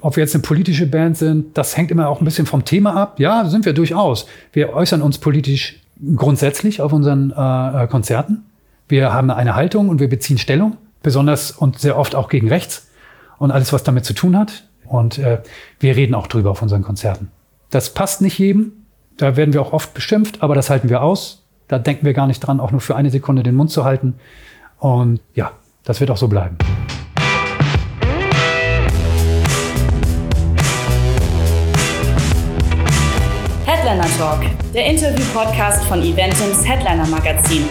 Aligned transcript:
ob 0.00 0.16
wir 0.16 0.22
jetzt 0.22 0.34
eine 0.34 0.42
politische 0.42 0.86
Band 0.86 1.16
sind, 1.16 1.56
das 1.56 1.76
hängt 1.76 1.90
immer 1.90 2.08
auch 2.08 2.20
ein 2.20 2.24
bisschen 2.24 2.46
vom 2.46 2.64
Thema 2.64 2.94
ab. 2.94 3.18
Ja, 3.18 3.46
sind 3.46 3.64
wir 3.64 3.72
durchaus. 3.72 4.26
Wir 4.52 4.72
äußern 4.74 5.02
uns 5.02 5.18
politisch 5.18 5.80
grundsätzlich 6.16 6.80
auf 6.80 6.92
unseren 6.92 7.32
äh, 7.36 7.84
äh, 7.84 7.86
Konzerten. 7.86 8.44
Wir 8.88 9.12
haben 9.12 9.30
eine 9.30 9.54
Haltung 9.54 9.88
und 9.88 9.98
wir 9.98 10.08
beziehen 10.08 10.38
Stellung, 10.38 10.76
besonders 11.02 11.50
und 11.50 11.78
sehr 11.78 11.98
oft 11.98 12.14
auch 12.14 12.28
gegen 12.28 12.48
rechts 12.48 12.88
und 13.38 13.50
alles, 13.50 13.72
was 13.72 13.82
damit 13.82 14.04
zu 14.04 14.12
tun 14.12 14.36
hat. 14.36 14.64
Und 14.84 15.18
äh, 15.18 15.42
wir 15.80 15.96
reden 15.96 16.14
auch 16.14 16.26
drüber 16.26 16.50
auf 16.50 16.62
unseren 16.62 16.82
Konzerten. 16.82 17.30
Das 17.70 17.92
passt 17.92 18.20
nicht 18.20 18.38
jedem. 18.38 18.72
Da 19.16 19.36
werden 19.36 19.54
wir 19.54 19.62
auch 19.62 19.72
oft 19.72 19.94
beschimpft, 19.94 20.42
aber 20.42 20.54
das 20.54 20.70
halten 20.70 20.88
wir 20.88 21.02
aus. 21.02 21.42
Da 21.68 21.78
denken 21.78 22.04
wir 22.04 22.12
gar 22.12 22.26
nicht 22.26 22.40
dran, 22.40 22.60
auch 22.60 22.70
nur 22.70 22.80
für 22.80 22.94
eine 22.94 23.10
Sekunde 23.10 23.42
den 23.42 23.54
Mund 23.54 23.70
zu 23.70 23.84
halten. 23.84 24.14
Und 24.78 25.20
ja, 25.34 25.52
das 25.84 26.00
wird 26.00 26.10
auch 26.10 26.18
so 26.18 26.28
bleiben. 26.28 26.58
Headliner 33.68 34.06
Talk, 34.16 34.44
der 34.72 34.86
Interview-Podcast 34.86 35.84
von 35.86 36.00
Eventims 36.00 36.64
Headliner 36.64 37.04
Magazin. 37.08 37.64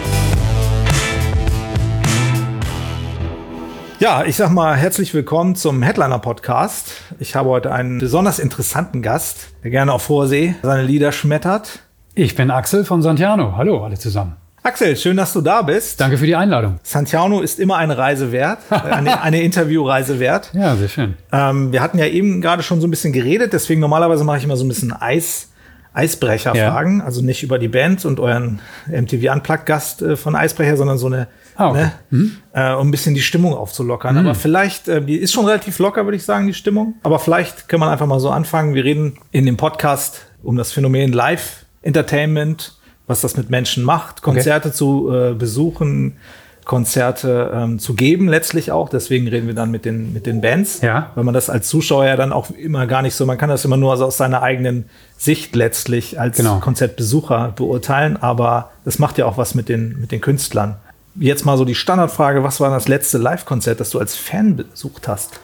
Ja, 3.98 4.22
ich 4.26 4.36
sag 4.36 4.50
mal 4.50 4.76
herzlich 4.76 5.14
willkommen 5.14 5.56
zum 5.56 5.82
Headliner 5.82 6.18
Podcast. 6.18 6.92
Ich 7.18 7.34
habe 7.34 7.48
heute 7.48 7.72
einen 7.72 7.96
besonders 7.96 8.38
interessanten 8.38 9.00
Gast, 9.00 9.54
der 9.64 9.70
gerne 9.70 9.94
auf 9.94 10.10
hoher 10.10 10.26
See 10.26 10.54
seine 10.62 10.82
Lieder 10.82 11.12
schmettert. 11.12 11.78
Ich 12.14 12.34
bin 12.34 12.50
Axel 12.50 12.84
von 12.84 13.00
Santiano. 13.00 13.56
Hallo 13.56 13.82
alle 13.82 13.96
zusammen. 13.98 14.36
Axel, 14.64 14.98
schön, 14.98 15.16
dass 15.16 15.32
du 15.32 15.40
da 15.40 15.62
bist. 15.62 15.98
Danke 15.98 16.18
für 16.18 16.26
die 16.26 16.36
Einladung. 16.36 16.78
Santiano 16.82 17.40
ist 17.40 17.58
immer 17.58 17.78
eine 17.78 17.96
Reise 17.96 18.32
wert, 18.32 18.58
eine, 18.68 19.22
eine 19.22 19.40
Interviewreise 19.40 20.20
wert. 20.20 20.50
Ja, 20.52 20.76
sehr 20.76 20.90
schön. 20.90 21.14
Ähm, 21.32 21.72
wir 21.72 21.80
hatten 21.80 21.98
ja 21.98 22.04
eben 22.04 22.42
gerade 22.42 22.62
schon 22.62 22.82
so 22.82 22.86
ein 22.86 22.90
bisschen 22.90 23.14
geredet, 23.14 23.54
deswegen 23.54 23.80
normalerweise 23.80 24.24
mache 24.24 24.36
ich 24.36 24.44
immer 24.44 24.58
so 24.58 24.64
ein 24.66 24.68
bisschen 24.68 24.92
Eis. 24.92 25.48
Eisbrecher-Fragen, 25.96 26.98
ja. 26.98 27.04
also 27.04 27.22
nicht 27.22 27.42
über 27.42 27.58
die 27.58 27.68
Band 27.68 28.04
und 28.04 28.20
euren 28.20 28.60
MTV 28.86 29.32
Unplugged-Gast 29.32 30.02
äh, 30.02 30.16
von 30.16 30.36
Eisbrecher, 30.36 30.76
sondern 30.76 30.98
so 30.98 31.06
eine, 31.06 31.28
ah, 31.56 31.70
okay. 31.70 31.78
ne, 31.80 31.92
mhm. 32.10 32.36
äh, 32.52 32.72
um 32.74 32.88
ein 32.88 32.90
bisschen 32.90 33.14
die 33.14 33.22
Stimmung 33.22 33.54
aufzulockern. 33.54 34.14
Mhm. 34.14 34.20
Aber 34.20 34.34
vielleicht, 34.34 34.88
äh, 34.88 35.00
die 35.00 35.16
ist 35.16 35.32
schon 35.32 35.46
relativ 35.46 35.78
locker, 35.78 36.04
würde 36.04 36.16
ich 36.16 36.24
sagen, 36.24 36.46
die 36.46 36.54
Stimmung. 36.54 36.94
Aber 37.02 37.18
vielleicht 37.18 37.68
kann 37.68 37.80
man 37.80 37.88
einfach 37.88 38.06
mal 38.06 38.20
so 38.20 38.30
anfangen. 38.30 38.74
Wir 38.74 38.84
reden 38.84 39.18
in 39.30 39.46
dem 39.46 39.56
Podcast 39.56 40.26
um 40.42 40.56
das 40.56 40.70
Phänomen 40.70 41.12
Live-Entertainment, 41.12 42.74
was 43.06 43.22
das 43.22 43.36
mit 43.36 43.48
Menschen 43.48 43.82
macht, 43.82 44.20
Konzerte 44.20 44.68
okay. 44.68 44.76
zu 44.76 45.10
äh, 45.10 45.32
besuchen, 45.32 46.18
Konzerte 46.66 47.52
ähm, 47.54 47.78
zu 47.78 47.94
geben, 47.94 48.28
letztlich 48.28 48.72
auch. 48.72 48.88
Deswegen 48.88 49.28
reden 49.28 49.46
wir 49.46 49.54
dann 49.54 49.70
mit 49.70 49.84
den, 49.84 50.12
mit 50.12 50.26
den 50.26 50.40
Bands. 50.40 50.80
Ja. 50.80 51.12
Weil 51.14 51.22
man 51.22 51.32
das 51.32 51.48
als 51.48 51.68
Zuschauer 51.68 52.04
ja 52.04 52.16
dann 52.16 52.32
auch 52.32 52.50
immer 52.50 52.88
gar 52.88 53.02
nicht 53.02 53.14
so, 53.14 53.24
man 53.24 53.38
kann 53.38 53.48
das 53.48 53.64
immer 53.64 53.76
nur 53.76 53.92
also 53.92 54.04
aus 54.04 54.16
seiner 54.16 54.42
eigenen 54.42 54.90
Sicht 55.16 55.54
letztlich 55.54 56.18
als 56.18 56.36
genau. 56.36 56.58
Konzertbesucher 56.58 57.52
beurteilen, 57.54 58.16
aber 58.16 58.70
das 58.84 58.98
macht 58.98 59.16
ja 59.16 59.26
auch 59.26 59.38
was 59.38 59.54
mit 59.54 59.68
den, 59.68 60.00
mit 60.00 60.10
den 60.10 60.20
Künstlern. 60.20 60.76
Jetzt 61.14 61.46
mal 61.46 61.56
so 61.56 61.64
die 61.64 61.76
Standardfrage, 61.76 62.42
was 62.42 62.58
war 62.58 62.68
das 62.70 62.88
letzte 62.88 63.18
Live-Konzert, 63.18 63.78
das 63.78 63.90
du 63.90 64.00
als 64.00 64.16
Fan 64.16 64.56
besucht 64.56 65.06
hast? 65.06 65.38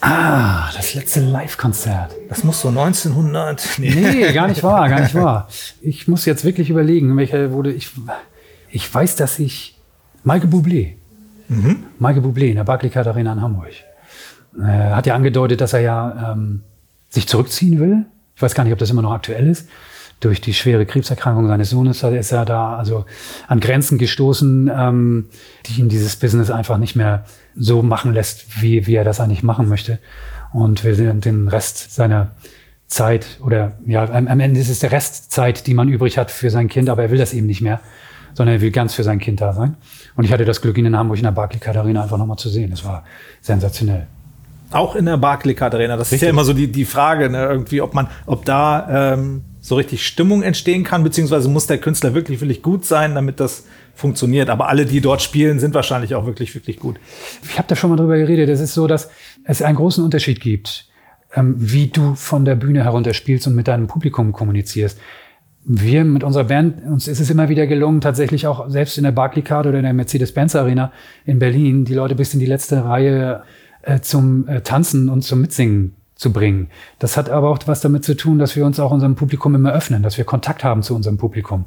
Ah, 0.00 0.70
das 0.76 0.94
letzte 0.94 1.20
Live-Konzert. 1.20 2.14
Das 2.28 2.44
muss 2.44 2.60
so 2.60 2.68
1900. 2.68 3.66
Nee. 3.78 3.90
nee, 3.90 4.32
gar 4.32 4.46
nicht 4.46 4.62
wahr, 4.62 4.88
gar 4.88 5.00
nicht 5.00 5.14
wahr. 5.16 5.48
Ich 5.80 6.06
muss 6.06 6.24
jetzt 6.24 6.44
wirklich 6.44 6.70
überlegen, 6.70 7.16
welche 7.16 7.50
wurde 7.50 7.72
ich. 7.72 7.90
Ich 8.70 8.94
weiß, 8.94 9.16
dass 9.16 9.40
ich 9.40 9.75
Michael 10.26 10.50
Bublé. 10.50 10.96
Mhm. 11.48 11.84
Michael 12.00 12.22
Bublé 12.22 12.48
in 12.48 12.56
der 12.56 12.64
Barclaycard 12.64 13.06
Arena 13.06 13.32
in 13.32 13.40
Hamburg. 13.40 13.72
Er 14.60 14.96
hat 14.96 15.06
ja 15.06 15.14
angedeutet, 15.14 15.60
dass 15.60 15.72
er 15.72 15.80
ja 15.80 16.32
ähm, 16.32 16.62
sich 17.08 17.28
zurückziehen 17.28 17.78
will. 17.78 18.06
Ich 18.34 18.42
weiß 18.42 18.56
gar 18.56 18.64
nicht, 18.64 18.72
ob 18.72 18.80
das 18.80 18.90
immer 18.90 19.02
noch 19.02 19.12
aktuell 19.12 19.46
ist. 19.46 19.68
Durch 20.18 20.40
die 20.40 20.52
schwere 20.52 20.84
Krebserkrankung 20.84 21.46
seines 21.46 21.70
Sohnes 21.70 22.02
ist 22.02 22.32
er 22.32 22.44
da 22.44 22.76
also 22.76 23.04
an 23.46 23.60
Grenzen 23.60 23.98
gestoßen, 23.98 24.68
ähm, 24.76 25.26
die 25.66 25.80
ihn 25.80 25.88
dieses 25.88 26.16
Business 26.16 26.50
einfach 26.50 26.78
nicht 26.78 26.96
mehr 26.96 27.24
so 27.54 27.82
machen 27.84 28.12
lässt, 28.12 28.60
wie, 28.60 28.88
wie 28.88 28.96
er 28.96 29.04
das 29.04 29.20
eigentlich 29.20 29.44
machen 29.44 29.68
möchte. 29.68 30.00
Und 30.52 30.82
wir 30.82 30.96
sind 30.96 31.24
den 31.24 31.46
Rest 31.46 31.94
seiner 31.94 32.32
Zeit 32.88 33.38
oder 33.44 33.78
ja, 33.86 34.10
am 34.10 34.40
Ende 34.40 34.58
ist 34.58 34.70
es 34.70 34.80
der 34.80 34.90
Restzeit, 34.90 35.68
die 35.68 35.74
man 35.74 35.88
übrig 35.88 36.18
hat 36.18 36.32
für 36.32 36.50
sein 36.50 36.68
Kind, 36.68 36.88
aber 36.88 37.02
er 37.02 37.10
will 37.12 37.18
das 37.18 37.32
eben 37.32 37.46
nicht 37.46 37.60
mehr 37.60 37.80
sondern 38.36 38.56
er 38.56 38.60
will 38.60 38.70
ganz 38.70 38.94
für 38.94 39.02
sein 39.02 39.18
Kind 39.18 39.40
da 39.40 39.52
sein. 39.54 39.76
Und 40.14 40.24
ich 40.24 40.32
hatte 40.32 40.44
das 40.44 40.60
Glück, 40.60 40.76
ihn 40.76 40.84
in 40.84 40.96
Hamburg 40.96 41.16
in 41.16 41.24
der 41.24 41.30
Barclaycard 41.30 41.76
Arena 41.76 42.02
einfach 42.02 42.18
nochmal 42.18 42.36
zu 42.36 42.50
sehen. 42.50 42.70
Das 42.70 42.84
war 42.84 43.02
sensationell. 43.40 44.06
Auch 44.72 44.94
in 44.94 45.06
der 45.06 45.16
Barclaycard 45.16 45.74
Arena. 45.74 45.96
Das 45.96 46.08
richtig. 46.08 46.16
ist 46.16 46.22
ja 46.22 46.30
immer 46.30 46.44
so 46.44 46.52
die, 46.52 46.70
die 46.70 46.84
Frage, 46.84 47.30
ne, 47.30 47.44
irgendwie, 47.44 47.80
ob 47.80 47.94
man, 47.94 48.08
ob 48.26 48.44
da 48.44 49.14
ähm, 49.14 49.42
so 49.60 49.76
richtig 49.76 50.06
Stimmung 50.06 50.42
entstehen 50.42 50.84
kann, 50.84 51.02
beziehungsweise 51.02 51.48
muss 51.48 51.66
der 51.66 51.78
Künstler 51.78 52.14
wirklich, 52.14 52.40
wirklich 52.42 52.62
gut 52.62 52.84
sein, 52.84 53.14
damit 53.14 53.40
das 53.40 53.64
funktioniert. 53.94 54.50
Aber 54.50 54.68
alle, 54.68 54.84
die 54.84 55.00
dort 55.00 55.22
spielen, 55.22 55.58
sind 55.58 55.72
wahrscheinlich 55.72 56.14
auch 56.14 56.26
wirklich, 56.26 56.54
wirklich 56.54 56.78
gut. 56.78 56.96
Ich 57.42 57.56
habe 57.56 57.68
da 57.68 57.74
schon 57.74 57.88
mal 57.88 57.96
drüber 57.96 58.18
geredet. 58.18 58.50
Es 58.50 58.60
ist 58.60 58.74
so, 58.74 58.86
dass 58.86 59.08
es 59.44 59.62
einen 59.62 59.76
großen 59.76 60.04
Unterschied 60.04 60.40
gibt, 60.40 60.86
ähm, 61.34 61.54
wie 61.56 61.86
du 61.86 62.14
von 62.14 62.44
der 62.44 62.54
Bühne 62.54 62.84
herunter 62.84 63.14
spielst 63.14 63.46
und 63.46 63.54
mit 63.54 63.66
deinem 63.66 63.86
Publikum 63.86 64.32
kommunizierst 64.32 64.98
wir 65.68 66.04
mit 66.04 66.22
unserer 66.22 66.44
Band, 66.44 66.84
uns 66.84 67.08
ist 67.08 67.20
es 67.20 67.28
immer 67.28 67.48
wieder 67.48 67.66
gelungen, 67.66 68.00
tatsächlich 68.00 68.46
auch 68.46 68.68
selbst 68.68 68.98
in 68.98 69.04
der 69.04 69.10
Barclaycard 69.10 69.66
oder 69.66 69.78
in 69.78 69.84
der 69.84 69.92
Mercedes-Benz 69.92 70.54
Arena 70.54 70.92
in 71.24 71.40
Berlin, 71.40 71.84
die 71.84 71.94
Leute 71.94 72.14
bis 72.14 72.32
in 72.34 72.40
die 72.40 72.46
letzte 72.46 72.84
Reihe 72.84 73.42
äh, 73.82 74.00
zum 74.00 74.46
äh, 74.46 74.60
Tanzen 74.60 75.08
und 75.08 75.22
zum 75.22 75.40
Mitsingen 75.40 75.96
zu 76.14 76.32
bringen. 76.32 76.68
Das 76.98 77.16
hat 77.16 77.28
aber 77.28 77.50
auch 77.50 77.58
was 77.66 77.80
damit 77.80 78.04
zu 78.04 78.16
tun, 78.16 78.38
dass 78.38 78.56
wir 78.56 78.64
uns 78.64 78.80
auch 78.80 78.90
unserem 78.90 79.16
Publikum 79.16 79.54
immer 79.54 79.72
öffnen, 79.72 80.02
dass 80.02 80.16
wir 80.16 80.24
Kontakt 80.24 80.64
haben 80.64 80.82
zu 80.82 80.94
unserem 80.94 81.18
Publikum, 81.18 81.66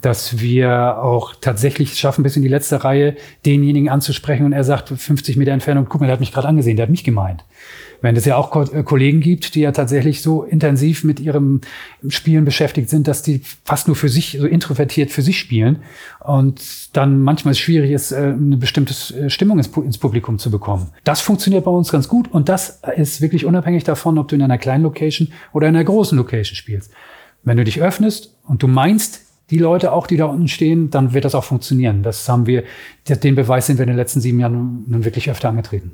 dass 0.00 0.40
wir 0.40 0.98
auch 0.98 1.34
tatsächlich 1.40 1.94
schaffen, 1.94 2.24
bis 2.24 2.36
in 2.36 2.42
die 2.42 2.48
letzte 2.48 2.82
Reihe 2.82 3.14
denjenigen 3.46 3.90
anzusprechen 3.90 4.46
und 4.46 4.52
er 4.52 4.64
sagt 4.64 4.88
50 4.88 5.36
Meter 5.36 5.52
Entfernung, 5.52 5.86
guck 5.88 6.00
mal, 6.00 6.06
der 6.06 6.14
hat 6.14 6.20
mich 6.20 6.32
gerade 6.32 6.48
angesehen, 6.48 6.76
der 6.76 6.84
hat 6.84 6.90
mich 6.90 7.04
gemeint. 7.04 7.44
Wenn 8.04 8.16
es 8.16 8.26
ja 8.26 8.36
auch 8.36 8.54
äh, 8.70 8.82
Kollegen 8.82 9.20
gibt, 9.20 9.54
die 9.54 9.60
ja 9.60 9.72
tatsächlich 9.72 10.20
so 10.20 10.42
intensiv 10.42 11.04
mit 11.04 11.20
ihrem 11.20 11.62
Spielen 12.08 12.44
beschäftigt 12.44 12.90
sind, 12.90 13.08
dass 13.08 13.22
die 13.22 13.40
fast 13.64 13.86
nur 13.86 13.96
für 13.96 14.10
sich, 14.10 14.36
so 14.38 14.46
introvertiert 14.46 15.10
für 15.10 15.22
sich 15.22 15.38
spielen 15.38 15.78
und 16.20 16.60
dann 16.94 17.22
manchmal 17.22 17.54
schwierig 17.54 17.92
ist, 17.92 18.12
äh, 18.12 18.34
eine 18.36 18.58
bestimmte 18.58 18.92
äh, 19.16 19.30
Stimmung 19.30 19.58
ins 19.58 19.96
Publikum 19.96 20.38
zu 20.38 20.50
bekommen. 20.50 20.90
Das 21.04 21.22
funktioniert 21.22 21.64
bei 21.64 21.70
uns 21.70 21.90
ganz 21.90 22.06
gut 22.06 22.30
und 22.30 22.50
das 22.50 22.82
ist 22.94 23.22
wirklich 23.22 23.46
unabhängig 23.46 23.84
davon, 23.84 24.18
ob 24.18 24.28
du 24.28 24.34
in 24.34 24.42
einer 24.42 24.58
kleinen 24.58 24.82
Location 24.82 25.28
oder 25.54 25.68
in 25.68 25.74
einer 25.74 25.84
großen 25.84 26.18
Location 26.18 26.56
spielst. 26.56 26.92
Wenn 27.42 27.56
du 27.56 27.64
dich 27.64 27.80
öffnest 27.80 28.36
und 28.46 28.62
du 28.62 28.68
meinst, 28.68 29.22
die 29.48 29.56
Leute 29.56 29.92
auch, 29.92 30.06
die 30.06 30.18
da 30.18 30.26
unten 30.26 30.48
stehen, 30.48 30.90
dann 30.90 31.14
wird 31.14 31.24
das 31.24 31.34
auch 31.34 31.44
funktionieren. 31.44 32.02
Das 32.02 32.28
haben 32.28 32.46
wir, 32.46 32.64
den 33.08 33.34
Beweis 33.34 33.66
sind 33.66 33.78
wir 33.78 33.84
in 33.84 33.88
den 33.88 33.96
letzten 33.96 34.20
sieben 34.20 34.40
Jahren 34.40 34.84
nun 34.86 35.06
wirklich 35.06 35.30
öfter 35.30 35.48
angetreten. 35.48 35.92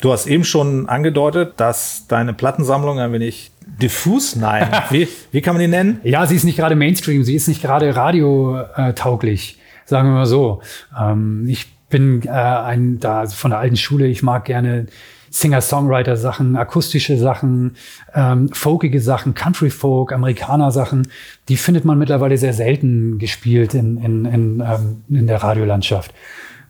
Du 0.00 0.12
hast 0.12 0.26
eben 0.26 0.44
schon 0.44 0.88
angedeutet, 0.88 1.54
dass 1.58 2.06
deine 2.08 2.32
Plattensammlung 2.32 2.98
ein 2.98 3.12
wenig 3.12 3.50
diffus, 3.80 4.34
nein, 4.34 4.68
wie, 4.90 5.08
wie 5.30 5.40
kann 5.40 5.54
man 5.54 5.60
die 5.60 5.68
nennen? 5.68 6.00
Ja, 6.04 6.26
sie 6.26 6.36
ist 6.36 6.44
nicht 6.44 6.56
gerade 6.56 6.74
Mainstream, 6.74 7.22
sie 7.22 7.34
ist 7.34 7.48
nicht 7.48 7.62
gerade 7.62 7.94
radiotauglich, 7.94 9.58
sagen 9.84 10.08
wir 10.08 10.14
mal 10.14 10.26
so. 10.26 10.62
Ähm, 10.98 11.44
ich 11.48 11.66
bin 11.90 12.22
äh, 12.24 12.30
ein 12.30 12.98
da 12.98 13.26
von 13.26 13.50
der 13.50 13.60
alten 13.60 13.76
Schule, 13.76 14.06
ich 14.06 14.22
mag 14.22 14.46
gerne 14.46 14.86
Singer-Songwriter-Sachen, 15.30 16.56
akustische 16.56 17.16
Sachen, 17.16 17.76
ähm, 18.14 18.48
folkige 18.52 19.00
Sachen, 19.00 19.34
Country-Folk, 19.34 20.12
Amerikaner-Sachen. 20.12 21.08
Die 21.48 21.56
findet 21.56 21.84
man 21.84 21.98
mittlerweile 21.98 22.36
sehr 22.36 22.52
selten 22.52 23.18
gespielt 23.18 23.74
in, 23.74 23.96
in, 23.98 24.24
in, 24.24 24.60
ähm, 24.60 25.02
in 25.08 25.26
der 25.26 25.42
Radiolandschaft. 25.42 26.12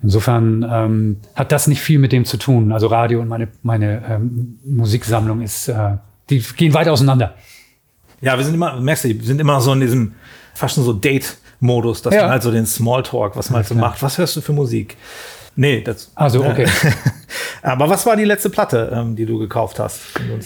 Insofern 0.03 0.67
ähm, 0.71 1.17
hat 1.35 1.53
das 1.53 1.67
nicht 1.67 1.81
viel 1.81 1.99
mit 1.99 2.13
dem 2.13 2.25
zu 2.25 2.39
tun. 2.39 2.73
Also 2.73 2.87
Radio 2.87 3.21
und 3.21 3.29
meine, 3.29 3.49
meine 3.63 4.03
ähm, 4.09 4.59
Musiksammlung 4.65 5.43
ist, 5.43 5.69
äh, 5.69 5.97
die 6.31 6.41
gehen 6.57 6.73
weit 6.73 6.89
auseinander. 6.89 7.35
Ja, 8.21 8.37
wir 8.37 8.45
sind 8.45 8.55
immer, 8.55 8.81
merkst 8.81 9.05
du, 9.05 9.09
wir 9.09 9.25
sind 9.25 9.41
immer 9.41 9.61
so 9.61 9.73
in 9.73 9.81
diesem 9.81 10.15
fast 10.55 10.75
schon 10.75 10.85
so 10.85 10.93
Date-Modus, 10.93 12.03
dass 12.03 12.15
ja. 12.15 12.23
man 12.23 12.31
halt 12.31 12.43
so 12.43 12.51
den 12.51 12.67
Smalltalk, 12.67 13.37
was 13.37 13.51
man 13.51 13.59
halt 13.59 13.67
so 13.67 13.75
macht. 13.75 14.03
Was 14.03 14.19
hörst 14.19 14.37
du 14.37 14.41
für 14.41 14.53
Musik? 14.53 14.97
Nee, 15.57 15.83
das. 15.83 16.13
Also, 16.15 16.45
okay. 16.45 16.67
Aber 17.63 17.91
was 17.91 18.07
war 18.07 18.17
die 18.17 18.25
letzte 18.25 18.49
Platte, 18.49 18.91
ähm, 18.95 19.17
die 19.17 19.27
du 19.27 19.39
gekauft 19.39 19.79
hast? 19.79 20.01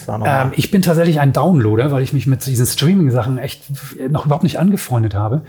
Ähm, 0.08 0.52
ich 0.56 0.70
bin 0.70 0.82
tatsächlich 0.82 1.20
ein 1.20 1.32
Downloader, 1.32 1.92
weil 1.92 2.02
ich 2.02 2.12
mich 2.12 2.26
mit 2.26 2.44
diesen 2.46 2.66
Streaming-Sachen 2.66 3.38
echt 3.38 3.64
noch 4.08 4.26
überhaupt 4.26 4.42
nicht 4.42 4.58
angefreundet 4.58 5.14
habe. 5.14 5.42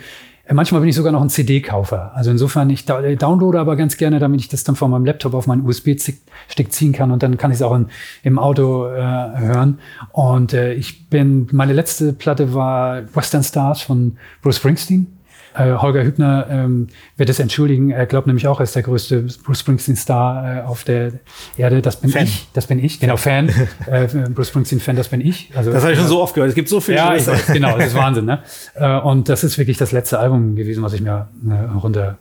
Äh, 0.45 0.53
manchmal 0.53 0.81
bin 0.81 0.89
ich 0.89 0.95
sogar 0.95 1.11
noch 1.11 1.21
ein 1.21 1.29
CD-Kaufer. 1.29 2.11
Also 2.15 2.31
insofern, 2.31 2.69
ich 2.69 2.85
downloade 2.85 3.59
aber 3.59 3.75
ganz 3.75 3.97
gerne, 3.97 4.19
damit 4.19 4.41
ich 4.41 4.47
das 4.47 4.63
dann 4.63 4.75
von 4.75 4.91
meinem 4.91 5.05
Laptop 5.05 5.33
auf 5.33 5.47
meinen 5.47 5.65
USB-Stick 5.65 6.71
ziehen 6.71 6.93
kann 6.93 7.11
und 7.11 7.23
dann 7.23 7.37
kann 7.37 7.51
ich 7.51 7.55
es 7.55 7.61
auch 7.61 7.75
in, 7.75 7.87
im 8.23 8.39
Auto 8.39 8.87
äh, 8.87 8.99
hören. 8.99 9.79
Und 10.11 10.53
äh, 10.53 10.73
ich 10.73 11.09
bin, 11.09 11.47
meine 11.51 11.73
letzte 11.73 12.13
Platte 12.13 12.53
war 12.53 13.03
Western 13.15 13.43
Stars 13.43 13.81
von 13.81 14.17
Bruce 14.41 14.57
Springsteen. 14.57 15.14
Äh, 15.55 15.73
Holger 15.73 16.03
Hübner 16.03 16.47
ähm, 16.49 16.87
wird 17.15 17.29
es 17.29 17.39
entschuldigen. 17.39 17.91
Er 17.91 18.05
glaubt 18.05 18.27
nämlich 18.27 18.47
auch, 18.47 18.59
er 18.59 18.65
ist 18.65 18.75
der 18.75 18.83
größte 18.83 19.25
Bruce 19.43 19.59
Springsteen-Star 19.59 20.57
äh, 20.57 20.61
auf 20.61 20.83
der 20.83 21.13
Erde. 21.55 21.81
Das 21.81 22.01
bin 22.01 22.09
Fan. 22.09 22.23
ich. 22.23 22.47
Das 22.53 22.67
bin 22.67 22.83
ich. 22.83 22.99
Genau, 22.99 23.15
Fan. 23.15 23.49
äh, 23.85 24.07
Bruce 24.29 24.49
Springsteen-Fan, 24.49 24.95
das 24.95 25.07
bin 25.07 25.21
ich. 25.21 25.51
Also, 25.55 25.71
das 25.71 25.83
habe 25.83 25.93
ich 25.93 25.99
schon 25.99 26.07
so 26.07 26.21
oft 26.21 26.35
gehört. 26.35 26.49
Es 26.49 26.55
gibt 26.55 26.67
so 26.67 26.81
viele. 26.81 26.97
Ja, 26.97 27.15
ich 27.15 27.25
weiß, 27.25 27.47
genau. 27.47 27.77
Das 27.77 27.87
ist 27.87 27.95
Wahnsinn. 27.95 28.25
Ne? 28.25 28.39
Äh, 28.75 28.99
und 28.99 29.29
das 29.29 29.43
ist 29.43 29.57
wirklich 29.57 29.77
das 29.77 29.91
letzte 29.91 30.19
Album 30.19 30.55
gewesen, 30.55 30.83
was 30.83 30.93
ich 30.93 31.01
mir 31.01 31.29
äh, 31.47 31.53
runter, 31.77 32.17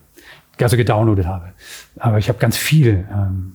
also 0.60 0.76
gedownloadet 0.76 1.26
habe. 1.26 1.46
Aber 1.98 2.19
ich 2.19 2.28
habe 2.28 2.38
ganz 2.38 2.56
viel, 2.56 3.06
ähm, 3.12 3.54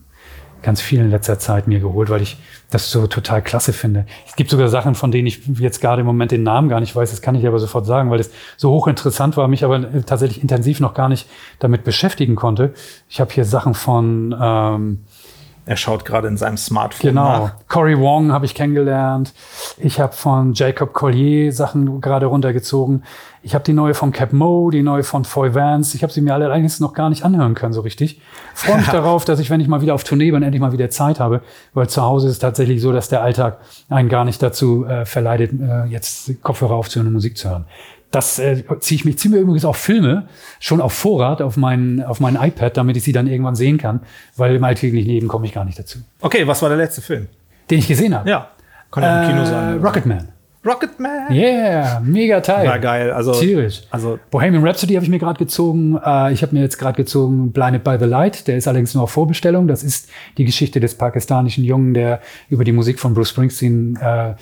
ganz 0.61 0.81
viel 0.81 0.99
in 0.99 1.09
letzter 1.09 1.39
Zeit 1.39 1.67
mir 1.67 1.79
geholt, 1.79 2.09
weil 2.09 2.21
ich 2.21 2.37
das 2.69 2.92
so 2.92 3.07
total 3.07 3.42
klasse 3.42 3.74
finde. 3.74 4.06
Es 4.27 4.36
gibt 4.36 4.50
sogar 4.50 4.68
Sachen, 4.68 4.94
von 4.94 5.12
denen 5.12 5.27
ich 5.27 5.42
jetzt 5.60 5.81
gerade 5.81 6.01
im 6.01 6.06
Moment 6.06 6.31
den 6.31 6.44
Namen 6.44 6.69
gar 6.69 6.80
nicht 6.80 6.95
weiß, 6.95 7.10
das 7.10 7.21
kann 7.21 7.36
ich 7.36 7.48
aber 7.48 7.60
sofort 7.60 7.86
sagen, 7.86 8.12
weil 8.12 8.19
es 8.19 8.31
so 8.57 8.71
hochinteressant 8.71 9.38
war, 9.38 9.48
mich 9.48 9.63
aber 9.63 10.06
tatsächlich 10.06 10.42
intensiv 10.42 10.80
noch 10.80 10.94
gar 10.94 11.10
nicht 11.10 11.27
damit 11.57 11.83
beschäftigen 11.83 12.36
konnte. 12.36 12.74
Ich 13.10 13.19
habe 13.19 13.33
hier 13.33 13.45
Sachen 13.45 13.74
von 13.74 14.36
ähm, 14.39 15.00
er 15.69 15.77
schaut 15.77 16.04
gerade 16.04 16.27
in 16.27 16.36
seinem 16.36 16.57
Smartphone 16.57 17.12
genau. 17.12 17.45
nach. 17.45 17.51
Cory 17.68 18.00
Wong 18.00 18.31
habe 18.31 18.44
ich 18.44 18.56
kennengelernt. 18.56 19.36
Ich 19.77 20.00
habe 20.00 20.13
von 20.13 20.54
Jacob 20.54 20.94
Collier 20.94 21.54
Sachen 21.54 22.01
gerade 22.01 22.25
runtergezogen. 22.25 23.04
Ich 23.44 23.54
habe 23.54 23.63
die 23.63 23.74
neue 23.74 23.94
von 23.94 24.12
Cap 24.12 24.33
Mo, 24.33 24.71
die 24.71 24.81
neue 24.81 25.04
von 25.04 25.25
Foy 25.25 25.54
Vance. 25.54 25.95
Ich 25.95 26.01
habe 26.01 26.12
sie 26.12 26.21
mir 26.21 26.33
alle 26.33 26.51
eigentlich 26.51 26.80
noch 26.80 26.94
gar 26.94 27.12
nicht 27.12 27.24
anhören 27.24 27.54
können 27.54 27.74
so 27.74 27.81
richtig. 27.81 28.19
Freue 28.56 28.77
mich 28.77 28.88
darauf, 28.92 29.25
dass 29.25 29.39
ich, 29.39 29.51
wenn 29.51 29.62
ich 29.62 29.68
mal 29.68 29.81
wieder 29.81 29.94
auf 29.94 30.04
Tournee 30.04 30.31
bin, 30.31 30.42
endlich 30.42 30.60
mal 30.60 30.71
wieder 30.71 30.89
Zeit 30.89 31.19
habe. 31.19 31.44
Weil 31.75 31.88
zu 31.88 32.01
Hause 32.01 32.30
ist 32.30 32.33
es 32.33 32.39
tatsächlich 32.39 32.81
so, 32.81 32.92
dass 32.92 33.10
der 33.10 33.21
Alltag 33.21 33.60
einen 33.89 34.10
gar 34.10 34.25
nicht 34.25 34.42
dazu 34.42 34.86
äh, 34.86 35.06
verleitet, 35.06 35.51
äh, 35.62 35.86
jetzt 35.86 36.42
Kopfhörer 36.42 36.74
aufzuhören 36.74 37.10
und 37.10 37.13
Musik 37.13 37.38
zu 37.38 37.48
hören. 37.48 37.66
Das 38.11 38.39
äh, 38.39 38.63
ziehe 38.79 38.95
ich 38.97 39.06
mich, 39.06 39.23
mir 39.25 39.38
übrigens 39.38 39.65
auch 39.65 39.75
Filme 39.75 40.27
schon 40.59 40.81
auf 40.81 40.94
Vorrat 40.94 41.41
auf 41.41 41.57
mein, 41.57 42.03
auf 42.03 42.19
mein 42.19 42.35
iPad, 42.35 42.75
damit 42.75 42.97
ich 42.97 43.03
sie 43.03 43.11
dann 43.11 43.27
irgendwann 43.27 43.56
sehen 43.56 43.77
kann, 43.77 44.01
weil 44.35 44.56
im 44.56 44.63
alltäglichen 44.63 45.09
Leben 45.09 45.27
komme 45.27 45.45
ich 45.45 45.53
gar 45.53 45.63
nicht 45.65 45.77
dazu. 45.77 46.00
Okay, 46.21 46.47
was 46.47 46.61
war 46.61 46.69
der 46.69 46.77
letzte 46.79 47.01
Film? 47.01 47.27
Den 47.69 47.79
ich 47.79 47.88
gesehen 47.88 48.15
habe? 48.15 48.27
Ja, 48.27 48.50
kann 48.89 49.03
ja 49.03 49.23
im 49.23 49.29
Kino 49.29 49.41
Äh, 49.44 49.45
sein. 49.45 49.77
Rocketman. 49.83 50.27
Rocketman. 50.65 51.31
Yeah, 51.31 52.01
mega 52.03 52.41
Teil. 52.41 52.67
War 52.67 52.79
geil. 52.79 53.11
Also, 53.11 53.31
Tierisch. 53.31 53.83
also 53.91 54.19
Bohemian 54.29 54.61
Rhapsody 54.65 54.95
habe 54.95 55.06
ich 55.06 55.09
mir 55.09 55.17
gerade 55.19 55.39
gezogen. 55.39 55.97
Äh, 56.03 56.33
ich 56.33 56.41
habe 56.41 56.53
mir 56.53 56.61
jetzt 56.61 56.77
gerade 56.77 56.97
gezogen 56.97 57.53
Blinded 57.53 57.85
by 57.85 57.95
the 57.97 58.06
Light. 58.06 58.45
Der 58.47 58.57
ist 58.57 58.67
allerdings 58.67 58.94
nur 58.94 59.03
auf 59.03 59.11
Vorbestellung. 59.11 59.67
Das 59.69 59.83
ist 59.83 60.09
die 60.38 60.44
Geschichte 60.44 60.81
des 60.81 60.95
pakistanischen 60.95 61.63
Jungen, 61.63 61.94
der 61.94 62.19
über 62.50 62.65
die 62.65 62.73
Musik 62.73 63.00
von 63.00 63.13
Bruce 63.13 63.29
Springsteen 63.29 63.97
äh, 64.01 64.31
äh, 64.31 64.35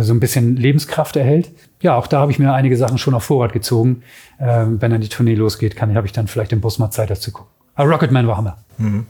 so 0.00 0.12
ein 0.12 0.20
bisschen 0.20 0.56
Lebenskraft 0.56 1.16
erhält. 1.16 1.52
Ja, 1.82 1.96
auch 1.96 2.06
da 2.06 2.20
habe 2.20 2.30
ich 2.30 2.38
mir 2.38 2.52
einige 2.52 2.76
Sachen 2.76 2.98
schon 2.98 3.14
auf 3.14 3.24
Vorrat 3.24 3.52
gezogen. 3.52 4.02
Äh, 4.38 4.64
wenn 4.68 4.90
dann 4.90 5.00
die 5.00 5.08
Tournee 5.08 5.34
losgeht, 5.34 5.76
kann 5.76 5.94
habe 5.94 6.06
ich 6.06 6.12
dann 6.12 6.28
vielleicht 6.28 6.52
im 6.52 6.60
Bus 6.60 6.78
mal 6.78 6.90
Zeit, 6.90 7.10
das 7.10 7.20
zu 7.20 7.32
gucken. 7.32 7.50
Aber 7.74 7.90
Rocketman 7.90 8.26
war 8.26 8.36
Hammer. 8.36 8.58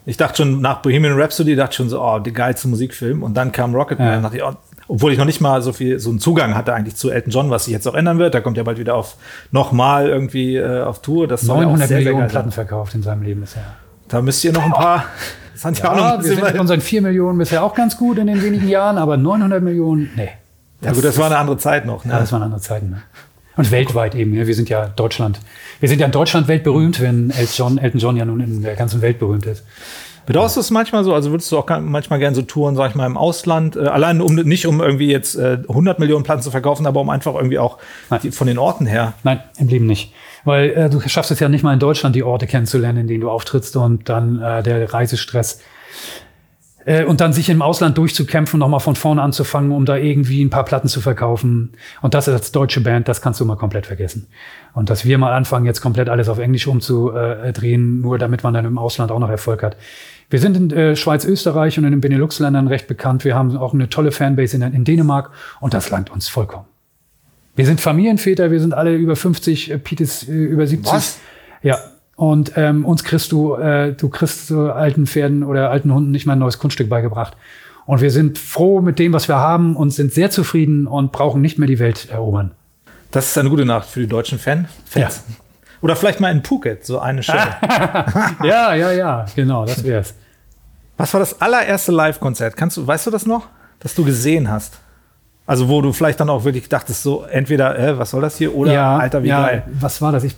ich 0.07 0.17
dachte 0.17 0.39
schon 0.39 0.61
nach 0.61 0.83
Bohemian 0.83 1.21
Rhapsody, 1.21 1.57
dachte 1.57 1.75
schon 1.75 1.89
so, 1.89 2.01
oh, 2.03 2.19
der 2.19 2.33
geilste 2.33 2.69
Musikfilm. 2.69 3.23
Und 3.23 3.35
dann 3.35 3.51
kam 3.53 3.75
Rocketman. 3.75 4.09
Ja. 4.09 4.21
Dachte 4.21 4.37
ich, 4.37 4.43
oh, 4.43 4.53
obwohl 4.89 5.13
ich 5.13 5.19
noch 5.19 5.25
nicht 5.25 5.41
mal 5.41 5.63
so 5.63 5.73
viel 5.73 5.99
so 5.99 6.11
einen 6.11 6.19
Zugang 6.19 6.55
hatte 6.55 6.75
eigentlich 6.75 6.97
zu 6.97 7.11
Elton 7.11 7.33
John, 7.33 7.51
was 7.51 7.65
sich 7.65 7.73
jetzt 7.73 7.87
auch 7.89 7.95
ändern 7.95 8.19
wird. 8.19 8.35
Da 8.35 8.41
kommt 8.41 8.57
ja 8.57 8.63
bald 8.63 8.79
wieder 8.79 8.95
auf 8.95 9.17
nochmal 9.51 10.09
irgendwie 10.09 10.57
äh, 10.57 10.83
auf 10.83 11.03
Tour. 11.03 11.27
Das 11.27 11.43
soll 11.43 11.63
ja 11.63 11.67
auch 11.67 11.73
900 11.73 11.89
sehr, 11.89 11.99
Millionen 11.99 12.29
Platten 12.29 12.53
verkauft 12.53 12.95
in 12.95 13.03
seinem 13.03 13.23
Leben 13.23 13.41
bisher. 13.41 13.65
Da 14.09 14.21
müsst 14.21 14.45
ihr 14.45 14.53
noch 14.53 14.65
ein 14.65 14.73
paar. 14.73 15.07
Das 15.55 15.79
ja, 15.79 15.91
auch 15.91 15.97
noch 15.97 16.03
Ja, 16.03 16.19
wir 16.19 16.29
sind 16.29 16.43
mit 16.43 16.59
unseren 16.59 16.81
4 16.81 17.03
Millionen 17.03 17.39
bisher 17.39 17.63
auch 17.63 17.75
ganz 17.75 17.97
gut 17.97 18.19
in 18.19 18.27
den 18.27 18.43
wenigen 18.43 18.69
Jahren, 18.69 18.99
aber 18.99 19.17
900 19.17 19.63
Millionen, 19.63 20.11
nee. 20.17 20.29
Ja, 20.83 20.93
gut, 20.93 21.05
das 21.05 21.19
war 21.19 21.27
eine 21.27 21.39
andere 21.39 21.59
Zeit 21.59 21.87
noch. 21.87 22.05
Ne? 22.05 22.13
Ja, 22.13 22.19
das 22.19 22.33
waren 22.33 22.43
andere 22.43 22.61
Zeiten. 22.61 22.91
Ne? 22.91 23.03
Und 23.57 23.71
weltweit 23.71 24.15
eben. 24.15 24.33
Ne? 24.33 24.47
Wir 24.47 24.55
sind 24.55 24.69
ja 24.69 24.87
Deutschland. 24.89 25.41
Wir 25.81 25.89
sind 25.89 26.01
ja 26.01 26.07
in 26.07 26.13
Deutschland 26.13 26.49
weltberühmt, 26.49 27.01
wenn 27.01 27.31
Elton 27.31 27.55
John, 27.55 27.79
Elton 27.79 28.01
John 28.01 28.17
ja 28.17 28.25
nun 28.25 28.41
in 28.41 28.63
der 28.63 28.75
ganzen 28.75 29.03
Welt 29.03 29.19
berühmt 29.19 29.47
ist. 29.47 29.65
Bedauerst 30.25 30.57
du 30.57 30.61
es 30.61 30.71
manchmal 30.71 31.03
so? 31.03 31.15
Also 31.15 31.31
würdest 31.31 31.51
du 31.51 31.59
auch 31.59 31.69
manchmal 31.81 32.21
gerne 32.21 32.37
so 32.37 32.43
Touren, 32.43 32.77
sag 32.77 32.91
ich 32.91 32.95
mal, 32.95 33.07
im 33.07 33.17
Ausland, 33.17 33.77
äh, 33.77 33.81
allein 33.81 34.21
um 34.21 34.35
nicht 34.35 34.67
um 34.67 34.81
irgendwie 34.81 35.11
jetzt 35.11 35.35
äh, 35.35 35.59
100 35.69 35.99
Millionen 35.99 36.23
Platten 36.23 36.43
zu 36.43 36.51
verkaufen, 36.51 36.87
aber 36.87 37.01
um 37.01 37.11
einfach 37.11 37.35
irgendwie 37.35 37.59
auch 37.59 37.79
die, 38.23 38.31
von 38.31 38.47
den 38.47 38.59
Orten 38.59 38.87
her. 38.87 39.15
Nein, 39.25 39.41
im 39.59 39.69
Leben 39.69 39.87
nicht. 39.87 40.13
Weil 40.45 40.71
äh, 40.71 40.91
du 40.91 41.01
schaffst 41.01 41.31
es 41.31 41.41
ja 41.41 41.49
nicht 41.49 41.65
mal 41.65 41.73
in 41.73 41.81
Deutschland, 41.81 42.15
die 42.15 42.23
Orte 42.23 42.47
kennenzulernen, 42.47 42.99
in 43.01 43.07
denen 43.09 43.21
du 43.21 43.31
auftrittst 43.31 43.77
und 43.77 44.09
dann 44.09 44.41
äh, 44.41 44.63
der 44.63 44.93
Reisestress. 44.93 45.61
Äh, 46.85 47.05
und 47.05 47.21
dann 47.21 47.33
sich 47.33 47.49
im 47.49 47.63
Ausland 47.63 47.99
durchzukämpfen, 47.99 48.59
nochmal 48.59 48.81
von 48.81 48.97
vorne 48.97 49.23
anzufangen, 49.23 49.73
um 49.73 49.85
da 49.85 49.97
irgendwie 49.97 50.45
ein 50.45 50.51
paar 50.51 50.65
Platten 50.65 50.89
zu 50.89 51.01
verkaufen. 51.01 51.73
Und 52.01 52.15
das 52.15 52.29
als 52.29 52.53
deutsche 52.53 52.81
Band, 52.81 53.09
das 53.09 53.23
kannst 53.23 53.41
du 53.41 53.45
mal 53.45 53.57
komplett 53.57 53.87
vergessen. 53.87 54.27
Und 54.75 54.91
dass 54.91 55.05
wir 55.05 55.19
mal 55.19 55.33
anfangen, 55.33 55.67
jetzt 55.67 55.81
komplett 55.81 56.09
alles 56.09 56.29
auf 56.29 56.39
Englisch 56.39 56.67
umzudrehen, 56.67 58.01
nur 58.01 58.19
damit 58.19 58.43
man 58.43 58.55
dann 58.55 58.65
im 58.65 58.79
Ausland 58.79 59.13
auch 59.13 59.19
noch 59.19 59.31
Erfolg 59.31 59.63
hat. 59.63 59.77
Wir 60.31 60.39
sind 60.39 60.57
in 60.57 60.71
äh, 60.71 60.97
Schweiz, 60.97 61.25
Österreich 61.25 61.79
und 61.79 61.85
in 61.85 61.91
den 61.91 62.01
Benelux-Ländern 62.01 62.67
recht 62.67 62.89
bekannt. 62.89 63.25
Wir 63.25 63.35
haben 63.35 63.57
auch 63.57 63.75
eine 63.75 63.91
tolle 63.91 64.13
Fanbase 64.13 64.57
in, 64.57 64.63
in 64.63 64.85
Dänemark 64.85 65.31
und 65.61 65.75
das 65.75 65.91
langt 65.91 66.11
uns 66.11 66.29
vollkommen. 66.29 66.65
Wir 67.55 67.67
sind 67.67 67.83
Familienväter, 67.83 68.51
wir 68.51 68.61
sind 68.61 68.73
alle 68.73 68.95
über 68.95 69.15
50, 69.15 69.71
äh, 69.71 69.79
Pete 69.79 70.05
ist 70.05 70.29
äh, 70.29 70.33
über 70.33 70.67
70. 70.67 70.93
Was? 70.93 71.21
Ja. 71.63 71.79
Und 72.23 72.53
ähm, 72.55 72.85
uns 72.85 73.03
kriegst 73.03 73.33
du, 73.33 73.57
äh, 73.57 73.95
du 73.95 74.09
kriegst 74.09 74.47
so 74.47 74.71
alten 74.71 75.09
Pferden 75.09 75.43
oder 75.43 75.73
alten 75.73 75.93
Hunden 75.93 76.13
nicht 76.13 76.25
mal 76.25 76.35
ein 76.35 76.39
neues 76.39 76.61
Kunststück 76.61 76.89
beigebracht. 76.89 77.37
Und 77.85 78.01
wir 78.01 78.13
sind 78.13 78.39
froh 78.39 78.81
mit 78.81 79.01
dem, 79.01 79.13
was 79.13 79.27
wir 79.27 79.39
haben 79.39 79.75
und 79.75 79.91
sind 79.91 80.13
sehr 80.13 80.31
zufrieden 80.31 80.87
und 80.87 81.11
brauchen 81.11 81.43
nicht 81.43 81.59
mehr 81.59 81.67
die 81.67 81.81
Welt 81.81 82.11
erobern. 82.11 82.53
Das 83.11 83.27
ist 83.27 83.39
eine 83.39 83.51
gute 83.51 83.65
Nacht 83.65 83.89
für 83.89 83.99
die 83.99 84.07
deutschen 84.07 84.39
Fan 84.39 84.69
Fans. 84.85 85.25
Oder 85.81 85.97
vielleicht 85.97 86.21
mal 86.21 86.31
in 86.31 86.45
Phuket, 86.45 86.87
so 86.87 87.01
eine 87.01 87.23
Show. 87.25 87.33
ja, 87.33 88.73
ja, 88.73 88.93
ja, 88.93 89.27
genau, 89.35 89.67
das 89.67 89.83
wär's. 89.83 90.15
Was 90.97 91.13
war 91.13 91.19
das 91.19 91.43
allererste 91.43 91.91
Live-Konzert? 91.91 92.57
Kannst 92.57 92.77
du, 92.77 92.87
weißt 92.87 93.05
du 93.05 93.11
das 93.11 93.27
noch? 93.27 93.49
Das 93.81 93.97
du 93.97 94.05
gesehen 94.05 94.49
hast? 94.49 94.79
Also, 95.45 95.69
wo 95.69 95.83
du 95.83 95.93
vielleicht 95.93 96.21
dann 96.21 96.31
auch 96.31 96.45
wirklich 96.45 96.69
dachtest, 96.69 97.03
so 97.03 97.25
entweder, 97.25 97.77
äh, 97.77 97.99
was 97.99 98.11
soll 98.11 98.23
das 98.23 98.37
hier? 98.39 98.55
Oder 98.55 98.73
ja, 98.73 98.97
Alter, 98.97 99.25
wie 99.25 99.29
ja, 99.29 99.45
geil. 99.45 99.63
Was 99.81 100.01
war 100.01 100.13
das? 100.13 100.23
Ich, 100.23 100.37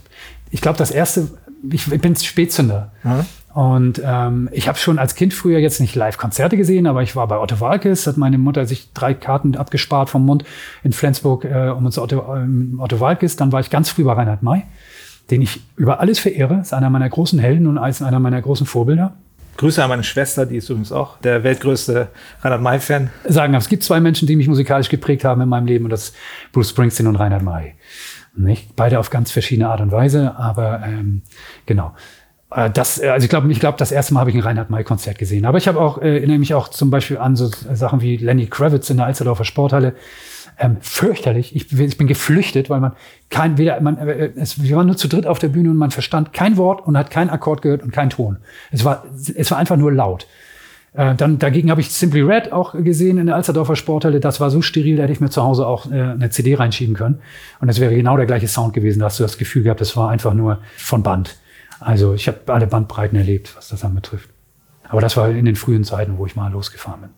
ich 0.55 0.61
glaube, 0.61 0.79
das 0.79 0.93
erste, 0.93 1.31
ich, 1.69 1.87
bin 1.87 2.15
Spätzünder. 2.15 2.93
Mhm. 3.03 3.27
Und 3.55 4.03
ähm, 4.05 4.49
ich 4.53 4.69
habe 4.69 4.79
schon 4.79 5.01
als 5.01 5.17
Kind 5.17 5.35
früher 5.35 5.59
jetzt 5.59 5.81
nicht 5.81 5.97
Live-Konzerte 5.97 6.57
gesehen, 6.57 6.87
aber 6.87 7.03
ich 7.03 7.17
war 7.17 7.27
bei 7.27 7.39
Otto 7.39 7.59
Walkes, 7.59 8.07
hat 8.07 8.17
meine 8.19 8.39
Mutter 8.39 8.65
sich 8.65 8.93
drei 8.95 9.15
Karten 9.15 9.57
abgespart 9.57 10.11
vom 10.11 10.25
Mund 10.25 10.45
in 10.85 10.93
Flensburg 10.93 11.45
äh, 11.45 11.71
um 11.77 11.85
uns 11.85 11.99
Otto, 11.99 12.37
ähm, 12.37 12.77
Otto 12.79 13.01
Walkes. 13.01 13.35
Dann 13.35 13.51
war 13.51 13.59
ich 13.59 13.69
ganz 13.69 13.89
früh 13.89 14.05
bei 14.05 14.13
Reinhard 14.13 14.45
May, 14.45 14.63
den 15.33 15.43
ich 15.43 15.61
über 15.77 15.99
alles 15.99 16.21
verehre, 16.21 16.61
ist 16.61 16.73
einer 16.73 16.89
meiner 16.89 17.09
großen 17.09 17.41
Helden 17.41 17.67
und 17.67 17.77
als 17.77 18.01
einer 18.01 18.21
meiner 18.21 18.41
großen 18.41 18.65
Vorbilder. 18.65 19.15
Grüße 19.57 19.83
an 19.83 19.89
meine 19.89 20.05
Schwester, 20.05 20.47
die 20.47 20.57
ist 20.57 20.69
übrigens 20.69 20.93
auch 20.93 21.19
der 21.19 21.43
weltgrößte 21.43 22.09
Reinhard 22.43 22.63
May-Fan. 22.63 23.11
Sagen, 23.25 23.55
es 23.55 23.69
gibt 23.69 23.83
zwei 23.83 23.99
Menschen, 23.99 24.29
die 24.29 24.37
mich 24.37 24.47
musikalisch 24.47 24.89
geprägt 24.89 25.25
haben 25.25 25.41
in 25.41 25.49
meinem 25.49 25.67
Leben 25.67 25.85
und 25.85 25.91
das 25.91 26.11
ist 26.11 26.17
Bruce 26.53 26.71
Springsteen 26.71 27.09
und 27.09 27.17
Reinhard 27.17 27.43
May. 27.43 27.75
Nicht? 28.37 28.75
Beide 28.77 28.99
auf 28.99 29.11
ganz 29.11 29.31
verschiedene 29.31 29.69
Art 29.69 29.81
und 29.81 29.93
Weise, 29.93 30.37
aber 30.37 30.83
ähm, 30.85 31.23
genau. 31.67 31.95
Äh, 32.51 32.71
Das, 32.71 33.01
äh, 33.01 33.09
also 33.09 33.25
ich 33.25 33.31
glaube, 33.31 33.51
ich 33.51 33.61
glaube, 33.61 33.79
das 33.79 33.93
erste 33.93 34.15
Mal 34.15 34.21
habe 34.21 34.31
ich 34.31 34.37
ein 34.37 34.43
Reinhard 34.43 34.71
May-Konzert 34.71 35.19
gesehen. 35.19 35.45
Aber 35.45 35.59
ich 35.59 35.69
habe 35.69 35.81
auch, 35.81 35.99
äh, 35.99 36.17
erinnere 36.17 36.39
mich 36.39 36.55
auch 36.55 36.69
zum 36.69 36.91
Beispiel 36.91 37.19
an 37.19 37.37
so 37.37 37.49
Sachen 37.49 38.01
wie 38.01 38.17
Lenny 38.17 38.47
Kravitz 38.47 38.91
in 38.91 38.97
der 38.97 39.07
Alsterdorfer 39.07 39.45
Sporthalle. 39.45 39.95
Ähm, 40.57 40.77
fürchterlich. 40.81 41.57
Ich, 41.57 41.73
ich 41.77 41.99
bin 41.99 42.07
geflüchtet, 42.07 42.71
weil 42.71 42.79
man 42.79 42.93
kein, 43.29 43.59
weder, 43.59 43.81
man, 43.81 43.99
äh, 43.99 44.31
es, 44.37 44.63
wir 44.63 44.77
waren 44.77 44.87
nur 44.87 44.97
zu 44.97 45.09
dritt 45.09 45.27
auf 45.27 45.41
der 45.41 45.49
Bühne 45.49 45.71
und 45.71 45.77
man 45.77 45.91
verstand 45.91 46.33
kein 46.33 46.57
Wort 46.57 46.87
und 46.87 46.97
hat 46.97 47.11
keinen 47.11 47.31
Akkord 47.31 47.63
gehört 47.63 47.83
und 47.83 47.91
keinen 47.91 48.11
Ton. 48.11 48.39
Es 48.71 48.85
war, 48.85 49.05
es 49.35 49.51
war 49.51 49.59
einfach 49.59 49.77
nur 49.77 49.93
laut. 49.93 50.29
Äh, 50.95 51.17
dann 51.17 51.39
dagegen 51.39 51.71
habe 51.71 51.81
ich 51.81 51.91
Simply 51.91 52.23
Red 52.23 52.53
auch 52.53 52.73
gesehen 52.73 53.19
in 53.19 53.27
der 53.27 53.35
Alsterdorfer 53.35 53.77
Sporthalle. 53.77 54.21
Das 54.21 54.41
war 54.41 54.51
so 54.51 54.63
steril, 54.63 54.97
da 54.97 55.03
hätte 55.03 55.13
ich 55.13 55.21
mir 55.21 55.31
zu 55.31 55.43
Hause 55.43 55.67
auch 55.67 55.91
äh, 55.91 55.95
eine 55.95 56.31
CD 56.31 56.55
reinschieben 56.55 56.95
können. 56.95 57.21
Und 57.61 57.69
es 57.69 57.81
wäre 57.81 57.95
genau 57.95 58.17
der 58.17 58.27
gleiche 58.27 58.49
Sound 58.49 58.73
gewesen. 58.73 59.01
Da 59.01 59.07
hast 59.07 59.19
du 59.19 59.25
das 59.25 59.37
Gefühl 59.37 59.65
gehabt, 59.65 59.81
das 59.81 59.97
war 59.97 60.09
einfach 60.09 60.35
nur 60.35 60.61
von 60.77 61.03
Band. 61.03 61.37
Also 61.81 62.15
ich 62.15 62.29
habe 62.29 62.39
alle 62.47 62.69
Bandbreiten 62.69 63.19
erlebt, 63.19 63.55
was 63.57 63.69
das 63.69 63.85
anbetrifft. 63.85 64.31
Aber 64.89 65.01
das 65.01 65.17
war 65.17 65.29
in 65.29 65.45
den 65.45 65.57
frühen 65.57 65.83
Zeiten, 65.83 66.17
wo 66.19 66.27
ich 66.27 66.37
mal 66.37 66.53
losgefahren 66.53 67.01
bin. 67.01 67.11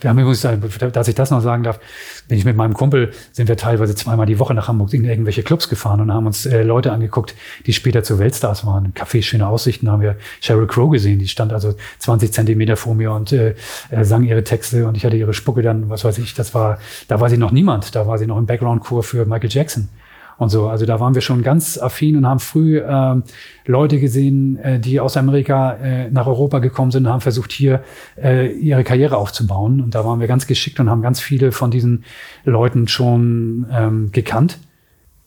Wir 0.00 0.10
haben 0.10 0.18
übrigens, 0.18 0.46
dass 0.92 1.08
ich 1.08 1.14
das 1.14 1.30
noch 1.30 1.40
sagen 1.40 1.62
darf, 1.62 1.80
bin 2.28 2.38
ich 2.38 2.44
mit 2.44 2.56
meinem 2.56 2.74
Kumpel, 2.74 3.12
sind 3.32 3.48
wir 3.48 3.56
teilweise 3.56 3.94
zweimal 3.94 4.26
die 4.26 4.38
Woche 4.38 4.54
nach 4.54 4.68
Hamburg 4.68 4.92
in 4.94 5.04
irgendwelche 5.04 5.42
Clubs 5.42 5.68
gefahren 5.68 6.00
und 6.00 6.12
haben 6.12 6.26
uns 6.26 6.46
äh, 6.46 6.62
Leute 6.62 6.92
angeguckt, 6.92 7.34
die 7.66 7.72
später 7.72 8.02
zu 8.02 8.18
Weltstars 8.18 8.66
waren. 8.66 8.92
Café 8.94 9.22
Schöne 9.22 9.46
Aussichten 9.46 9.90
haben 9.90 10.02
wir 10.02 10.16
Sheryl 10.40 10.66
Crow 10.66 10.90
gesehen, 10.90 11.18
die 11.18 11.28
stand 11.28 11.52
also 11.52 11.74
20 11.98 12.32
Zentimeter 12.32 12.76
vor 12.76 12.94
mir 12.94 13.12
und 13.12 13.32
äh, 13.32 13.54
äh, 13.90 14.04
sang 14.04 14.24
ihre 14.24 14.44
Texte 14.44 14.86
und 14.86 14.96
ich 14.96 15.04
hatte 15.04 15.16
ihre 15.16 15.34
Spucke 15.34 15.62
dann, 15.62 15.90
was 15.90 16.04
weiß 16.04 16.18
ich, 16.18 16.34
das 16.34 16.54
war, 16.54 16.78
da 17.08 17.20
war 17.20 17.28
sie 17.28 17.38
noch 17.38 17.50
niemand, 17.50 17.94
da 17.94 18.06
war 18.06 18.18
sie 18.18 18.26
noch 18.26 18.38
im 18.38 18.46
Background-Chor 18.46 19.02
für 19.02 19.24
Michael 19.24 19.50
Jackson 19.50 19.88
und 20.40 20.48
so. 20.48 20.68
Also 20.68 20.86
da 20.86 20.98
waren 21.00 21.14
wir 21.14 21.20
schon 21.20 21.42
ganz 21.42 21.78
affin 21.78 22.16
und 22.16 22.26
haben 22.26 22.40
früh 22.40 22.80
ähm, 22.80 23.24
Leute 23.66 24.00
gesehen, 24.00 24.56
äh, 24.56 24.80
die 24.80 24.98
aus 24.98 25.18
Amerika 25.18 25.74
äh, 25.74 26.10
nach 26.10 26.26
Europa 26.26 26.60
gekommen 26.60 26.90
sind 26.90 27.04
und 27.04 27.12
haben 27.12 27.20
versucht, 27.20 27.52
hier 27.52 27.84
äh, 28.20 28.50
ihre 28.50 28.82
Karriere 28.82 29.18
aufzubauen. 29.18 29.82
Und 29.82 29.94
da 29.94 30.04
waren 30.06 30.18
wir 30.18 30.26
ganz 30.26 30.46
geschickt 30.46 30.80
und 30.80 30.88
haben 30.88 31.02
ganz 31.02 31.20
viele 31.20 31.52
von 31.52 31.70
diesen 31.70 32.04
Leuten 32.44 32.88
schon 32.88 33.66
ähm, 33.70 34.12
gekannt. 34.12 34.58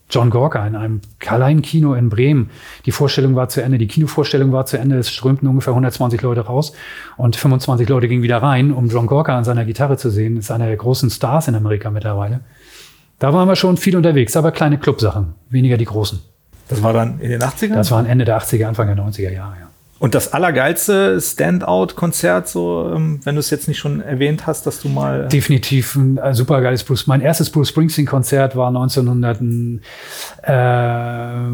John 0.10 0.32
Gorka 0.32 0.66
in 0.66 0.76
einem 0.76 1.02
kleinen 1.20 1.62
Kino 1.62 1.94
in 1.94 2.10
Bremen. 2.10 2.50
Die 2.88 2.92
Vorstellung 2.92 3.36
war 3.36 3.50
zu 3.50 3.62
Ende, 3.62 3.78
die 3.78 3.88
Kinovorstellung 3.88 4.52
war 4.52 4.66
zu 4.66 4.78
Ende, 4.78 4.98
es 4.98 5.12
strömten 5.12 5.48
ungefähr 5.48 5.72
120 5.74 6.22
Leute 6.24 6.42
raus 6.42 6.74
und 7.18 7.36
25 7.36 7.88
Leute 7.88 8.08
gingen 8.08 8.24
wieder 8.24 8.42
rein, 8.42 8.72
um 8.72 8.90
John 8.90 9.06
Gorka 9.06 9.38
an 9.38 9.44
seiner 9.44 9.66
Gitarre 9.66 9.98
zu 9.98 10.10
sehen. 10.10 10.38
Ist 10.38 10.52
einer 10.52 10.68
der 10.68 10.78
großen 10.78 11.12
Stars 11.12 11.48
in 11.48 11.56
Amerika 11.56 11.92
mittlerweile. 11.92 12.42
Da 13.24 13.34
waren 13.34 13.48
wir 13.48 13.56
schon 13.56 13.78
viel 13.78 13.96
unterwegs, 13.96 14.36
aber 14.36 14.52
kleine 14.52 14.78
Clubsachen, 14.78 15.36
weniger 15.50 15.78
die 15.78 15.86
großen. 15.86 16.20
Das 16.68 16.84
war 16.84 16.92
dann 16.92 17.22
in 17.22 17.32
den 17.32 17.42
80ern? 17.42 17.76
Das 17.76 17.90
war 17.90 18.06
Ende 18.06 18.26
der 18.26 18.38
80er, 18.38 18.66
Anfang 18.66 18.94
der 18.94 18.98
90er 18.98 19.32
Jahre, 19.32 19.56
ja. 19.62 19.70
Und 20.00 20.14
das 20.14 20.34
allergeilste 20.34 21.22
Standout-Konzert, 21.22 22.50
so, 22.50 22.92
ähm, 22.94 23.22
wenn 23.24 23.36
du 23.36 23.40
es 23.40 23.50
jetzt 23.50 23.70
nicht 23.70 23.80
schon 23.80 24.02
erwähnt 24.02 24.46
hast, 24.46 24.68
dass 24.68 24.82
du 24.82 24.90
mal. 24.90 25.30
Definitiv 25.30 25.96
ein 25.96 26.18
äh, 26.18 26.34
super 26.34 26.60
geiles 26.60 26.84
Bruce. 26.84 27.08
Mein 27.08 27.22
erstes 27.22 27.50
Bruce 27.50 27.70
Springsteen-Konzert 27.70 28.58
war 28.58 28.68
1900, 28.68 29.40
äh, 29.40 30.52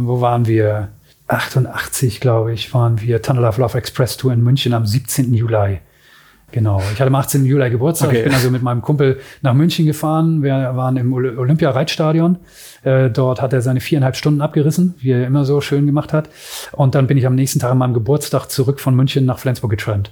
wo 0.08 0.22
waren 0.22 0.48
wir? 0.48 0.88
88, 1.28 2.20
glaube 2.20 2.52
ich, 2.52 2.74
waren 2.74 3.00
wir 3.00 3.22
Tunnel 3.22 3.46
of 3.46 3.60
Love 3.60 3.78
Express 3.78 4.18
Tour 4.18 4.34
in 4.34 4.44
München 4.44 4.74
am 4.74 4.88
17. 4.88 5.32
Juli. 5.36 5.82
Genau. 6.52 6.82
Ich 6.94 7.00
hatte 7.00 7.08
am 7.08 7.16
18. 7.16 7.46
Juli 7.46 7.70
Geburtstag. 7.70 8.10
Okay. 8.10 8.20
Ich 8.20 8.24
bin 8.24 8.34
also 8.34 8.50
mit 8.50 8.62
meinem 8.62 8.82
Kumpel 8.82 9.20
nach 9.42 9.54
München 9.54 9.86
gefahren. 9.86 10.42
Wir 10.42 10.72
waren 10.76 10.98
im 10.98 11.14
Olympia-Reitstadion. 11.14 12.38
Äh, 12.84 13.10
dort 13.10 13.42
hat 13.42 13.54
er 13.54 13.62
seine 13.62 13.82
viereinhalb 13.82 14.16
Stunden 14.16 14.42
abgerissen, 14.42 14.96
wie 15.00 15.12
er 15.12 15.26
immer 15.26 15.46
so 15.46 15.62
schön 15.62 15.86
gemacht 15.86 16.14
hat. 16.14 16.30
Und 16.72 16.96
dann 16.96 17.08
bin 17.08 17.18
ich 17.18 17.28
am 17.28 17.36
nächsten 17.36 17.60
Tag 17.60 17.72
an 17.72 17.78
meinem 17.78 17.94
Geburtstag 17.94 18.48
zurück 18.48 18.80
von 18.80 18.96
München 18.96 19.26
nach 19.26 19.40
Flensburg 19.40 19.72
getrennt. 19.72 20.12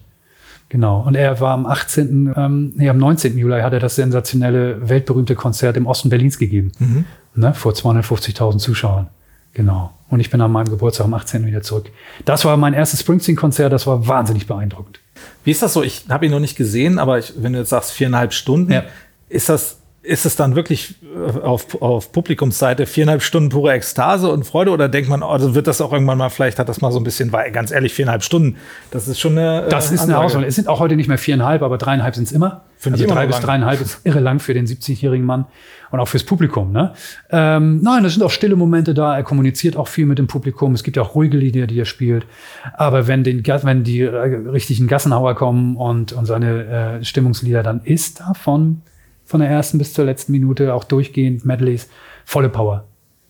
Genau. 0.70 1.02
Und 1.02 1.16
er 1.16 1.40
war 1.40 1.54
am 1.54 1.66
18., 1.66 2.34
ähm, 2.36 2.74
nee, 2.76 2.90
am 2.90 2.98
19. 2.98 3.38
Juli 3.38 3.62
hat 3.62 3.74
er 3.74 3.80
das 3.80 3.96
sensationelle, 3.96 4.90
weltberühmte 4.90 5.36
Konzert 5.36 5.78
im 5.78 5.88
Osten 5.88 6.10
Berlins 6.10 6.38
gegeben. 6.38 6.72
Mhm. 6.80 7.06
Ne, 7.36 7.54
vor 7.54 7.72
250.000 7.72 8.58
Zuschauern. 8.58 9.08
Genau. 9.54 9.92
Und 10.10 10.20
ich 10.20 10.30
bin 10.30 10.42
an 10.42 10.52
meinem 10.52 10.70
Geburtstag 10.70 11.06
am 11.06 11.14
18. 11.14 11.46
wieder 11.46 11.62
zurück. 11.62 11.90
Das 12.26 12.46
war 12.46 12.58
mein 12.58 12.74
erstes 12.74 13.00
Springsteen-Konzert, 13.02 13.72
das 13.72 13.88
war 13.88 14.08
wahnsinnig 14.08 14.46
beeindruckend. 14.48 15.00
Wie 15.44 15.52
ist 15.52 15.62
das 15.62 15.74
so? 15.74 15.84
Ich 15.84 16.06
habe 16.10 16.26
ihn 16.26 16.32
noch 16.32 16.40
nicht 16.40 16.58
gesehen, 16.58 17.00
aber 17.00 17.20
ich, 17.20 17.34
wenn 17.38 17.54
du 17.54 17.60
jetzt 17.60 17.70
sagst 17.70 17.92
viereinhalb 17.92 18.34
Stunden, 18.34 18.72
ja. 18.72 18.84
ist 19.30 19.50
das 19.50 19.78
ist 20.08 20.26
es 20.26 20.36
dann 20.36 20.56
wirklich 20.56 20.96
äh, 21.04 21.40
auf, 21.40 21.82
auf 21.82 22.12
Publikumsseite 22.12 22.86
viereinhalb 22.86 23.22
Stunden 23.22 23.50
pure 23.50 23.74
Ekstase 23.74 24.30
und 24.30 24.46
Freude 24.46 24.72
oder 24.72 24.90
denkt 24.90 25.10
man, 25.10 25.22
also 25.22 25.54
wird 25.54 25.68
das 25.68 25.82
auch 25.82 25.92
irgendwann 25.92 26.18
mal, 26.18 26.30
vielleicht 26.30 26.60
hat 26.60 26.70
das 26.70 26.82
mal 26.82 26.92
so 26.92 27.00
ein 27.00 27.04
bisschen, 27.04 27.32
weil 27.34 27.52
ganz 27.52 27.72
ehrlich, 27.72 27.94
viereinhalb 27.94 28.24
Stunden, 28.24 28.56
das 28.92 29.08
ist 29.08 29.20
schon 29.20 29.38
eine. 29.38 29.66
Äh, 29.66 29.70
das 29.70 29.92
ist 29.92 30.02
eine 30.02 30.18
Auswahl. 30.18 30.44
Es 30.46 30.56
sind 30.56 30.68
auch 30.68 30.80
heute 30.80 30.96
nicht 30.96 31.08
mehr 31.08 31.18
viereinhalb, 31.18 31.62
aber 31.62 31.78
dreieinhalb 31.78 32.16
sind 32.16 32.26
es 32.26 32.32
immer. 32.32 32.64
Finde 32.78 33.00
also 33.02 33.14
drei 33.14 33.26
bis 33.26 33.38
lang. 33.38 33.46
dreieinhalb 33.46 33.82
ist 33.82 34.02
irre 34.04 34.20
lang 34.20 34.40
für 34.40 34.54
den 34.54 34.66
70-jährigen 34.66 35.26
Mann 35.26 35.46
und 35.92 36.00
auch 36.00 36.08
fürs 36.08 36.24
Publikum. 36.24 36.72
Ne? 36.72 36.94
Ähm, 37.32 37.82
nein, 37.82 38.06
es 38.06 38.14
sind 38.14 38.24
auch 38.24 38.32
stille 38.32 38.56
Momente 38.56 38.94
da. 38.94 39.16
Er 39.16 39.24
kommuniziert 39.24 39.76
auch 39.76 39.88
viel 39.88 40.06
mit 40.06 40.20
dem 40.20 40.28
Publikum. 40.28 40.74
Es 40.74 40.84
gibt 40.84 40.96
ja 40.96 41.04
auch 41.04 41.16
ruhige 41.16 41.38
Lieder, 41.38 41.68
die 41.68 41.80
er 41.80 41.86
spielt. 41.86 42.26
Aber 42.74 43.08
wenn, 43.08 43.24
den, 43.24 43.46
wenn 43.46 43.84
die 43.84 44.02
äh, 44.02 44.08
richtigen 44.08 44.88
Gassenhauer 44.88 45.36
kommen 45.36 45.76
und, 45.76 46.14
und 46.14 46.26
seine 46.26 47.00
äh, 47.00 47.04
Stimmungslieder, 47.04 47.64
dann 47.64 47.82
ist 47.84 48.20
davon 48.20 48.84
von 49.28 49.42
der 49.42 49.50
ersten 49.50 49.78
bis 49.78 49.94
zur 49.94 50.06
letzten 50.06 50.32
Minute, 50.32 50.74
auch 50.74 50.86
durchgehend 50.86 51.46
Medleys, 51.46 51.90
volle 52.26 52.50
Power. 52.50 52.86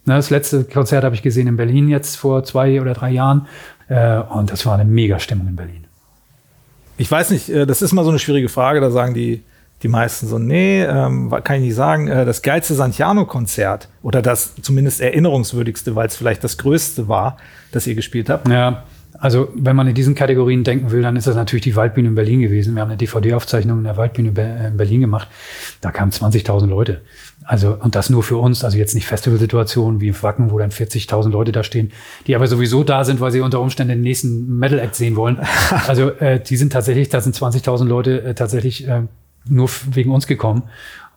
Ne, 0.06 0.16
das 0.16 0.30
letzte 0.30 0.64
Konzert 0.64 1.04
habe 1.04 1.16
ich 1.16 1.22
gesehen 1.22 1.48
in 1.48 1.58
Berlin 1.58 1.90
jetzt 1.90 2.16
vor 2.16 2.44
zwei 2.46 2.80
oder 2.80 2.94
drei 2.94 3.10
Jahren 3.10 3.48
äh, 3.90 4.20
und 4.20 4.52
das 4.52 4.66
war 4.66 4.76
eine 4.76 4.86
mega 4.86 5.20
Stimmung 5.20 5.48
in 5.48 5.56
Berlin. 5.58 5.84
Ich 6.98 7.12
weiß 7.12 7.32
nicht, 7.32 7.50
äh, 7.50 7.66
das 7.66 7.82
ist 7.82 7.92
mal 7.92 8.04
so 8.04 8.10
eine 8.10 8.20
schwierige 8.20 8.48
Frage, 8.48 8.80
da 8.80 8.90
sagen 8.90 9.14
die, 9.14 9.44
die 9.84 9.88
meisten 9.88 10.28
so, 10.28 10.40
nee, 10.40 10.82
ähm, 10.84 11.30
kann 11.44 11.58
ich 11.58 11.64
nicht 11.64 11.76
sagen, 11.76 12.08
äh, 12.08 12.26
das 12.26 12.42
geilste 12.42 12.74
Santiano-Konzert 12.74 13.90
oder 14.02 14.22
das 14.22 14.56
zumindest 14.62 15.02
erinnerungswürdigste, 15.02 15.96
weil 15.96 16.08
es 16.08 16.16
vielleicht 16.16 16.44
das 16.44 16.58
größte 16.58 17.08
war, 17.08 17.38
das 17.72 17.86
ihr 17.86 17.96
gespielt 17.96 18.30
habt. 18.30 18.48
Ja, 18.48 18.84
also 19.20 19.50
wenn 19.56 19.76
man 19.76 19.88
in 19.88 19.96
diesen 19.96 20.16
Kategorien 20.16 20.64
denken 20.64 20.92
will, 20.92 21.02
dann 21.02 21.16
ist 21.16 21.28
das 21.28 21.36
natürlich 21.36 21.64
die 21.64 21.76
Waldbühne 21.76 22.10
in 22.10 22.16
Berlin 22.16 22.42
gewesen. 22.42 22.76
Wir 22.76 22.82
haben 22.82 22.90
eine 22.90 22.98
DVD-Aufzeichnung 22.98 23.80
in 23.80 23.84
der 23.84 23.98
Waldbühne 23.98 24.30
in 24.30 24.78
Berlin 24.78 25.02
gemacht. 25.02 25.28
Da 25.82 25.92
kamen 25.92 26.12
20.000 26.12 26.68
Leute. 26.68 27.02
Also, 27.44 27.78
und 27.80 27.96
das 27.96 28.10
nur 28.10 28.24
für 28.24 28.38
uns, 28.38 28.64
also 28.64 28.78
jetzt 28.78 28.94
nicht 28.94 29.08
Festivalsituationen 29.08 30.02
wie 30.02 30.10
im 30.10 30.22
Wacken, 30.22 30.52
wo 30.52 30.60
dann 30.60 30.72
40.000 30.72 31.30
Leute 31.30 31.52
da 31.52 31.64
stehen, 31.64 31.92
die 32.28 32.36
aber 32.36 32.48
sowieso 32.48 32.84
da 32.84 33.04
sind, 33.06 33.20
weil 33.20 33.32
sie 33.32 33.40
unter 33.40 33.62
Umständen 33.62 33.94
den 33.94 34.02
nächsten 34.02 34.58
Metal-Act 34.58 34.96
sehen 34.96 35.16
wollen. 35.16 35.40
Also, 35.88 36.10
äh, 36.12 36.40
die 36.40 36.58
sind 36.58 36.74
tatsächlich, 36.74 37.10
da 37.10 37.22
sind 37.22 37.36
20.000 37.36 37.86
Leute 37.86 38.24
äh, 38.24 38.34
tatsächlich 38.34 38.88
äh, 38.88 39.04
nur 39.48 39.70
wegen 39.92 40.12
uns 40.12 40.28
gekommen. 40.28 40.64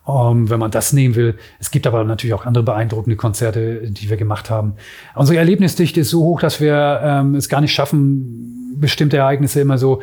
Um, 0.03 0.15
ähm, 0.15 0.49
wenn 0.49 0.59
man 0.59 0.71
das 0.71 0.93
nehmen 0.93 1.13
will. 1.13 1.37
Es 1.59 1.69
gibt 1.69 1.85
aber 1.85 2.03
natürlich 2.03 2.33
auch 2.33 2.47
andere 2.47 2.63
beeindruckende 2.63 3.15
Konzerte, 3.15 3.81
die 3.91 4.09
wir 4.09 4.17
gemacht 4.17 4.49
haben. 4.49 4.73
Unsere 5.13 5.37
Erlebnisdichte 5.37 5.99
ist 5.99 6.09
so 6.09 6.23
hoch, 6.23 6.41
dass 6.41 6.59
wir 6.59 7.01
ähm, 7.03 7.35
es 7.35 7.49
gar 7.49 7.61
nicht 7.61 7.71
schaffen, 7.71 8.75
bestimmte 8.81 9.17
Ereignisse 9.17 9.61
immer 9.61 9.77
so 9.77 10.01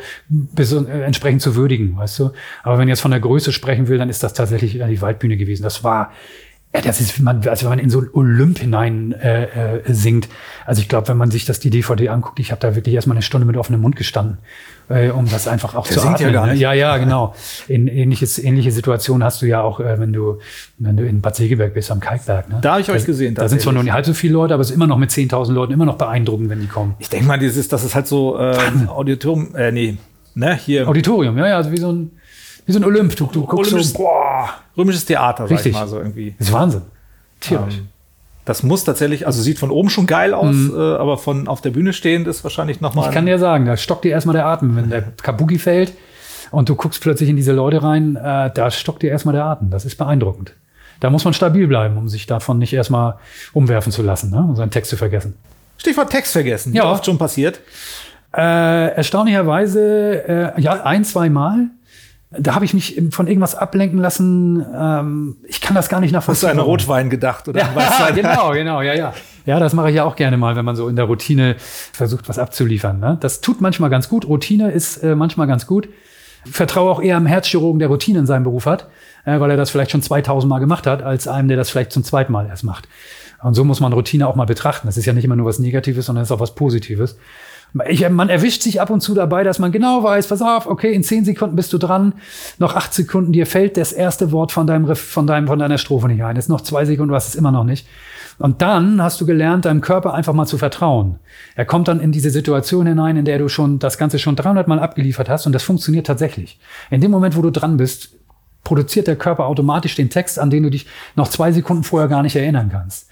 äh, 0.57 1.01
entsprechend 1.03 1.41
zu 1.41 1.55
würdigen, 1.55 1.97
weißt 1.97 2.17
du. 2.19 2.31
Aber 2.63 2.77
wenn 2.77 2.87
ich 2.87 2.93
jetzt 2.93 3.01
von 3.01 3.11
der 3.11 3.19
Größe 3.19 3.51
sprechen 3.51 3.89
will, 3.89 3.97
dann 3.97 4.09
ist 4.09 4.23
das 4.23 4.33
tatsächlich 4.33 4.73
die 4.73 5.01
Waldbühne 5.01 5.35
gewesen. 5.35 5.63
Das 5.63 5.83
war 5.83 6.11
ja, 6.73 6.81
das 6.81 7.01
ist, 7.01 7.19
man, 7.19 7.47
also 7.47 7.63
wenn 7.63 7.69
man 7.69 7.79
in 7.79 7.89
so 7.89 7.99
ein 7.99 8.09
Olymp 8.13 8.59
hinein 8.59 9.11
äh, 9.13 9.77
äh, 9.77 9.81
singt. 9.87 10.29
Also 10.67 10.81
ich 10.81 10.87
glaube, 10.87 11.07
wenn 11.07 11.17
man 11.17 11.31
sich 11.31 11.45
das 11.45 11.59
die 11.59 11.71
DVD 11.71 12.09
anguckt, 12.09 12.39
ich 12.39 12.51
habe 12.51 12.61
da 12.61 12.75
wirklich 12.75 12.93
erstmal 12.93 13.17
eine 13.17 13.23
Stunde 13.23 13.47
mit 13.47 13.57
offenem 13.57 13.81
Mund 13.81 13.95
gestanden, 13.95 14.37
äh, 14.87 15.09
um 15.09 15.27
das 15.27 15.47
einfach 15.47 15.73
auch 15.73 15.87
Der 15.87 15.97
zu 15.97 16.07
atmen. 16.07 16.27
Ja, 16.27 16.31
gar 16.31 16.45
ne? 16.45 16.51
nicht. 16.51 16.61
ja, 16.61 16.73
ja, 16.73 16.97
genau. 16.97 17.33
In, 17.67 17.87
ähnliches, 17.87 18.37
ähnliche 18.37 18.71
Situation 18.71 19.23
hast 19.23 19.41
du 19.41 19.47
ja 19.47 19.61
auch, 19.61 19.79
äh, 19.79 19.99
wenn 19.99 20.13
du 20.13 20.37
wenn 20.77 20.95
du 20.95 21.07
in 21.07 21.21
Bad 21.21 21.37
Segeberg 21.37 21.73
bist 21.73 21.89
am 21.89 22.01
Kalkberg. 22.01 22.49
Ne? 22.49 22.59
Da 22.61 22.73
habe 22.73 22.81
ich 22.81 22.91
euch 22.91 23.03
gesehen. 23.03 23.33
Da 23.33 23.49
sind 23.49 23.61
zwar 23.61 23.73
noch 23.73 23.81
nicht 23.81 23.93
halb 23.93 24.05
so 24.05 24.13
viele 24.13 24.33
Leute, 24.33 24.53
aber 24.53 24.61
es 24.61 24.69
ist 24.69 24.75
immer 24.75 24.87
noch 24.87 24.99
mit 24.99 25.09
10.000 25.09 25.51
Leuten 25.51 25.73
immer 25.73 25.85
noch 25.85 25.97
beeindruckend, 25.97 26.51
wenn 26.51 26.61
die 26.61 26.67
kommen. 26.67 26.93
Ich 26.99 27.09
denke 27.09 27.25
mal, 27.25 27.39
dieses, 27.39 27.67
das 27.67 27.83
ist 27.83 27.95
halt 27.95 28.05
so 28.05 28.37
äh, 28.37 28.55
Auditorium, 28.87 29.55
äh, 29.55 29.71
nee, 29.71 29.97
ne, 30.35 30.53
hier. 30.55 30.87
Auditorium, 30.87 31.35
ja, 31.39 31.47
ja, 31.47 31.57
also 31.57 31.71
wie 31.71 31.77
so 31.77 31.91
ein 31.91 32.11
wie 32.69 32.73
so 32.73 32.79
ein 32.79 32.85
Olymp. 32.85 33.15
Du, 33.15 33.25
du 33.25 33.45
guckst 33.45 33.71
so, 33.71 33.97
boah, 33.97 34.49
römisches 34.77 35.03
Theater, 35.03 35.49
Richtig. 35.49 35.59
sag 35.59 35.65
ich 35.65 35.73
mal 35.73 35.87
so 35.87 35.97
irgendwie. 35.97 36.35
Das 36.37 36.47
ist 36.47 36.53
Wahnsinn. 36.53 36.83
Tierisch. 37.39 37.77
Ähm, 37.77 37.87
das 38.45 38.63
muss 38.63 38.83
tatsächlich, 38.83 39.25
also 39.25 39.41
sieht 39.41 39.57
von 39.57 39.71
oben 39.71 39.89
schon 39.89 40.05
geil 40.05 40.33
aus, 40.35 40.55
mhm. 40.55 40.75
äh, 40.75 40.79
aber 40.79 41.17
von 41.17 41.47
auf 41.47 41.61
der 41.61 41.71
Bühne 41.71 41.93
stehend 41.93 42.27
ist 42.27 42.43
wahrscheinlich 42.43 42.79
nochmal. 42.79 43.07
Ich 43.07 43.13
kann 43.13 43.25
dir 43.25 43.39
sagen, 43.39 43.65
da 43.65 43.75
stockt 43.75 44.03
dir 44.03 44.11
erstmal 44.11 44.35
der 44.35 44.45
Atem, 44.45 44.75
wenn 44.75 44.89
der 44.91 45.01
Kabuki 45.01 45.57
fällt 45.57 45.93
und 46.51 46.69
du 46.69 46.75
guckst 46.75 47.01
plötzlich 47.01 47.29
in 47.29 47.35
diese 47.35 47.53
Leute 47.53 47.81
rein, 47.81 48.15
äh, 48.15 48.51
da 48.53 48.69
stockt 48.69 49.01
dir 49.01 49.09
erstmal 49.09 49.33
der 49.33 49.45
Atem. 49.45 49.71
Das 49.71 49.83
ist 49.83 49.97
beeindruckend. 49.97 50.53
Da 50.99 51.09
muss 51.09 51.25
man 51.25 51.33
stabil 51.33 51.67
bleiben, 51.67 51.97
um 51.97 52.07
sich 52.07 52.27
davon 52.27 52.59
nicht 52.59 52.73
erstmal 52.73 53.15
umwerfen 53.53 53.91
zu 53.91 54.03
lassen 54.03 54.29
ne? 54.29 54.45
und 54.47 54.55
seinen 54.55 54.71
Text 54.71 54.91
zu 54.91 54.97
vergessen. 54.97 55.35
Stichwort 55.77 56.11
Text 56.11 56.33
vergessen. 56.33 56.73
Ja. 56.73 56.91
oft 56.91 57.05
schon 57.05 57.17
passiert? 57.17 57.61
Äh, 58.35 58.93
erstaunlicherweise, 58.95 60.53
äh, 60.55 60.61
ja, 60.61 60.83
ein, 60.83 61.03
zwei 61.03 61.29
Mal 61.29 61.69
da 62.31 62.53
habe 62.53 62.63
ich 62.63 62.75
mich 62.75 63.01
von 63.09 63.27
irgendwas 63.27 63.55
ablenken 63.55 63.99
lassen. 63.99 64.63
Ähm, 64.75 65.37
ich 65.47 65.61
kann 65.61 65.75
das 65.75 65.89
gar 65.89 65.99
nicht 65.99 66.11
nachvollziehen. 66.11 66.49
Hast 66.49 66.57
du 66.57 66.61
an 66.61 66.65
Rotwein 66.65 67.09
gedacht? 67.09 67.47
Oder 67.47 67.59
ja, 67.75 68.11
genau, 68.11 68.51
genau, 68.51 68.81
ja, 68.81 68.93
ja. 68.93 69.13
Ja, 69.45 69.59
das 69.59 69.73
mache 69.73 69.89
ich 69.89 69.95
ja 69.95 70.03
auch 70.03 70.15
gerne 70.15 70.37
mal, 70.37 70.55
wenn 70.55 70.65
man 70.65 70.75
so 70.75 70.89
in 70.89 70.95
der 70.95 71.05
Routine 71.05 71.55
versucht, 71.57 72.29
was 72.29 72.37
abzuliefern. 72.37 72.99
Ne? 72.99 73.17
Das 73.19 73.41
tut 73.41 73.61
manchmal 73.61 73.89
ganz 73.89 74.09
gut. 74.09 74.27
Routine 74.27 74.69
ist 74.71 74.97
äh, 74.97 75.15
manchmal 75.15 75.47
ganz 75.47 75.65
gut. 75.65 75.89
Vertraue 76.45 76.91
auch 76.91 77.01
eher 77.01 77.17
am 77.17 77.25
Herzchirurgen, 77.25 77.79
der 77.79 77.87
Routine 77.87 78.19
in 78.19 78.25
seinem 78.27 78.43
Beruf 78.43 78.67
hat, 78.67 78.87
äh, 79.25 79.39
weil 79.39 79.49
er 79.49 79.57
das 79.57 79.71
vielleicht 79.71 79.89
schon 79.89 80.03
2000 80.03 80.47
Mal 80.47 80.59
gemacht 80.59 80.85
hat, 80.85 81.01
als 81.01 81.27
einem, 81.27 81.47
der 81.47 81.57
das 81.57 81.71
vielleicht 81.71 81.91
zum 81.91 82.03
zweiten 82.03 82.31
Mal 82.31 82.45
erst 82.45 82.63
macht. 82.63 82.87
Und 83.41 83.55
so 83.55 83.63
muss 83.63 83.79
man 83.79 83.91
Routine 83.91 84.27
auch 84.27 84.35
mal 84.35 84.45
betrachten. 84.45 84.87
Das 84.87 84.97
ist 84.97 85.05
ja 85.05 85.13
nicht 85.13 85.25
immer 85.25 85.35
nur 85.35 85.47
was 85.47 85.57
Negatives, 85.57 86.05
sondern 86.05 86.21
es 86.21 86.27
ist 86.27 86.31
auch 86.31 86.39
was 86.39 86.53
Positives. 86.53 87.17
Ich, 87.87 88.07
man 88.09 88.29
erwischt 88.29 88.63
sich 88.63 88.81
ab 88.81 88.89
und 88.89 89.01
zu 89.01 89.13
dabei, 89.13 89.43
dass 89.43 89.59
man 89.59 89.71
genau 89.71 90.03
weiß, 90.03 90.27
pass 90.27 90.41
auf, 90.41 90.65
okay, 90.65 90.91
in 90.91 91.03
zehn 91.03 91.23
Sekunden 91.23 91.55
bist 91.55 91.71
du 91.71 91.77
dran, 91.77 92.13
noch 92.57 92.75
acht 92.75 92.93
Sekunden, 92.93 93.31
dir 93.31 93.45
fällt 93.45 93.77
das 93.77 93.93
erste 93.93 94.31
Wort 94.31 94.51
von 94.51 94.65
deinem, 94.65 94.95
von 94.95 95.27
deinem, 95.27 95.47
von 95.47 95.59
deiner 95.59 95.77
Strophe 95.77 96.07
nicht 96.07 96.23
ein. 96.23 96.35
Jetzt 96.35 96.49
noch 96.49 96.61
zwei 96.61 96.85
Sekunden, 96.85 97.09
du 97.09 97.15
hast 97.15 97.29
es 97.29 97.35
immer 97.35 97.51
noch 97.51 97.63
nicht. 97.63 97.87
Und 98.39 98.61
dann 98.61 99.03
hast 99.03 99.19
du 99.19 99.25
gelernt, 99.25 99.65
deinem 99.65 99.81
Körper 99.81 100.13
einfach 100.13 100.33
mal 100.33 100.45
zu 100.45 100.57
vertrauen. 100.57 101.19
Er 101.55 101.65
kommt 101.65 101.89
dann 101.89 101.99
in 101.99 102.13
diese 102.13 102.29
Situation 102.29 102.87
hinein, 102.87 103.17
in 103.17 103.25
der 103.25 103.37
du 103.37 103.49
schon 103.49 103.79
das 103.79 103.97
Ganze 103.97 104.17
schon 104.17 104.37
300 104.37 104.67
Mal 104.67 104.79
abgeliefert 104.79 105.29
hast 105.29 105.45
und 105.45 105.51
das 105.51 105.63
funktioniert 105.63 106.07
tatsächlich. 106.07 106.57
In 106.89 107.01
dem 107.01 107.11
Moment, 107.11 107.35
wo 107.35 107.41
du 107.41 107.51
dran 107.51 107.75
bist, 107.75 108.15
produziert 108.63 109.07
der 109.07 109.17
Körper 109.17 109.45
automatisch 109.45 109.95
den 109.95 110.09
Text, 110.09 110.39
an 110.39 110.49
den 110.49 110.63
du 110.63 110.69
dich 110.69 110.87
noch 111.15 111.27
zwei 111.27 111.51
Sekunden 111.51 111.83
vorher 111.83 112.07
gar 112.07 112.23
nicht 112.23 112.35
erinnern 112.35 112.69
kannst. 112.71 113.09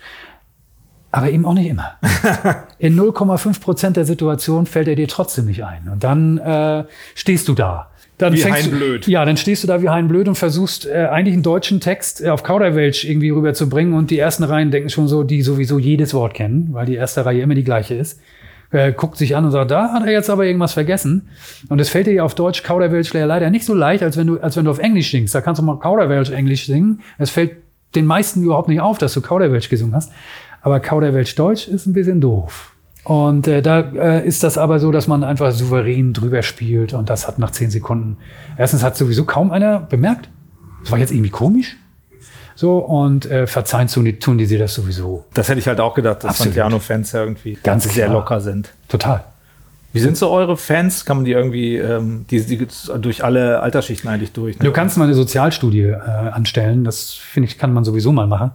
Aber 1.18 1.32
eben 1.32 1.46
auch 1.46 1.54
nicht 1.54 1.68
immer. 1.68 1.94
In 2.80 3.00
0,5 3.00 3.60
Prozent 3.62 3.98
der 3.98 4.06
Situation 4.06 4.66
fällt 4.66 4.88
er 4.88 4.96
dir 4.96 5.08
trotzdem 5.08 5.46
nicht 5.46 5.64
ein. 5.64 5.90
Und 5.92 6.04
dann 6.04 6.38
äh, 6.38 6.84
stehst 7.16 7.48
du 7.48 7.54
da. 7.54 7.90
Dann 8.18 8.34
wie 8.34 8.44
Hein 8.44 8.72
Blöd. 8.72 9.08
Ja, 9.08 9.26
dann 9.26 9.38
stehst 9.38 9.64
du 9.64 9.68
da 9.68 9.82
wie 9.82 9.90
Hein 9.90 10.08
Blöd 10.08 10.28
und 10.28 10.36
versuchst 10.36 10.88
äh, 10.88 11.08
eigentlich 11.12 11.34
einen 11.34 11.44
deutschen 11.44 11.80
Text 11.80 12.22
äh, 12.22 12.30
auf 12.30 12.44
Kauderwelsch 12.44 13.04
irgendwie 13.06 13.30
rüberzubringen 13.30 13.94
und 13.94 14.10
die 14.10 14.18
ersten 14.18 14.44
Reihen 14.44 14.72
denken 14.72 14.90
schon 14.90 15.08
so, 15.08 15.24
die 15.24 15.42
sowieso 15.42 15.80
jedes 15.80 16.14
Wort 16.14 16.34
kennen, 16.34 16.70
weil 16.72 16.86
die 16.86 16.96
erste 16.96 17.26
Reihe 17.26 17.42
immer 17.42 17.56
die 17.56 17.64
gleiche 17.64 17.96
ist. 17.96 18.20
Äh, 18.70 18.92
guckt 18.92 19.18
sich 19.18 19.36
an 19.36 19.46
und 19.46 19.52
sagt, 19.52 19.72
da 19.72 19.94
hat 19.94 20.06
er 20.06 20.12
jetzt 20.12 20.30
aber 20.30 20.46
irgendwas 20.46 20.74
vergessen. 20.74 21.30
Und 21.70 21.80
es 21.80 21.90
fällt 21.90 22.08
dir 22.08 22.14
ja 22.14 22.24
auf 22.24 22.36
Deutsch 22.36 22.64
Kauderwelsch 22.64 23.14
leider 23.14 23.50
nicht 23.50 23.66
so 23.66 23.74
leicht, 23.74 24.04
als 24.04 24.18
wenn 24.18 24.28
du, 24.28 24.40
als 24.40 24.58
wenn 24.58 24.66
du 24.66 24.72
auf 24.72 24.80
Englisch 24.80 25.12
singst. 25.12 25.34
Da 25.34 25.42
kannst 25.42 25.60
du 25.60 25.66
mal 25.66 25.80
Kauderwelsch 25.80 26.32
Englisch 26.32 26.66
singen. 26.66 27.02
Es 27.18 27.30
fällt 27.30 27.52
den 27.96 28.06
meisten 28.06 28.44
überhaupt 28.44 28.68
nicht 28.68 28.82
auf, 28.82 28.98
dass 28.98 29.14
du 29.14 29.22
Kauderwelsch 29.22 29.70
gesungen 29.70 29.96
hast. 29.96 30.12
Aber 30.68 30.82
Kauderwelsch 30.82 31.34
Deutsch 31.36 31.70
ist 31.70 31.86
ein 31.86 31.94
bisschen 31.94 32.20
doof. 32.20 32.74
Und 33.06 33.48
äh, 33.48 33.62
da 33.62 33.80
äh, 33.80 34.28
ist 34.28 34.44
das 34.44 34.58
aber 34.58 34.80
so, 34.80 34.92
dass 34.92 35.08
man 35.08 35.24
einfach 35.24 35.54
souverän 35.54 36.12
drüber 36.12 36.44
spielt 36.44 36.94
und 36.94 37.10
das 37.10 37.26
hat 37.26 37.40
nach 37.40 37.52
zehn 37.52 37.72
Sekunden. 37.72 38.18
Erstens 38.58 38.84
hat 38.84 38.98
sowieso 38.98 39.24
kaum 39.24 39.52
einer 39.52 39.80
bemerkt. 39.80 40.28
Das 40.82 40.92
war 40.92 41.00
jetzt 41.00 41.14
irgendwie 41.14 41.30
komisch. 41.30 41.78
So, 42.56 42.80
und 42.80 43.26
äh, 43.28 43.48
verzeihen 43.48 43.88
tun 43.88 44.04
die, 44.04 44.20
tun 44.20 44.38
die 44.38 44.46
sie 44.46 44.58
das 44.58 44.74
sowieso. 44.74 45.24
Das 45.34 45.48
hätte 45.48 45.60
ich 45.62 45.70
halt 45.70 45.80
auch 45.80 45.94
gedacht, 45.94 46.26
dass 46.26 46.40
Santiano-Fans 46.40 47.14
ja 47.14 47.22
irgendwie 47.22 47.58
ganz 47.64 47.86
sehr 47.94 48.10
locker 48.10 48.42
sind. 48.42 48.74
Total. 48.90 49.24
Wie 49.98 50.04
sind 50.04 50.18
so 50.18 50.30
eure 50.30 50.58
Fans? 50.58 51.06
Kann 51.06 51.18
man 51.18 51.26
die 51.26 51.32
irgendwie, 51.32 51.78
ähm, 51.78 52.26
die, 52.30 52.42
die 52.42 52.68
durch 53.00 53.24
alle 53.24 53.62
Altersschichten 53.62 54.10
eigentlich 54.10 54.32
durch? 54.32 54.58
Ne? 54.60 54.66
Du 54.66 54.72
kannst 54.72 54.98
mal 54.98 55.06
eine 55.06 55.14
Sozialstudie 55.14 55.82
äh, 55.82 55.96
anstellen. 55.96 56.84
Das 56.84 57.14
finde 57.14 57.50
ich, 57.50 57.58
kann 57.58 57.74
man 57.74 57.84
sowieso 57.84 58.12
mal 58.12 58.28
machen 58.28 58.52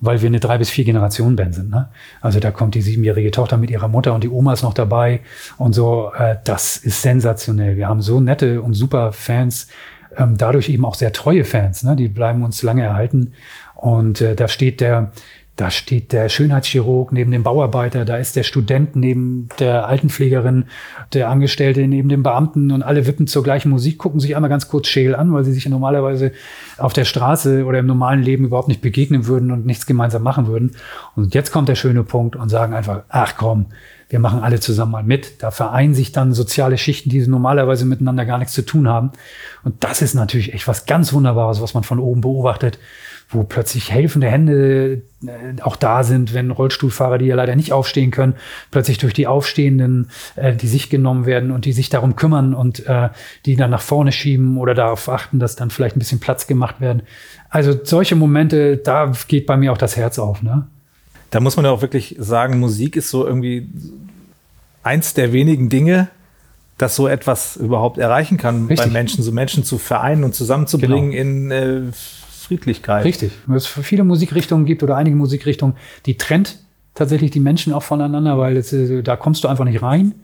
weil 0.00 0.20
wir 0.20 0.26
eine 0.26 0.40
drei 0.40 0.58
bis 0.58 0.70
vier 0.70 0.84
Generationen 0.84 1.36
Band 1.36 1.54
sind. 1.54 1.70
Ne? 1.70 1.88
Also 2.20 2.40
da 2.40 2.50
kommt 2.50 2.74
die 2.74 2.82
siebenjährige 2.82 3.30
Tochter 3.30 3.56
mit 3.56 3.70
ihrer 3.70 3.88
Mutter 3.88 4.14
und 4.14 4.24
die 4.24 4.28
Oma 4.28 4.52
ist 4.52 4.62
noch 4.62 4.74
dabei 4.74 5.20
und 5.58 5.74
so. 5.74 6.12
Äh, 6.16 6.36
das 6.44 6.76
ist 6.76 7.02
sensationell. 7.02 7.76
Wir 7.76 7.88
haben 7.88 8.02
so 8.02 8.20
nette 8.20 8.62
und 8.62 8.74
super 8.74 9.12
Fans, 9.12 9.68
ähm, 10.16 10.36
dadurch 10.36 10.68
eben 10.68 10.84
auch 10.84 10.94
sehr 10.94 11.12
treue 11.12 11.44
Fans. 11.44 11.82
Ne? 11.82 11.96
Die 11.96 12.08
bleiben 12.08 12.42
uns 12.42 12.62
lange 12.62 12.82
erhalten. 12.82 13.32
Und 13.74 14.20
äh, 14.20 14.34
da 14.34 14.48
steht 14.48 14.80
der 14.80 15.12
da 15.56 15.70
steht 15.70 16.12
der 16.12 16.28
Schönheitschirurg 16.28 17.12
neben 17.12 17.30
dem 17.30 17.42
Bauarbeiter, 17.42 18.04
da 18.04 18.18
ist 18.18 18.36
der 18.36 18.42
Student 18.42 18.94
neben 18.94 19.48
der 19.58 19.88
Altenpflegerin, 19.88 20.66
der 21.14 21.30
Angestellte 21.30 21.86
neben 21.88 22.10
dem 22.10 22.22
Beamten 22.22 22.70
und 22.70 22.82
alle 22.82 23.06
wippen 23.06 23.26
zur 23.26 23.42
gleichen 23.42 23.70
Musik, 23.70 23.96
gucken 23.96 24.20
sich 24.20 24.36
einmal 24.36 24.50
ganz 24.50 24.68
kurz 24.68 24.88
scheel 24.88 25.14
an, 25.14 25.32
weil 25.32 25.44
sie 25.44 25.52
sich 25.52 25.66
normalerweise 25.66 26.32
auf 26.76 26.92
der 26.92 27.06
Straße 27.06 27.64
oder 27.64 27.78
im 27.78 27.86
normalen 27.86 28.22
Leben 28.22 28.44
überhaupt 28.44 28.68
nicht 28.68 28.82
begegnen 28.82 29.26
würden 29.26 29.50
und 29.50 29.64
nichts 29.64 29.86
gemeinsam 29.86 30.22
machen 30.22 30.46
würden. 30.46 30.72
Und 31.14 31.34
jetzt 31.34 31.52
kommt 31.52 31.70
der 31.70 31.74
schöne 31.74 32.04
Punkt 32.04 32.36
und 32.36 32.50
sagen 32.50 32.74
einfach, 32.74 33.04
ach 33.08 33.34
komm, 33.38 33.66
wir 34.10 34.18
machen 34.18 34.40
alle 34.40 34.60
zusammen 34.60 34.92
mal 34.92 35.02
mit. 35.02 35.42
Da 35.42 35.50
vereinen 35.50 35.94
sich 35.94 36.12
dann 36.12 36.34
soziale 36.34 36.76
Schichten, 36.76 37.08
die 37.08 37.26
normalerweise 37.26 37.86
miteinander 37.86 38.26
gar 38.26 38.38
nichts 38.38 38.52
zu 38.52 38.62
tun 38.62 38.88
haben. 38.88 39.10
Und 39.64 39.82
das 39.82 40.02
ist 40.02 40.14
natürlich 40.14 40.52
echt 40.52 40.68
was 40.68 40.84
ganz 40.84 41.14
Wunderbares, 41.14 41.62
was 41.62 41.72
man 41.72 41.82
von 41.82 41.98
oben 41.98 42.20
beobachtet 42.20 42.78
wo 43.28 43.42
plötzlich 43.42 43.90
helfende 43.90 44.28
Hände 44.28 45.02
äh, 45.26 45.60
auch 45.62 45.76
da 45.76 46.04
sind, 46.04 46.32
wenn 46.32 46.50
Rollstuhlfahrer, 46.50 47.18
die 47.18 47.26
ja 47.26 47.34
leider 47.34 47.56
nicht 47.56 47.72
aufstehen 47.72 48.10
können, 48.10 48.34
plötzlich 48.70 48.98
durch 48.98 49.14
die 49.14 49.26
Aufstehenden, 49.26 50.10
äh, 50.36 50.54
die 50.54 50.68
sich 50.68 50.90
genommen 50.90 51.26
werden 51.26 51.50
und 51.50 51.64
die 51.64 51.72
sich 51.72 51.88
darum 51.88 52.14
kümmern 52.14 52.54
und 52.54 52.86
äh, 52.86 53.08
die 53.44 53.56
dann 53.56 53.70
nach 53.70 53.80
vorne 53.80 54.12
schieben 54.12 54.58
oder 54.58 54.74
darauf 54.74 55.08
achten, 55.08 55.38
dass 55.40 55.56
dann 55.56 55.70
vielleicht 55.70 55.96
ein 55.96 55.98
bisschen 55.98 56.20
Platz 56.20 56.46
gemacht 56.46 56.80
werden. 56.80 57.02
Also 57.50 57.76
solche 57.82 58.14
Momente, 58.14 58.76
da 58.76 59.12
geht 59.26 59.46
bei 59.46 59.56
mir 59.56 59.72
auch 59.72 59.78
das 59.78 59.96
Herz 59.96 60.18
auf. 60.18 60.42
Ne? 60.42 60.66
Da 61.30 61.40
muss 61.40 61.56
man 61.56 61.64
ja 61.64 61.72
auch 61.72 61.82
wirklich 61.82 62.16
sagen, 62.18 62.60
Musik 62.60 62.96
ist 62.96 63.10
so 63.10 63.26
irgendwie 63.26 63.68
eins 64.82 65.14
der 65.14 65.32
wenigen 65.32 65.68
Dinge, 65.68 66.08
das 66.78 66.94
so 66.94 67.08
etwas 67.08 67.56
überhaupt 67.56 67.98
erreichen 67.98 68.36
kann 68.36 68.66
Richtig. 68.66 68.86
bei 68.86 68.92
Menschen, 68.92 69.24
so 69.24 69.32
Menschen 69.32 69.64
zu 69.64 69.78
vereinen 69.78 70.24
und 70.24 70.34
zusammenzubringen 70.34 71.10
genau. 71.10 71.22
in 71.22 71.50
äh, 71.50 71.92
Friedlichkeit. 72.46 73.04
Richtig. 73.04 73.32
Weil 73.46 73.56
es 73.56 73.66
viele 73.66 74.04
Musikrichtungen 74.04 74.66
gibt 74.66 74.82
oder 74.82 74.96
einige 74.96 75.16
Musikrichtungen, 75.16 75.74
die 76.06 76.16
trennt 76.16 76.58
tatsächlich 76.94 77.30
die 77.30 77.40
Menschen 77.40 77.72
auch 77.72 77.82
voneinander, 77.82 78.38
weil 78.38 78.56
es, 78.56 78.72
äh, 78.72 79.02
da 79.02 79.16
kommst 79.16 79.44
du 79.44 79.48
einfach 79.48 79.64
nicht 79.64 79.82
rein. 79.82 80.14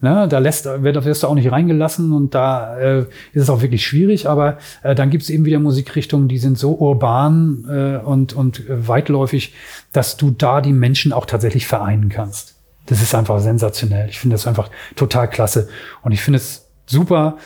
Ne, 0.00 0.26
da 0.28 0.38
lässt, 0.38 0.66
wirst 0.66 1.22
du 1.22 1.28
auch 1.28 1.34
nicht 1.34 1.50
reingelassen 1.50 2.12
und 2.12 2.34
da 2.34 2.76
äh, 2.78 3.00
ist 3.32 3.42
es 3.42 3.48
auch 3.48 3.62
wirklich 3.62 3.86
schwierig. 3.86 4.28
Aber 4.28 4.58
äh, 4.82 4.94
dann 4.94 5.08
gibt 5.08 5.22
es 5.22 5.30
eben 5.30 5.44
wieder 5.44 5.60
Musikrichtungen, 5.60 6.28
die 6.28 6.38
sind 6.38 6.58
so 6.58 6.74
urban 6.74 7.64
äh, 7.68 8.04
und, 8.04 8.34
und 8.34 8.64
weitläufig, 8.68 9.54
dass 9.92 10.16
du 10.16 10.30
da 10.30 10.60
die 10.60 10.72
Menschen 10.72 11.12
auch 11.12 11.26
tatsächlich 11.26 11.66
vereinen 11.66 12.08
kannst. 12.08 12.56
Das 12.86 13.00
ist 13.00 13.14
einfach 13.14 13.40
sensationell. 13.40 14.08
Ich 14.08 14.18
finde 14.18 14.34
das 14.34 14.46
einfach 14.46 14.68
total 14.94 15.30
klasse. 15.30 15.68
Und 16.02 16.12
ich 16.12 16.20
finde 16.20 16.38
es 16.38 16.68
super, 16.86 17.38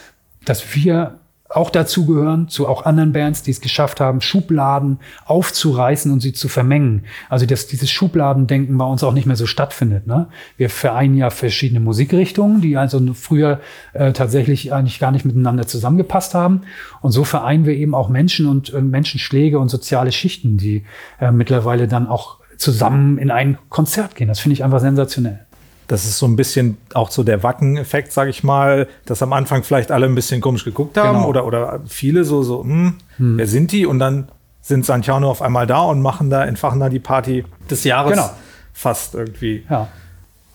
dass 0.44 0.74
wir 0.74 1.20
auch 1.48 1.70
dazu 1.70 2.04
gehören, 2.04 2.48
zu 2.48 2.68
auch 2.68 2.84
anderen 2.84 3.12
Bands, 3.12 3.42
die 3.42 3.50
es 3.50 3.60
geschafft 3.60 4.00
haben, 4.00 4.20
Schubladen 4.20 4.98
aufzureißen 5.24 6.12
und 6.12 6.20
sie 6.20 6.34
zu 6.34 6.48
vermengen. 6.48 7.04
Also 7.30 7.46
dass 7.46 7.66
dieses 7.66 7.90
Schubladendenken 7.90 8.76
bei 8.76 8.84
uns 8.84 9.02
auch 9.02 9.14
nicht 9.14 9.24
mehr 9.24 9.36
so 9.36 9.46
stattfindet. 9.46 10.06
Ne? 10.06 10.28
Wir 10.58 10.68
vereinen 10.68 11.16
ja 11.16 11.30
verschiedene 11.30 11.80
Musikrichtungen, 11.80 12.60
die 12.60 12.76
also 12.76 13.00
früher 13.14 13.60
äh, 13.94 14.12
tatsächlich 14.12 14.74
eigentlich 14.74 14.98
gar 14.98 15.10
nicht 15.10 15.24
miteinander 15.24 15.66
zusammengepasst 15.66 16.34
haben. 16.34 16.62
Und 17.00 17.12
so 17.12 17.24
vereinen 17.24 17.64
wir 17.64 17.74
eben 17.74 17.94
auch 17.94 18.10
Menschen 18.10 18.46
und 18.46 18.72
äh, 18.74 18.82
Menschenschläge 18.82 19.58
und 19.58 19.70
soziale 19.70 20.12
Schichten, 20.12 20.58
die 20.58 20.84
äh, 21.18 21.32
mittlerweile 21.32 21.88
dann 21.88 22.08
auch 22.08 22.38
zusammen 22.58 23.16
in 23.16 23.30
ein 23.30 23.56
Konzert 23.70 24.16
gehen. 24.16 24.28
Das 24.28 24.40
finde 24.40 24.54
ich 24.54 24.64
einfach 24.64 24.80
sensationell. 24.80 25.47
Das 25.88 26.04
ist 26.04 26.18
so 26.18 26.26
ein 26.26 26.36
bisschen 26.36 26.76
auch 26.94 27.10
so 27.10 27.24
der 27.24 27.42
Wacken-Effekt, 27.42 28.12
sage 28.12 28.30
ich 28.30 28.44
mal, 28.44 28.86
dass 29.06 29.22
am 29.22 29.32
Anfang 29.32 29.64
vielleicht 29.64 29.90
alle 29.90 30.06
ein 30.06 30.14
bisschen 30.14 30.40
komisch 30.40 30.64
geguckt 30.64 30.96
haben 30.96 31.18
genau. 31.18 31.28
oder, 31.28 31.46
oder 31.46 31.80
viele 31.86 32.24
so, 32.24 32.42
so, 32.42 32.62
hm, 32.62 32.94
hm. 33.16 33.38
wer 33.38 33.46
sind 33.46 33.72
die? 33.72 33.86
Und 33.86 33.98
dann 33.98 34.28
sind 34.60 34.84
Santiano 34.84 35.30
auf 35.30 35.42
einmal 35.42 35.66
da 35.66 35.80
und 35.80 36.02
machen 36.02 36.30
da, 36.30 36.44
entfachen 36.44 36.78
da 36.78 36.88
die 36.88 36.98
Party 37.00 37.44
des 37.70 37.84
Jahres 37.84 38.12
genau. 38.12 38.30
fast 38.72 39.14
irgendwie. 39.14 39.64
Ja. 39.68 39.88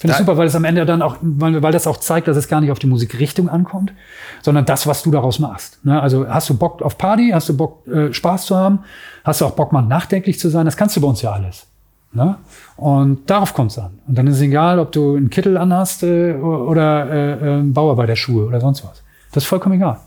Finde 0.04 0.16
ich 0.16 0.20
super, 0.20 0.38
weil 0.38 0.48
es 0.48 0.56
am 0.56 0.66
Ende 0.66 0.86
dann 0.86 1.02
auch, 1.02 1.16
weil, 1.22 1.64
weil 1.64 1.72
das 1.72 1.88
auch 1.88 1.96
zeigt, 1.96 2.28
dass 2.28 2.36
es 2.36 2.50
gar 2.50 2.60
nicht 2.60 2.72
auf 2.72 2.80
die 2.80 2.88
Musikrichtung 2.88 3.48
ankommt, 3.48 3.94
sondern 4.42 4.66
das, 4.66 4.86
was 4.86 5.02
du 5.02 5.12
daraus 5.12 5.40
machst. 5.40 5.84
Ne? 5.86 6.02
Also 6.02 6.28
hast 6.28 6.50
du 6.50 6.58
Bock 6.58 6.82
auf 6.82 6.98
Party, 6.98 7.32
hast 7.34 7.48
du 7.48 7.56
Bock, 7.56 7.88
äh, 7.88 8.12
Spaß 8.14 8.48
zu 8.48 8.58
haben, 8.58 8.80
hast 9.24 9.40
du 9.40 9.46
auch 9.46 9.52
Bock, 9.52 9.72
mal 9.72 9.82
nachdenklich 9.82 10.40
zu 10.40 10.50
sein, 10.50 10.66
das 10.66 10.76
kannst 10.76 10.98
du 10.98 11.02
bei 11.02 11.08
uns 11.08 11.22
ja 11.22 11.32
alles. 11.32 11.68
Ne? 12.14 12.38
Und 12.78 13.30
darauf 13.30 13.54
kommt 13.54 13.72
es 13.72 13.80
an. 13.80 14.00
Und 14.08 14.18
dann 14.18 14.28
ist 14.28 14.36
es 14.36 14.42
egal, 14.42 14.78
ob 14.78 14.92
du 14.92 15.16
einen 15.16 15.32
Kittel 15.32 15.58
anhast 15.58 16.04
äh, 16.04 16.34
oder 16.34 17.10
äh, 17.10 17.60
äh, 17.60 17.62
Bauarbeiterschuhe 17.64 18.46
oder 18.46 18.62
sonst 18.62 18.84
was. 18.84 19.02
Das 19.32 19.44
ist 19.44 19.50
vollkommen 19.50 19.76
egal. 19.76 20.00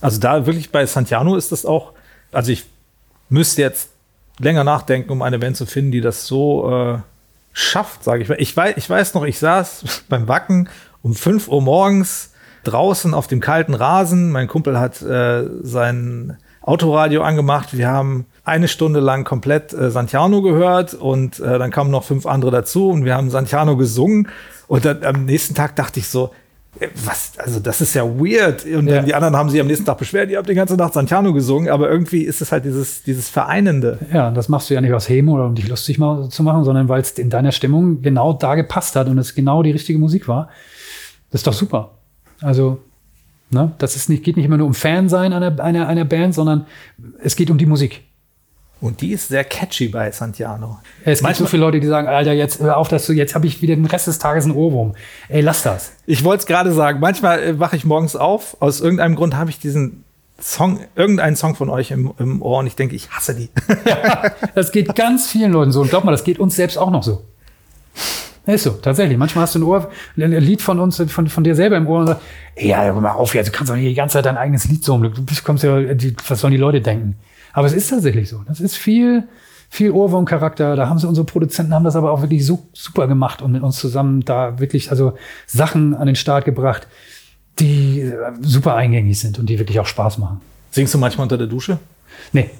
Also 0.00 0.20
da 0.20 0.46
wirklich 0.46 0.70
bei 0.70 0.84
Santiano 0.84 1.36
ist 1.36 1.50
das 1.50 1.64
auch, 1.64 1.92
also 2.32 2.52
ich 2.52 2.66
müsste 3.30 3.62
jetzt 3.62 3.90
länger 4.38 4.62
nachdenken, 4.62 5.10
um 5.10 5.22
eine 5.22 5.38
Band 5.38 5.56
zu 5.56 5.64
finden, 5.64 5.90
die 5.90 6.02
das 6.02 6.26
so 6.26 6.70
äh, 6.70 6.98
schafft, 7.52 8.04
sage 8.04 8.22
ich 8.22 8.28
mal. 8.28 8.36
Ich 8.40 8.56
weiß, 8.56 8.76
ich 8.76 8.88
weiß 8.88 9.14
noch, 9.14 9.24
ich 9.24 9.38
saß 9.38 10.04
beim 10.08 10.28
Wacken 10.28 10.68
um 11.02 11.14
5 11.14 11.48
Uhr 11.48 11.62
morgens 11.62 12.32
draußen 12.64 13.14
auf 13.14 13.26
dem 13.26 13.40
kalten 13.40 13.74
Rasen. 13.74 14.30
Mein 14.30 14.48
Kumpel 14.48 14.78
hat 14.78 15.00
äh, 15.00 15.44
sein 15.62 16.36
Autoradio 16.60 17.22
angemacht. 17.22 17.76
Wir 17.76 17.88
haben 17.88 18.26
eine 18.48 18.68
Stunde 18.68 19.00
lang 19.00 19.24
komplett 19.24 19.72
äh, 19.72 19.90
Santiano 19.90 20.42
gehört 20.42 20.94
und 20.94 21.38
äh, 21.40 21.58
dann 21.58 21.70
kamen 21.70 21.90
noch 21.90 22.04
fünf 22.04 22.26
andere 22.26 22.50
dazu 22.50 22.90
und 22.90 23.04
wir 23.04 23.14
haben 23.14 23.30
Santiano 23.30 23.76
gesungen. 23.76 24.28
Und 24.66 24.84
dann 24.84 25.02
am 25.04 25.24
nächsten 25.24 25.54
Tag 25.54 25.76
dachte 25.76 26.00
ich 26.00 26.08
so, 26.08 26.30
äh, 26.80 26.88
was, 27.04 27.32
also 27.38 27.60
das 27.60 27.80
ist 27.80 27.94
ja 27.94 28.04
weird. 28.04 28.64
Und 28.64 28.88
ja. 28.88 29.02
die 29.02 29.14
anderen 29.14 29.36
haben 29.36 29.50
sich 29.50 29.60
am 29.60 29.66
nächsten 29.66 29.84
Tag 29.84 29.98
beschwert, 29.98 30.30
ihr 30.30 30.38
habt 30.38 30.48
die 30.48 30.54
ganze 30.54 30.76
Nacht 30.76 30.94
Santiano 30.94 31.32
gesungen, 31.32 31.68
aber 31.68 31.90
irgendwie 31.90 32.22
ist 32.22 32.40
es 32.40 32.52
halt 32.52 32.64
dieses, 32.64 33.02
dieses 33.02 33.28
Vereinende. 33.28 33.98
Ja, 34.12 34.30
das 34.30 34.48
machst 34.48 34.70
du 34.70 34.74
ja 34.74 34.80
nicht 34.80 34.92
aus 34.92 35.08
Hemo 35.08 35.34
oder 35.34 35.46
um 35.46 35.54
dich 35.54 35.68
lustig 35.68 35.98
mal 35.98 36.28
zu 36.28 36.42
machen, 36.42 36.64
sondern 36.64 36.88
weil 36.88 37.00
es 37.00 37.12
in 37.12 37.30
deiner 37.30 37.52
Stimmung 37.52 38.02
genau 38.02 38.32
da 38.32 38.54
gepasst 38.54 38.96
hat 38.96 39.08
und 39.08 39.18
es 39.18 39.34
genau 39.34 39.62
die 39.62 39.70
richtige 39.70 39.98
Musik 39.98 40.28
war. 40.28 40.48
Das 41.30 41.40
ist 41.40 41.46
doch 41.46 41.52
super. 41.52 41.92
Also, 42.40 42.78
ne, 43.50 43.72
das 43.78 43.96
ist 43.96 44.08
nicht, 44.08 44.22
geht 44.22 44.36
nicht 44.36 44.46
immer 44.46 44.56
nur 44.56 44.66
um 44.66 44.74
Fan 44.74 45.08
sein 45.08 45.32
einer, 45.32 45.58
einer, 45.62 45.88
einer 45.88 46.04
Band, 46.04 46.34
sondern 46.34 46.66
es 47.22 47.36
geht 47.36 47.50
um 47.50 47.58
die 47.58 47.66
Musik. 47.66 48.02
Und 48.80 49.00
die 49.00 49.10
ist 49.12 49.28
sehr 49.28 49.42
catchy 49.42 49.88
bei 49.88 50.10
Santiano. 50.12 50.78
Es 51.04 51.20
gibt 51.20 51.36
so 51.36 51.46
viele 51.46 51.62
Leute, 51.62 51.80
die 51.80 51.86
sagen, 51.86 52.06
Alter, 52.06 52.32
jetzt 52.32 52.60
hör 52.60 52.76
auf, 52.76 52.88
dass 52.88 53.06
du, 53.06 53.12
jetzt 53.12 53.34
habe 53.34 53.46
ich 53.46 53.60
wieder 53.60 53.74
den 53.74 53.86
Rest 53.86 54.06
des 54.06 54.20
Tages 54.20 54.44
einen 54.44 54.54
Ohrwurm. 54.54 54.94
Ey, 55.28 55.40
lass 55.40 55.62
das. 55.62 55.92
Ich 56.06 56.22
wollte 56.22 56.42
es 56.42 56.46
gerade 56.46 56.72
sagen, 56.72 57.00
manchmal 57.00 57.42
äh, 57.42 57.58
wache 57.58 57.74
ich 57.74 57.84
morgens 57.84 58.14
auf, 58.14 58.56
aus 58.60 58.80
irgendeinem 58.80 59.16
Grund 59.16 59.36
habe 59.36 59.50
ich 59.50 59.58
diesen 59.58 60.04
Song, 60.40 60.78
irgendeinen 60.94 61.34
Song 61.34 61.56
von 61.56 61.68
euch 61.68 61.90
im, 61.90 62.12
im 62.18 62.40
Ohr 62.40 62.60
und 62.60 62.68
ich 62.68 62.76
denke, 62.76 62.94
ich 62.94 63.10
hasse 63.10 63.34
die. 63.34 63.50
ja, 63.84 64.30
das 64.54 64.70
geht 64.70 64.94
ganz 64.94 65.28
vielen 65.28 65.50
Leuten 65.50 65.72
so. 65.72 65.80
Und 65.80 65.90
glaub 65.90 66.04
mal, 66.04 66.12
das 66.12 66.22
geht 66.22 66.38
uns 66.38 66.54
selbst 66.54 66.78
auch 66.78 66.90
noch 66.90 67.02
so. 67.02 67.24
Ist 68.46 68.62
so, 68.62 68.70
tatsächlich. 68.70 69.18
Manchmal 69.18 69.42
hast 69.42 69.56
du 69.56 69.58
ein 69.58 69.64
Ohr, 69.64 69.90
ein 70.16 70.32
Lied 70.32 70.62
von 70.62 70.78
uns, 70.78 71.02
von, 71.08 71.28
von 71.28 71.44
dir 71.44 71.54
selber 71.56 71.76
im 71.76 71.86
Ohr 71.88 72.00
und 72.00 72.06
sagst, 72.06 72.22
ey, 72.54 72.68
ja, 72.68 72.92
mal 72.92 73.10
auf, 73.10 73.34
jetzt, 73.34 73.48
du 73.48 73.52
kannst 73.52 73.70
doch 73.70 73.76
nicht 73.76 73.88
die 73.88 73.94
ganze 73.94 74.14
Zeit 74.14 74.26
dein 74.26 74.38
eigenes 74.38 74.66
Lied 74.68 74.84
so, 74.84 74.96
du 74.96 75.10
kommst 75.44 75.64
ja, 75.64 75.80
die, 75.92 76.16
was 76.28 76.40
sollen 76.40 76.52
die 76.52 76.56
Leute 76.58 76.80
denken? 76.80 77.16
Aber 77.52 77.66
es 77.66 77.72
ist 77.72 77.88
tatsächlich 77.88 78.28
so. 78.28 78.42
Das 78.46 78.60
ist 78.60 78.76
viel, 78.76 79.24
viel 79.68 79.90
Ohrwurmcharakter. 79.90 80.76
Da 80.76 80.88
haben 80.88 80.98
sie 80.98 81.08
unsere 81.08 81.26
Produzenten 81.26 81.74
haben 81.74 81.84
das 81.84 81.96
aber 81.96 82.12
auch 82.12 82.22
wirklich 82.22 82.44
so 82.44 82.68
super 82.72 83.06
gemacht 83.06 83.42
und 83.42 83.52
mit 83.52 83.62
uns 83.62 83.78
zusammen 83.78 84.22
da 84.24 84.58
wirklich 84.58 84.90
also 84.90 85.14
Sachen 85.46 85.94
an 85.94 86.06
den 86.06 86.16
Start 86.16 86.44
gebracht, 86.44 86.86
die 87.58 88.00
äh, 88.00 88.14
super 88.40 88.74
eingängig 88.74 89.18
sind 89.18 89.38
und 89.38 89.48
die 89.48 89.58
wirklich 89.58 89.80
auch 89.80 89.86
Spaß 89.86 90.18
machen. 90.18 90.40
Singst 90.70 90.94
du 90.94 90.98
manchmal 90.98 91.24
unter 91.24 91.38
der 91.38 91.46
Dusche? 91.46 91.78
Nee. 92.32 92.50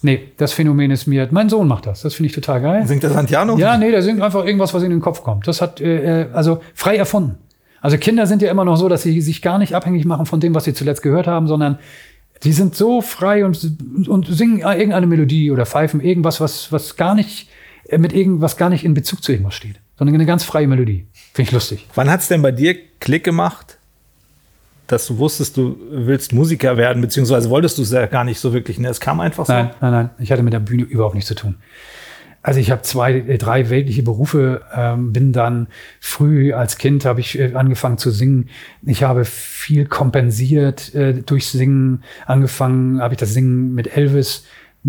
Nee, 0.00 0.32
das 0.36 0.52
Phänomen 0.52 0.92
ist 0.92 1.06
mir, 1.06 1.26
mein 1.32 1.48
Sohn 1.48 1.66
macht 1.66 1.86
das, 1.86 2.02
das 2.02 2.14
finde 2.14 2.28
ich 2.28 2.34
total 2.34 2.60
geil. 2.60 2.86
Singt 2.86 3.02
der 3.02 3.10
Santiano? 3.10 3.58
Ja, 3.58 3.76
nee, 3.76 3.90
der 3.90 4.02
singt 4.02 4.22
einfach 4.22 4.44
irgendwas, 4.44 4.72
was 4.72 4.84
in 4.84 4.90
den 4.90 5.00
Kopf 5.00 5.24
kommt. 5.24 5.48
Das 5.48 5.60
hat, 5.60 5.80
äh, 5.80 6.22
äh, 6.22 6.32
also 6.32 6.60
frei 6.74 6.96
erfunden. 6.96 7.36
Also 7.80 7.98
Kinder 7.98 8.26
sind 8.26 8.42
ja 8.42 8.50
immer 8.50 8.64
noch 8.64 8.76
so, 8.76 8.88
dass 8.88 9.02
sie 9.02 9.20
sich 9.20 9.42
gar 9.42 9.58
nicht 9.58 9.74
abhängig 9.74 10.04
machen 10.04 10.26
von 10.26 10.40
dem, 10.40 10.54
was 10.54 10.64
sie 10.64 10.74
zuletzt 10.74 11.02
gehört 11.02 11.26
haben, 11.26 11.48
sondern 11.48 11.78
die 12.44 12.52
sind 12.52 12.76
so 12.76 13.00
frei 13.00 13.44
und, 13.44 14.08
und 14.08 14.26
singen 14.26 14.60
irgendeine 14.60 15.06
Melodie 15.06 15.50
oder 15.50 15.66
pfeifen 15.66 16.00
irgendwas, 16.00 16.40
was, 16.40 16.70
was 16.70 16.96
gar 16.96 17.14
nicht 17.14 17.48
äh, 17.88 17.98
mit 17.98 18.12
irgendwas 18.12 18.56
gar 18.56 18.70
nicht 18.70 18.84
in 18.84 18.94
Bezug 18.94 19.22
zu 19.22 19.32
irgendwas 19.32 19.54
steht, 19.54 19.76
sondern 19.96 20.14
eine 20.14 20.26
ganz 20.26 20.44
freie 20.44 20.66
Melodie. 20.66 21.06
Finde 21.32 21.48
ich 21.48 21.52
lustig. 21.52 21.86
Wann 21.94 22.10
hat 22.10 22.20
es 22.20 22.28
denn 22.28 22.42
bei 22.42 22.52
dir 22.52 22.76
Klick 23.00 23.24
gemacht, 23.24 23.78
dass 24.86 25.06
du 25.06 25.18
wusstest, 25.18 25.56
du 25.56 25.76
willst 25.90 26.32
Musiker 26.32 26.76
werden, 26.76 27.02
beziehungsweise 27.02 27.50
wolltest 27.50 27.78
du 27.78 27.82
es 27.82 27.90
ja 27.90 28.06
gar 28.06 28.24
nicht 28.24 28.40
so 28.40 28.52
wirklich? 28.52 28.78
Ne? 28.78 28.88
Es 28.88 29.00
kam 29.00 29.20
einfach 29.20 29.46
so. 29.46 29.52
Nein, 29.52 29.70
nein, 29.80 29.92
nein. 29.92 30.10
Ich 30.18 30.32
hatte 30.32 30.42
mit 30.42 30.52
der 30.52 30.60
Bühne 30.60 30.84
überhaupt 30.84 31.14
nichts 31.14 31.28
zu 31.28 31.34
tun. 31.34 31.56
Also 32.42 32.60
ich 32.60 32.70
habe 32.70 32.82
zwei, 32.82 33.14
äh, 33.14 33.38
drei 33.38 33.68
weltliche 33.68 34.02
Berufe, 34.02 34.62
ähm, 34.74 35.12
bin 35.12 35.32
dann 35.32 35.68
früh 36.00 36.52
als 36.52 36.78
Kind 36.78 37.04
habe 37.04 37.20
ich 37.20 37.38
äh, 37.38 37.54
angefangen 37.54 37.98
zu 37.98 38.10
singen. 38.10 38.48
Ich 38.82 39.02
habe 39.02 39.24
viel 39.24 39.86
kompensiert 39.86 40.94
äh, 40.94 41.14
durch 41.14 41.48
Singen. 41.48 42.04
Angefangen 42.26 43.00
habe 43.00 43.14
ich 43.14 43.18
das 43.18 43.34
Singen 43.34 43.74
mit 43.74 43.96
Elvis 43.96 44.44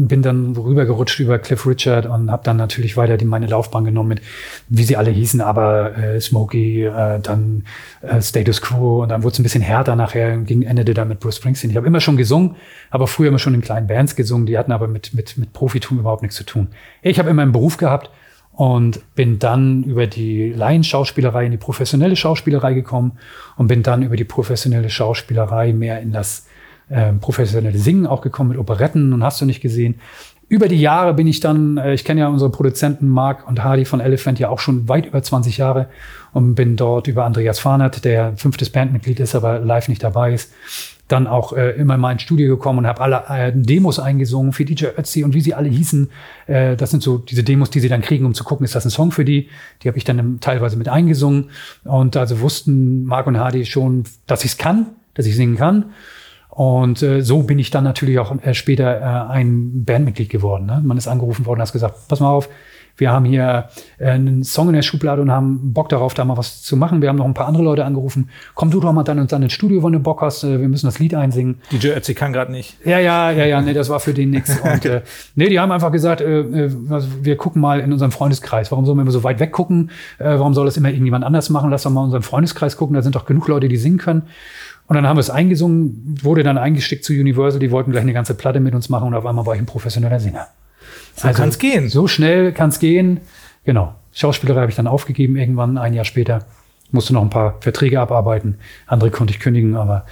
bin 0.07 0.21
dann 0.21 0.55
rübergerutscht 0.55 1.19
über 1.19 1.39
Cliff 1.39 1.65
Richard 1.65 2.05
und 2.05 2.31
habe 2.31 2.43
dann 2.43 2.57
natürlich 2.57 2.95
weiter 2.95 3.17
die, 3.17 3.25
meine 3.25 3.47
Laufbahn 3.47 3.85
genommen 3.85 4.09
mit, 4.09 4.21
wie 4.69 4.83
sie 4.83 4.95
alle 4.95 5.11
hießen, 5.11 5.41
aber 5.41 5.97
äh, 5.97 6.21
Smokey, 6.21 6.85
äh, 6.85 7.19
dann 7.19 7.63
äh, 8.01 8.21
Status 8.21 8.61
Quo 8.61 9.03
und 9.03 9.09
dann 9.09 9.23
wurde 9.23 9.33
es 9.33 9.39
ein 9.39 9.43
bisschen 9.43 9.61
härter 9.61 9.95
nachher, 9.95 10.37
ging 10.37 10.61
endete 10.61 10.93
dann 10.93 11.07
mit 11.07 11.19
Bruce 11.19 11.37
Springsteen. 11.37 11.71
Ich 11.71 11.77
habe 11.77 11.87
immer 11.87 11.99
schon 11.99 12.17
gesungen, 12.17 12.55
aber 12.89 13.07
früher 13.07 13.29
immer 13.29 13.39
schon 13.39 13.53
in 13.53 13.61
kleinen 13.61 13.87
Bands 13.87 14.15
gesungen, 14.15 14.45
die 14.45 14.57
hatten 14.57 14.71
aber 14.71 14.87
mit, 14.87 15.13
mit, 15.13 15.37
mit 15.37 15.53
Profitum 15.53 15.99
überhaupt 15.99 16.21
nichts 16.21 16.37
zu 16.37 16.43
tun. 16.43 16.67
Ich 17.01 17.19
habe 17.19 17.29
immer 17.29 17.41
einen 17.41 17.51
Beruf 17.51 17.77
gehabt 17.77 18.09
und 18.51 18.99
bin 19.15 19.39
dann 19.39 19.83
über 19.83 20.05
die 20.05 20.51
Laienschauspielerei 20.51 21.45
in 21.45 21.51
die 21.51 21.57
professionelle 21.57 22.15
Schauspielerei 22.15 22.73
gekommen 22.73 23.13
und 23.55 23.67
bin 23.67 23.83
dann 23.83 24.03
über 24.03 24.17
die 24.17 24.25
professionelle 24.25 24.89
Schauspielerei 24.89 25.71
mehr 25.71 26.01
in 26.01 26.11
das 26.11 26.45
äh, 26.89 27.13
professionelle 27.13 27.77
Singen 27.77 28.07
auch 28.07 28.21
gekommen 28.21 28.49
mit 28.49 28.59
Operetten 28.59 29.13
und 29.13 29.23
hast 29.23 29.39
du 29.41 29.45
nicht 29.45 29.61
gesehen. 29.61 29.95
Über 30.49 30.67
die 30.67 30.81
Jahre 30.81 31.13
bin 31.13 31.27
ich 31.27 31.39
dann, 31.39 31.77
äh, 31.77 31.93
ich 31.93 32.03
kenne 32.03 32.21
ja 32.21 32.27
unsere 32.27 32.49
Produzenten 32.49 33.07
Mark 33.07 33.47
und 33.47 33.63
Hardy 33.63 33.85
von 33.85 33.99
Elephant 33.99 34.39
ja 34.39 34.49
auch 34.49 34.59
schon 34.59 34.89
weit 34.89 35.05
über 35.05 35.21
20 35.21 35.57
Jahre 35.57 35.87
und 36.33 36.55
bin 36.55 36.75
dort 36.75 37.07
über 37.07 37.25
Andreas 37.25 37.59
Fahnert, 37.59 38.03
der 38.03 38.35
fünftes 38.35 38.71
Bandmitglied 38.71 39.19
ist, 39.19 39.35
aber 39.35 39.59
live 39.59 39.87
nicht 39.87 40.03
dabei 40.03 40.33
ist, 40.33 40.51
dann 41.07 41.27
auch 41.27 41.53
äh, 41.53 41.71
immer 41.71 41.95
in 41.95 42.01
mein 42.01 42.19
Studio 42.19 42.55
gekommen 42.55 42.79
und 42.79 42.87
habe 42.87 43.01
alle 43.01 43.23
äh, 43.29 43.51
Demos 43.53 43.99
eingesungen 43.99 44.51
für 44.51 44.65
DJ 44.65 44.85
Ötzi 44.97 45.23
und 45.23 45.35
wie 45.35 45.41
sie 45.41 45.53
alle 45.53 45.69
hießen. 45.69 46.09
Äh, 46.47 46.75
das 46.75 46.91
sind 46.91 47.03
so 47.03 47.19
diese 47.19 47.43
Demos, 47.43 47.69
die 47.69 47.79
sie 47.79 47.89
dann 47.89 48.01
kriegen, 48.01 48.25
um 48.25 48.33
zu 48.33 48.43
gucken, 48.43 48.63
ist 48.63 48.75
das 48.75 48.85
ein 48.85 48.91
Song 48.91 49.11
für 49.11 49.25
die. 49.25 49.49
Die 49.83 49.87
habe 49.87 49.97
ich 49.97 50.03
dann 50.03 50.39
teilweise 50.39 50.77
mit 50.77 50.87
eingesungen. 50.87 51.49
Und 51.83 52.15
also 52.15 52.41
wussten 52.41 53.05
Mark 53.05 53.27
und 53.27 53.37
Hardy 53.37 53.65
schon, 53.65 54.03
dass 54.27 54.43
ich 54.45 54.51
es 54.51 54.57
kann, 54.57 54.87
dass 55.13 55.25
ich 55.25 55.35
singen 55.35 55.57
kann. 55.57 55.85
Und 56.59 57.01
äh, 57.03 57.21
so 57.21 57.43
bin 57.43 57.57
ich 57.57 57.71
dann 57.71 57.85
natürlich 57.85 58.19
auch 58.19 58.35
äh, 58.43 58.53
später 58.53 58.99
äh, 58.99 59.31
ein 59.31 59.85
Bandmitglied 59.85 60.27
geworden. 60.27 60.65
Ne? 60.65 60.81
Man 60.83 60.97
ist 60.97 61.07
angerufen 61.07 61.45
worden 61.45 61.61
und 61.61 61.65
hat 61.65 61.71
gesagt, 61.71 61.95
pass 62.09 62.19
mal 62.19 62.31
auf, 62.31 62.49
wir 62.97 63.11
haben 63.11 63.23
hier 63.23 63.69
äh, 63.97 64.09
einen 64.09 64.43
Song 64.43 64.67
in 64.67 64.73
der 64.73 64.81
Schublade 64.81 65.21
und 65.21 65.31
haben 65.31 65.71
Bock 65.71 65.87
darauf, 65.87 66.15
da 66.15 66.25
mal 66.25 66.35
was 66.35 66.61
zu 66.61 66.75
machen. 66.75 67.01
Wir 67.01 67.07
haben 67.07 67.15
noch 67.15 67.23
ein 67.23 67.33
paar 67.33 67.47
andere 67.47 67.63
Leute 67.63 67.85
angerufen. 67.85 68.29
Komm 68.55 68.71
du 68.71 68.81
doch 68.81 68.91
mal 68.91 69.03
dann 69.03 69.19
und 69.19 69.31
dann 69.31 69.41
ins 69.41 69.53
Studio, 69.53 69.81
wenn 69.85 69.93
du 69.93 69.99
Bock 69.99 70.19
hast. 70.19 70.43
Äh, 70.43 70.59
wir 70.59 70.67
müssen 70.67 70.85
das 70.85 70.99
Lied 70.99 71.15
einsingen. 71.15 71.61
DJ 71.71 71.91
Ötzi 71.91 72.13
kann 72.13 72.33
gerade 72.33 72.51
nicht. 72.51 72.75
Ja, 72.83 72.99
ja, 72.99 73.31
ja, 73.31 73.45
ja, 73.45 73.61
nee, 73.61 73.71
das 73.71 73.87
war 73.87 74.01
für 74.01 74.13
den 74.13 74.31
nix. 74.31 74.59
Und 74.63 74.83
äh, 74.83 75.03
nee, 75.35 75.47
die 75.47 75.61
haben 75.61 75.71
einfach 75.71 75.93
gesagt, 75.93 76.19
äh, 76.19 76.41
äh, 76.41 76.71
wir 77.21 77.37
gucken 77.37 77.61
mal 77.61 77.79
in 77.79 77.93
unserem 77.93 78.11
Freundeskreis. 78.11 78.69
Warum 78.69 78.85
sollen 78.85 78.97
wir 78.97 79.03
immer 79.03 79.11
so 79.11 79.23
weit 79.23 79.39
weg 79.39 79.53
gucken? 79.53 79.91
Äh, 80.17 80.25
warum 80.25 80.53
soll 80.53 80.65
das 80.65 80.75
immer 80.75 80.89
irgendjemand 80.89 81.23
anders 81.23 81.49
machen? 81.49 81.71
Lass 81.71 81.83
doch 81.83 81.91
mal 81.91 82.01
in 82.01 82.05
unserem 82.07 82.23
Freundeskreis 82.23 82.75
gucken. 82.75 82.95
Da 82.95 83.01
sind 83.01 83.15
doch 83.15 83.25
genug 83.25 83.47
Leute, 83.47 83.69
die 83.69 83.77
singen 83.77 83.97
können. 83.97 84.23
Und 84.89 84.95
dann 84.95 85.07
haben 85.07 85.17
wir 85.17 85.21
es 85.21 85.29
eingesungen, 85.29 86.17
wurde 86.23 86.41
dann 86.41 86.57
eingesteckt 86.57 87.05
zu 87.05 87.13
Universal, 87.13 87.59
die 87.59 87.69
wollten 87.69 87.91
gleich 87.91 88.01
eine 88.01 88.11
ganze 88.11 88.33
Platte 88.33 88.59
mit 88.59 88.73
uns 88.73 88.89
machen 88.89 89.09
und 89.09 89.13
auf 89.13 89.23
einmal 89.23 89.45
war 89.45 89.53
ich 89.53 89.61
ein 89.61 89.67
professioneller 89.67 90.19
Sänger. 90.19 90.47
So 91.15 91.27
also, 91.27 91.39
kann 91.39 91.49
es 91.49 91.59
gehen. 91.59 91.89
So 91.89 92.07
schnell 92.07 92.51
kann 92.53 92.69
es 92.69 92.79
gehen. 92.79 93.19
Genau. 93.65 93.93
Schauspielerei 94.13 94.61
habe 94.61 94.71
ich 94.71 94.75
dann 94.75 94.87
aufgegeben 94.87 95.35
irgendwann, 95.35 95.77
ein 95.77 95.93
Jahr 95.93 96.05
später. 96.05 96.45
Musste 96.89 97.13
noch 97.13 97.21
ein 97.21 97.29
paar 97.29 97.57
Verträge 97.61 98.01
abarbeiten. 98.01 98.57
Andere 98.87 99.11
konnte 99.11 99.31
ich 99.31 99.39
kündigen, 99.39 99.75
aber 99.75 100.05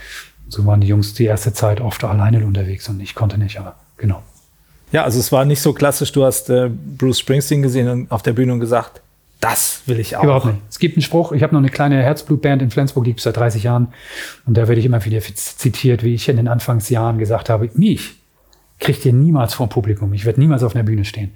so 0.48 0.64
waren 0.68 0.80
die 0.80 0.88
Jungs 0.88 1.16
die 1.16 1.26
erste 1.26 1.54
Zeit 1.54 1.82
oft 1.82 2.04
alleine 2.04 2.46
unterwegs 2.46 2.88
und 2.88 3.00
ich 3.00 3.16
konnte 3.16 3.40
nicht, 3.40 3.60
aber 3.60 3.78
genau. 3.98 4.22
Ja, 4.92 5.04
also 5.04 5.20
es 5.20 5.32
war 5.32 5.44
nicht 5.44 5.62
so 5.62 5.74
klassisch, 5.74 6.12
du 6.12 6.24
hast 6.24 6.52
äh, 6.52 6.70
Bruce 6.70 7.18
Springsteen 7.20 7.64
gesehen 7.64 8.06
auf 8.12 8.22
der 8.22 8.34
Bühne 8.34 8.54
und 8.54 8.60
gesagt, 8.60 9.02
das 9.50 9.84
will 9.86 10.00
ich 10.00 10.16
auch. 10.18 10.24
Überhaupt 10.24 10.46
nicht. 10.46 10.58
Es 10.70 10.80
gibt 10.80 10.98
einen 10.98 11.02
Spruch, 11.02 11.32
ich 11.32 11.44
habe 11.44 11.54
noch 11.54 11.62
eine 11.62 11.70
kleine 11.70 12.02
Herzblutband 12.02 12.62
in 12.62 12.70
Flensburg, 12.70 13.06
die 13.06 13.12
gibt 13.12 13.20
es 13.20 13.24
seit 13.24 13.38
30 13.38 13.64
Jahren. 13.64 13.90
Und 14.46 14.58
da 14.58 14.68
werde 14.68 14.80
ich 14.80 14.86
immer 14.86 15.04
wieder 15.06 15.22
zitiert, 15.22 16.04
wie 16.04 16.14
ich 16.14 16.28
in 16.28 16.38
den 16.38 16.48
Anfangsjahren 16.48 17.18
gesagt 17.18 17.50
habe, 17.50 17.70
mich 17.74 18.16
kriegt 18.80 19.06
ihr 19.06 19.14
niemals 19.14 19.54
vor 19.54 19.70
Publikum. 19.70 20.14
Ich 20.14 20.26
werde 20.26 20.40
niemals 20.40 20.64
auf 20.64 20.76
einer 20.76 20.84
Bühne 20.84 21.06
stehen. 21.06 21.32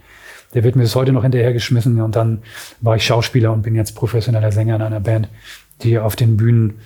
Der 0.54 0.64
wird 0.64 0.76
mir 0.76 0.84
bis 0.84 0.96
heute 0.96 1.14
noch 1.14 1.24
hinterhergeschmissen 1.24 2.02
und 2.02 2.16
dann 2.16 2.44
war 2.82 2.98
ich 2.98 3.06
Schauspieler 3.06 3.54
und 3.54 3.62
bin 3.62 3.76
jetzt 3.76 3.96
professioneller 3.96 4.52
Sänger 4.52 4.76
in 4.76 4.82
einer 4.82 5.00
Band, 5.00 5.30
die 5.82 5.98
auf 5.98 6.18
den 6.18 6.36
Bühnen, 6.36 6.80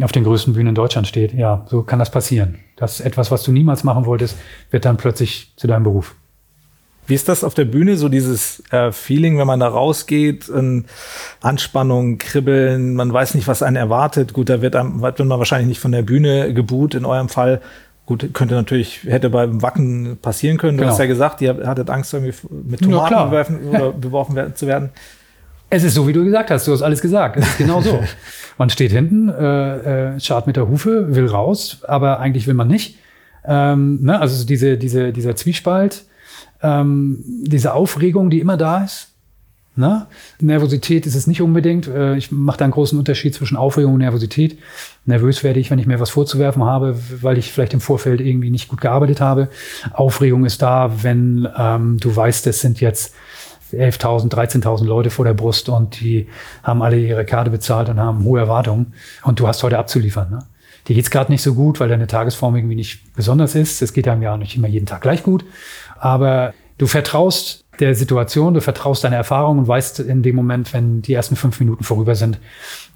auf 0.00 0.12
den 0.12 0.24
größten 0.24 0.54
Bühnen 0.54 0.68
in 0.68 0.74
Deutschland 0.74 1.06
steht. 1.06 1.34
Ja, 1.34 1.66
so 1.68 1.82
kann 1.82 1.98
das 1.98 2.10
passieren. 2.10 2.60
Das 2.76 3.00
ist 3.00 3.06
etwas, 3.06 3.30
was 3.30 3.42
du 3.42 3.52
niemals 3.52 3.84
machen 3.84 4.06
wolltest, 4.06 4.38
wird 4.70 4.86
dann 4.86 4.96
plötzlich 4.96 5.52
zu 5.56 5.66
deinem 5.66 5.82
Beruf. 5.82 6.14
Wie 7.12 7.16
ist 7.16 7.28
das 7.28 7.44
auf 7.44 7.52
der 7.52 7.66
Bühne, 7.66 7.98
so 7.98 8.08
dieses 8.08 8.62
äh, 8.70 8.90
Feeling, 8.90 9.36
wenn 9.36 9.46
man 9.46 9.60
da 9.60 9.68
rausgeht, 9.68 10.48
in 10.48 10.86
Anspannung, 11.42 12.16
Kribbeln, 12.16 12.94
man 12.94 13.12
weiß 13.12 13.34
nicht, 13.34 13.46
was 13.46 13.62
einen 13.62 13.76
erwartet. 13.76 14.32
Gut, 14.32 14.48
da 14.48 14.62
wird, 14.62 14.74
einem, 14.74 15.02
wird 15.02 15.18
man 15.18 15.38
wahrscheinlich 15.38 15.68
nicht 15.68 15.78
von 15.78 15.92
der 15.92 16.00
Bühne 16.00 16.54
geboot 16.54 16.94
in 16.94 17.04
eurem 17.04 17.28
Fall. 17.28 17.60
Gut, 18.06 18.32
könnte 18.32 18.54
natürlich, 18.54 19.02
hätte 19.04 19.28
beim 19.28 19.60
Wacken 19.60 20.16
passieren 20.22 20.56
können. 20.56 20.78
Du 20.78 20.84
genau. 20.84 20.92
hast 20.92 21.00
ja 21.00 21.04
gesagt, 21.04 21.42
ihr 21.42 21.54
hattet 21.66 21.90
Angst, 21.90 22.14
irgendwie 22.14 22.32
mit 22.50 22.80
Tomaten 22.80 23.12
ja, 23.12 23.24
bewerfen 23.26 23.58
oder 23.68 23.92
beworfen 23.92 24.54
zu 24.54 24.66
werden. 24.66 24.88
Es 25.68 25.84
ist 25.84 25.92
so, 25.92 26.08
wie 26.08 26.14
du 26.14 26.24
gesagt 26.24 26.50
hast. 26.50 26.66
Du 26.66 26.72
hast 26.72 26.80
alles 26.80 27.02
gesagt. 27.02 27.36
Es 27.36 27.46
ist 27.46 27.58
genau 27.58 27.82
so. 27.82 28.02
man 28.56 28.70
steht 28.70 28.90
hinten, 28.90 29.28
äh, 29.28 30.14
äh, 30.14 30.18
schart 30.18 30.46
mit 30.46 30.56
der 30.56 30.66
Hufe, 30.66 31.14
will 31.14 31.26
raus, 31.26 31.80
aber 31.86 32.20
eigentlich 32.20 32.46
will 32.46 32.54
man 32.54 32.68
nicht. 32.68 32.96
Ähm, 33.44 33.98
ne? 34.00 34.18
Also 34.18 34.46
diese, 34.46 34.78
diese, 34.78 35.12
dieser 35.12 35.36
Zwiespalt 35.36 36.06
ähm, 36.62 37.18
diese 37.24 37.74
Aufregung, 37.74 38.30
die 38.30 38.40
immer 38.40 38.56
da 38.56 38.84
ist. 38.84 39.08
Ne? 39.74 40.06
Nervosität 40.38 41.06
ist 41.06 41.14
es 41.14 41.26
nicht 41.26 41.40
unbedingt. 41.40 41.88
Äh, 41.88 42.16
ich 42.16 42.30
mache 42.30 42.58
da 42.58 42.64
einen 42.64 42.72
großen 42.72 42.98
Unterschied 42.98 43.34
zwischen 43.34 43.56
Aufregung 43.56 43.94
und 43.94 44.00
Nervosität. 44.00 44.58
Nervös 45.06 45.42
werde 45.42 45.60
ich, 45.60 45.70
wenn 45.70 45.78
ich 45.78 45.86
mir 45.86 45.98
was 45.98 46.10
vorzuwerfen 46.10 46.64
habe, 46.64 46.94
weil 47.22 47.38
ich 47.38 47.52
vielleicht 47.52 47.72
im 47.72 47.80
Vorfeld 47.80 48.20
irgendwie 48.20 48.50
nicht 48.50 48.68
gut 48.68 48.82
gearbeitet 48.82 49.20
habe. 49.22 49.48
Aufregung 49.94 50.44
ist 50.44 50.60
da, 50.60 51.02
wenn 51.02 51.48
ähm, 51.56 51.96
du 51.98 52.14
weißt, 52.14 52.46
es 52.48 52.60
sind 52.60 52.80
jetzt 52.82 53.14
11.000, 53.72 54.30
13.000 54.30 54.84
Leute 54.84 55.08
vor 55.08 55.24
der 55.24 55.32
Brust 55.32 55.70
und 55.70 56.00
die 56.00 56.28
haben 56.62 56.82
alle 56.82 56.98
ihre 56.98 57.24
Karte 57.24 57.50
bezahlt 57.50 57.88
und 57.88 57.98
haben 57.98 58.24
hohe 58.24 58.40
Erwartungen 58.40 58.92
und 59.22 59.40
du 59.40 59.48
hast 59.48 59.62
heute 59.62 59.78
abzuliefern. 59.78 60.30
Ne? 60.30 60.38
Dir 60.88 60.96
geht's 60.96 61.10
gerade 61.10 61.30
nicht 61.30 61.42
so 61.42 61.54
gut, 61.54 61.78
weil 61.80 61.88
deine 61.88 62.06
Tagesform 62.06 62.56
irgendwie 62.56 62.74
nicht 62.74 63.14
besonders 63.14 63.54
ist. 63.54 63.82
Es 63.82 63.92
geht 63.92 64.08
einem 64.08 64.22
ja 64.22 64.36
nicht 64.36 64.56
immer 64.56 64.68
jeden 64.68 64.86
Tag 64.86 65.00
gleich 65.00 65.22
gut. 65.22 65.44
Aber 66.02 66.52
du 66.78 66.88
vertraust 66.88 67.64
der 67.78 67.94
Situation, 67.94 68.54
du 68.54 68.60
vertraust 68.60 69.04
deiner 69.04 69.16
Erfahrung 69.16 69.58
und 69.58 69.68
weißt 69.68 70.00
in 70.00 70.24
dem 70.24 70.34
Moment, 70.34 70.74
wenn 70.74 71.00
die 71.00 71.14
ersten 71.14 71.36
fünf 71.36 71.60
Minuten 71.60 71.84
vorüber 71.84 72.16
sind, 72.16 72.40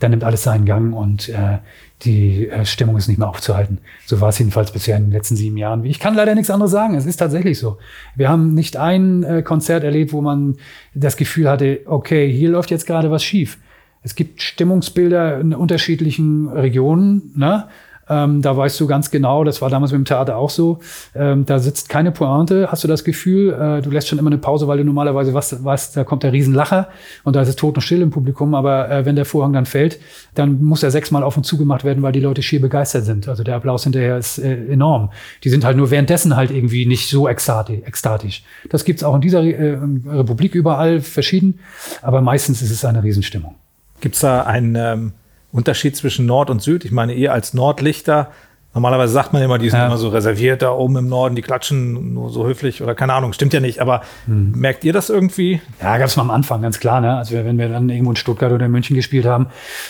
dann 0.00 0.10
nimmt 0.10 0.24
alles 0.24 0.42
seinen 0.42 0.64
Gang 0.64 0.92
und 0.92 1.28
äh, 1.28 1.58
die 2.02 2.48
äh, 2.48 2.66
Stimmung 2.66 2.96
ist 2.96 3.06
nicht 3.06 3.18
mehr 3.18 3.28
aufzuhalten. 3.28 3.78
So 4.06 4.20
war 4.20 4.30
es 4.30 4.40
jedenfalls 4.40 4.72
bisher 4.72 4.96
in 4.96 5.04
den 5.04 5.12
letzten 5.12 5.36
sieben 5.36 5.56
Jahren. 5.56 5.84
Ich 5.84 6.00
kann 6.00 6.16
leider 6.16 6.34
nichts 6.34 6.50
anderes 6.50 6.72
sagen. 6.72 6.96
Es 6.96 7.06
ist 7.06 7.18
tatsächlich 7.18 7.60
so. 7.60 7.78
Wir 8.16 8.28
haben 8.28 8.54
nicht 8.54 8.76
ein 8.76 9.22
äh, 9.22 9.42
Konzert 9.42 9.84
erlebt, 9.84 10.12
wo 10.12 10.20
man 10.20 10.56
das 10.94 11.16
Gefühl 11.16 11.48
hatte, 11.48 11.82
okay, 11.86 12.30
hier 12.30 12.50
läuft 12.50 12.72
jetzt 12.72 12.86
gerade 12.86 13.12
was 13.12 13.22
schief. 13.22 13.56
Es 14.02 14.16
gibt 14.16 14.42
Stimmungsbilder 14.42 15.38
in 15.38 15.54
unterschiedlichen 15.54 16.48
Regionen. 16.48 17.30
Ne? 17.36 17.68
Ähm, 18.08 18.40
da 18.40 18.56
weißt 18.56 18.78
du 18.78 18.86
ganz 18.86 19.10
genau, 19.10 19.42
das 19.42 19.60
war 19.60 19.68
damals 19.68 19.90
mit 19.90 20.00
dem 20.00 20.04
Theater 20.04 20.36
auch 20.36 20.50
so, 20.50 20.78
ähm, 21.14 21.44
da 21.44 21.58
sitzt 21.58 21.88
keine 21.88 22.12
Pointe, 22.12 22.70
hast 22.70 22.84
du 22.84 22.88
das 22.88 23.02
Gefühl, 23.02 23.52
äh, 23.52 23.82
du 23.82 23.90
lässt 23.90 24.06
schon 24.06 24.18
immer 24.18 24.30
eine 24.30 24.38
Pause, 24.38 24.68
weil 24.68 24.78
du 24.78 24.84
normalerweise 24.84 25.34
weißt, 25.34 25.64
weißt 25.64 25.96
da 25.96 26.04
kommt 26.04 26.22
der 26.22 26.32
Riesenlacher 26.32 26.88
und 27.24 27.34
da 27.34 27.42
ist 27.42 27.48
es 27.48 27.56
tot 27.56 27.74
und 27.74 27.80
still 27.80 28.02
im 28.02 28.10
Publikum, 28.10 28.54
aber 28.54 28.90
äh, 28.90 29.04
wenn 29.04 29.16
der 29.16 29.24
Vorhang 29.24 29.52
dann 29.52 29.66
fällt, 29.66 29.98
dann 30.34 30.62
muss 30.62 30.84
er 30.84 30.92
sechsmal 30.92 31.24
auf 31.24 31.36
und 31.36 31.44
zu 31.44 31.58
gemacht 31.58 31.82
werden, 31.82 32.02
weil 32.02 32.12
die 32.12 32.20
Leute 32.20 32.42
schier 32.42 32.60
begeistert 32.60 33.04
sind. 33.04 33.28
Also 33.28 33.42
der 33.42 33.56
Applaus 33.56 33.82
hinterher 33.82 34.18
ist 34.18 34.38
äh, 34.38 34.66
enorm. 34.68 35.10
Die 35.42 35.48
sind 35.48 35.64
halt 35.64 35.76
nur 35.76 35.90
währenddessen 35.90 36.36
halt 36.36 36.52
irgendwie 36.52 36.86
nicht 36.86 37.08
so 37.08 37.28
ekstatisch. 37.28 38.44
Das 38.70 38.84
gibt's 38.84 39.02
auch 39.02 39.16
in 39.16 39.20
dieser 39.20 39.42
äh, 39.42 39.78
Republik 40.06 40.54
überall 40.54 41.00
verschieden, 41.00 41.58
aber 42.02 42.20
meistens 42.20 42.62
ist 42.62 42.70
es 42.70 42.84
eine 42.84 43.02
Riesenstimmung. 43.02 43.56
Gibt's 44.00 44.20
da 44.20 44.42
ein 44.42 44.76
ähm 44.76 45.12
Unterschied 45.52 45.96
zwischen 45.96 46.26
Nord 46.26 46.50
und 46.50 46.62
Süd? 46.62 46.84
Ich 46.84 46.92
meine, 46.92 47.14
ihr 47.14 47.32
als 47.32 47.54
Nordlichter, 47.54 48.30
normalerweise 48.74 49.12
sagt 49.12 49.32
man 49.32 49.42
immer, 49.42 49.58
die 49.58 49.70
sind 49.70 49.78
ja. 49.78 49.86
immer 49.86 49.96
so 49.96 50.10
reserviert 50.10 50.60
da 50.60 50.70
oben 50.70 50.96
im 50.96 51.08
Norden, 51.08 51.34
die 51.34 51.42
klatschen 51.42 52.12
nur 52.12 52.30
so 52.30 52.46
höflich 52.46 52.82
oder 52.82 52.94
keine 52.94 53.14
Ahnung, 53.14 53.32
stimmt 53.32 53.54
ja 53.54 53.60
nicht, 53.60 53.80
aber 53.80 54.02
hm. 54.26 54.52
merkt 54.52 54.84
ihr 54.84 54.92
das 54.92 55.08
irgendwie? 55.08 55.60
Ja, 55.80 55.96
gab 55.96 56.08
es 56.08 56.16
mal 56.16 56.24
am 56.24 56.30
Anfang, 56.30 56.60
ganz 56.60 56.78
klar. 56.78 57.00
Ne? 57.00 57.16
Also 57.16 57.34
wenn 57.34 57.58
wir 57.58 57.68
dann 57.68 57.88
irgendwo 57.88 58.10
in 58.10 58.16
Stuttgart 58.16 58.52
oder 58.52 58.66
in 58.66 58.72
München 58.72 58.94
gespielt 58.94 59.24
haben, 59.24 59.46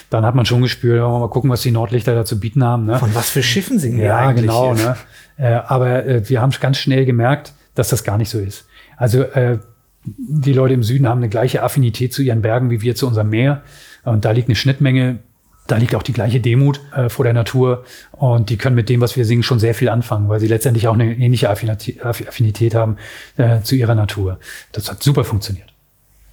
dann 0.08 0.24
hat 0.24 0.36
man 0.36 0.46
schon 0.46 0.62
gespürt, 0.62 1.00
mal 1.00 1.28
gucken, 1.28 1.50
was 1.50 1.62
die 1.62 1.72
Nordlichter 1.72 2.14
da 2.14 2.24
zu 2.24 2.38
bieten 2.38 2.62
haben. 2.62 2.86
Ne? 2.86 2.98
Von 2.98 3.14
was 3.14 3.28
für 3.28 3.42
Schiffen 3.42 3.78
singen 3.78 3.98
ja, 3.98 4.16
eigentlich? 4.18 4.46
Ja, 4.46 4.72
genau. 4.72 4.74
Ne? 4.74 4.96
Äh, 5.36 5.60
aber 5.66 6.06
äh, 6.06 6.28
wir 6.28 6.40
haben 6.40 6.52
ganz 6.60 6.78
schnell 6.78 7.04
gemerkt, 7.04 7.54
dass 7.74 7.88
das 7.88 8.04
gar 8.04 8.18
nicht 8.18 8.30
so 8.30 8.38
ist. 8.38 8.66
Also 8.96 9.22
äh, 9.22 9.58
die 10.04 10.52
Leute 10.52 10.74
im 10.74 10.82
Süden 10.82 11.08
haben 11.08 11.18
eine 11.18 11.28
gleiche 11.28 11.62
Affinität 11.62 12.12
zu 12.12 12.22
ihren 12.22 12.42
Bergen 12.42 12.70
wie 12.70 12.80
wir 12.80 12.94
zu 12.94 13.06
unserem 13.06 13.30
Meer. 13.30 13.62
Und 14.04 14.24
da 14.24 14.30
liegt 14.30 14.48
eine 14.48 14.54
Schnittmenge. 14.54 15.18
Da 15.66 15.76
liegt 15.76 15.94
auch 15.94 16.02
die 16.02 16.12
gleiche 16.12 16.40
Demut 16.40 16.80
äh, 16.94 17.08
vor 17.08 17.24
der 17.24 17.34
Natur. 17.34 17.84
Und 18.12 18.50
die 18.50 18.56
können 18.56 18.76
mit 18.76 18.88
dem, 18.88 19.00
was 19.00 19.16
wir 19.16 19.24
singen, 19.24 19.42
schon 19.42 19.58
sehr 19.58 19.74
viel 19.74 19.88
anfangen, 19.88 20.28
weil 20.28 20.40
sie 20.40 20.46
letztendlich 20.46 20.88
auch 20.88 20.94
eine 20.94 21.14
ähnliche 21.14 21.50
Affinität, 21.50 22.74
haben 22.74 22.96
äh, 23.36 23.60
zu 23.62 23.74
ihrer 23.74 23.94
Natur. 23.94 24.38
Das 24.72 24.90
hat 24.90 25.02
super 25.02 25.24
funktioniert. 25.24 25.72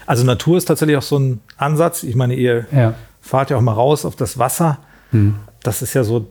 Also 0.06 0.24
Natur 0.24 0.58
ist 0.58 0.65
tatsächlich 0.65 0.98
auch 0.98 1.04
so 1.04 1.17
ein 1.17 1.41
Ansatz. 1.58 2.04
Ich 2.04 2.15
meine, 2.15 2.36
ihr 2.36 2.65
ja. 2.72 2.93
fahrt 3.22 3.50
ja 3.50 3.58
auch 3.58 3.62
mal 3.62 3.74
raus 3.74 4.06
auf 4.06 4.15
das 4.15 4.38
Wasser. 4.38 4.80
Hm. 5.12 5.36
Das 5.62 5.82
ist 5.82 5.93
ja 5.93 6.04
so 6.04 6.28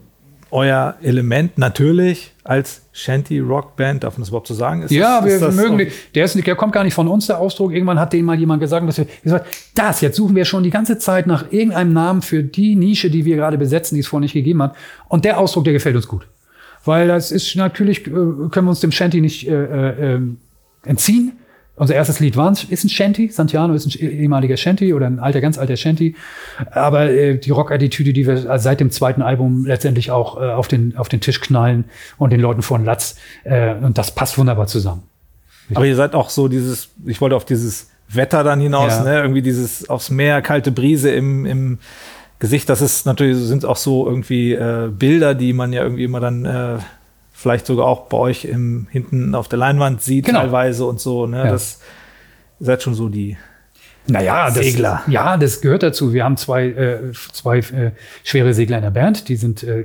euer 0.53 0.97
Element 1.03 1.57
natürlich 1.57 2.35
als 2.45 2.83
Shanty-Rock-Band, 2.93 4.05
darf 4.05 4.15
man 4.15 4.23
das 4.23 4.29
überhaupt 4.29 4.49
so 4.49 4.55
sagen? 4.55 4.83
Ist 4.83 4.91
ja, 4.91 5.21
das, 5.21 5.41
wir, 5.41 5.41
wir 5.41 5.51
mögen, 5.51 5.79
den, 5.79 5.89
der, 6.15 6.25
ist, 6.27 6.47
der 6.47 6.55
kommt 6.55 6.75
gar 6.75 6.85
nicht 6.85 6.93
von 6.93 7.09
uns, 7.09 7.27
der 7.27 7.39
Ausdruck. 7.39 7.73
Irgendwann 7.73 7.99
hat 7.99 8.13
den 8.13 8.27
mal 8.27 8.39
jemand 8.39 8.61
gesagt, 8.61 8.87
dass 8.87 8.99
wir 8.99 9.07
gesagt, 9.23 9.47
das, 9.75 10.03
jetzt 10.03 10.17
suchen 10.17 10.37
wir 10.37 10.45
schon 10.45 10.63
die 10.63 10.71
ganze 10.71 10.99
Zeit 10.99 11.27
nach 11.27 11.51
irgendeinem 11.51 11.95
Namen 11.95 12.21
für 12.21 12.43
die 12.43 12.77
Nische, 12.77 13.11
die 13.11 13.25
wir 13.25 13.37
gerade 13.37 13.57
besetzen, 13.57 13.95
die 13.95 14.03
es 14.03 14.07
vorher 14.07 14.23
nicht 14.23 14.35
gegeben 14.35 14.63
hat. 14.63 14.77
Und 15.09 15.25
der 15.25 15.39
Ausdruck, 15.39 15.65
der 15.65 15.73
gefällt 15.73 15.97
uns 15.97 16.07
gut. 16.07 16.27
Weil 16.85 17.09
das 17.09 17.33
ist 17.33 17.57
natürlich, 17.57 18.07
äh, 18.07 18.11
können 18.11 18.67
wir 18.67 18.71
uns 18.71 18.81
dem 18.81 18.93
Shanty 18.93 19.23
nicht 19.23 19.49
äh, 19.49 20.15
äh, 20.15 20.21
entziehen. 20.85 21.33
Unser 21.75 21.95
erstes 21.95 22.21
Lied 22.21 22.37
war, 22.37 22.53
ist 22.53 22.85
ein 22.85 22.89
Shanty. 22.91 23.29
Santiano 23.31 23.73
ist 23.73 23.87
ein 23.87 23.99
ehemaliger 23.99 24.59
Shanty 24.59 24.93
oder 24.93 25.07
ein 25.07 25.19
alter, 25.19 25.41
ganz 25.41 25.57
alter 25.57 25.77
Shanty. 25.77 26.15
Aber 26.71 27.11
äh, 27.11 27.39
die 27.39 27.51
Rock-Attitüde, 27.51 28.13
die 28.13 28.27
wir 28.27 28.59
seit 28.59 28.81
dem 28.81 28.91
zweiten 28.91 29.23
Album 29.23 29.65
letztendlich 29.65 30.11
auch 30.11 30.41
äh, 30.41 30.51
auf, 30.51 30.69
den, 30.69 30.97
auf 30.97 31.09
den 31.09 31.21
Tisch 31.21 31.41
knallen 31.41 31.85
und 32.19 32.31
den 32.31 32.41
Leuten 32.41 32.61
vor 32.61 32.79
den 32.79 32.85
Latz. 32.85 33.17
Äh, 33.45 33.75
und 33.75 33.97
das 33.97 34.15
passt 34.15 34.37
wunderbar 34.37 34.67
zusammen. 34.67 35.05
Aber 35.75 35.87
ihr 35.87 35.97
seid 35.97 36.15
auch 36.15 36.29
so 36.29 36.49
dieses, 36.49 36.91
ich 37.07 37.23
wollte 37.23 37.37
auf 37.37 37.47
dieses 37.47 37.89
Wetter 38.09 38.45
dann 38.45 38.61
hinaus, 38.61 38.93
ja. 38.93 39.05
ne? 39.05 39.21
irgendwie 39.23 39.41
dieses 39.41 39.89
aufs 39.89 40.11
Meer, 40.11 40.43
kalte 40.43 40.73
Brise 40.73 41.11
im, 41.11 41.47
im 41.47 41.79
Gesicht. 42.39 42.69
Das 42.69 42.83
ist 42.83 43.07
natürlich, 43.07 43.39
sind 43.39 43.65
auch 43.65 43.77
so 43.77 44.07
irgendwie 44.07 44.53
äh, 44.53 44.91
Bilder, 44.91 45.35
die 45.35 45.55
man 45.55 45.73
ja 45.73 45.83
irgendwie 45.83 46.05
immer 46.05 46.21
dann 46.21 46.45
äh, 46.45 46.79
vielleicht 47.43 47.67
sogar 47.67 47.87
auch 47.87 48.07
bei 48.07 48.17
euch 48.17 48.45
im, 48.45 48.87
hinten 48.91 49.35
auf 49.35 49.49
der 49.49 49.59
Leinwand 49.59 50.01
sieht, 50.01 50.27
genau. 50.27 50.41
teilweise 50.41 50.87
und 50.87 51.01
so. 51.01 51.27
Ne? 51.27 51.39
Ja. 51.39 51.51
Das 51.51 51.81
ihr 52.61 52.67
seid 52.67 52.83
schon 52.83 52.95
so 52.95 53.09
die 53.09 53.37
naja, 54.07 54.51
Segler. 54.51 55.03
Das, 55.05 55.13
ja, 55.13 55.37
das 55.37 55.61
gehört 55.61 55.83
dazu. 55.83 56.13
Wir 56.13 56.25
haben 56.25 56.37
zwei, 56.37 56.67
äh, 56.67 57.13
zwei 57.33 57.59
äh, 57.59 57.93
schwere 58.25 58.55
Segler 58.55 58.79
in 58.79 58.83
der 58.83 58.91
Band, 58.91 59.29
die 59.29 59.37
sind 59.37 59.63
äh, 59.63 59.85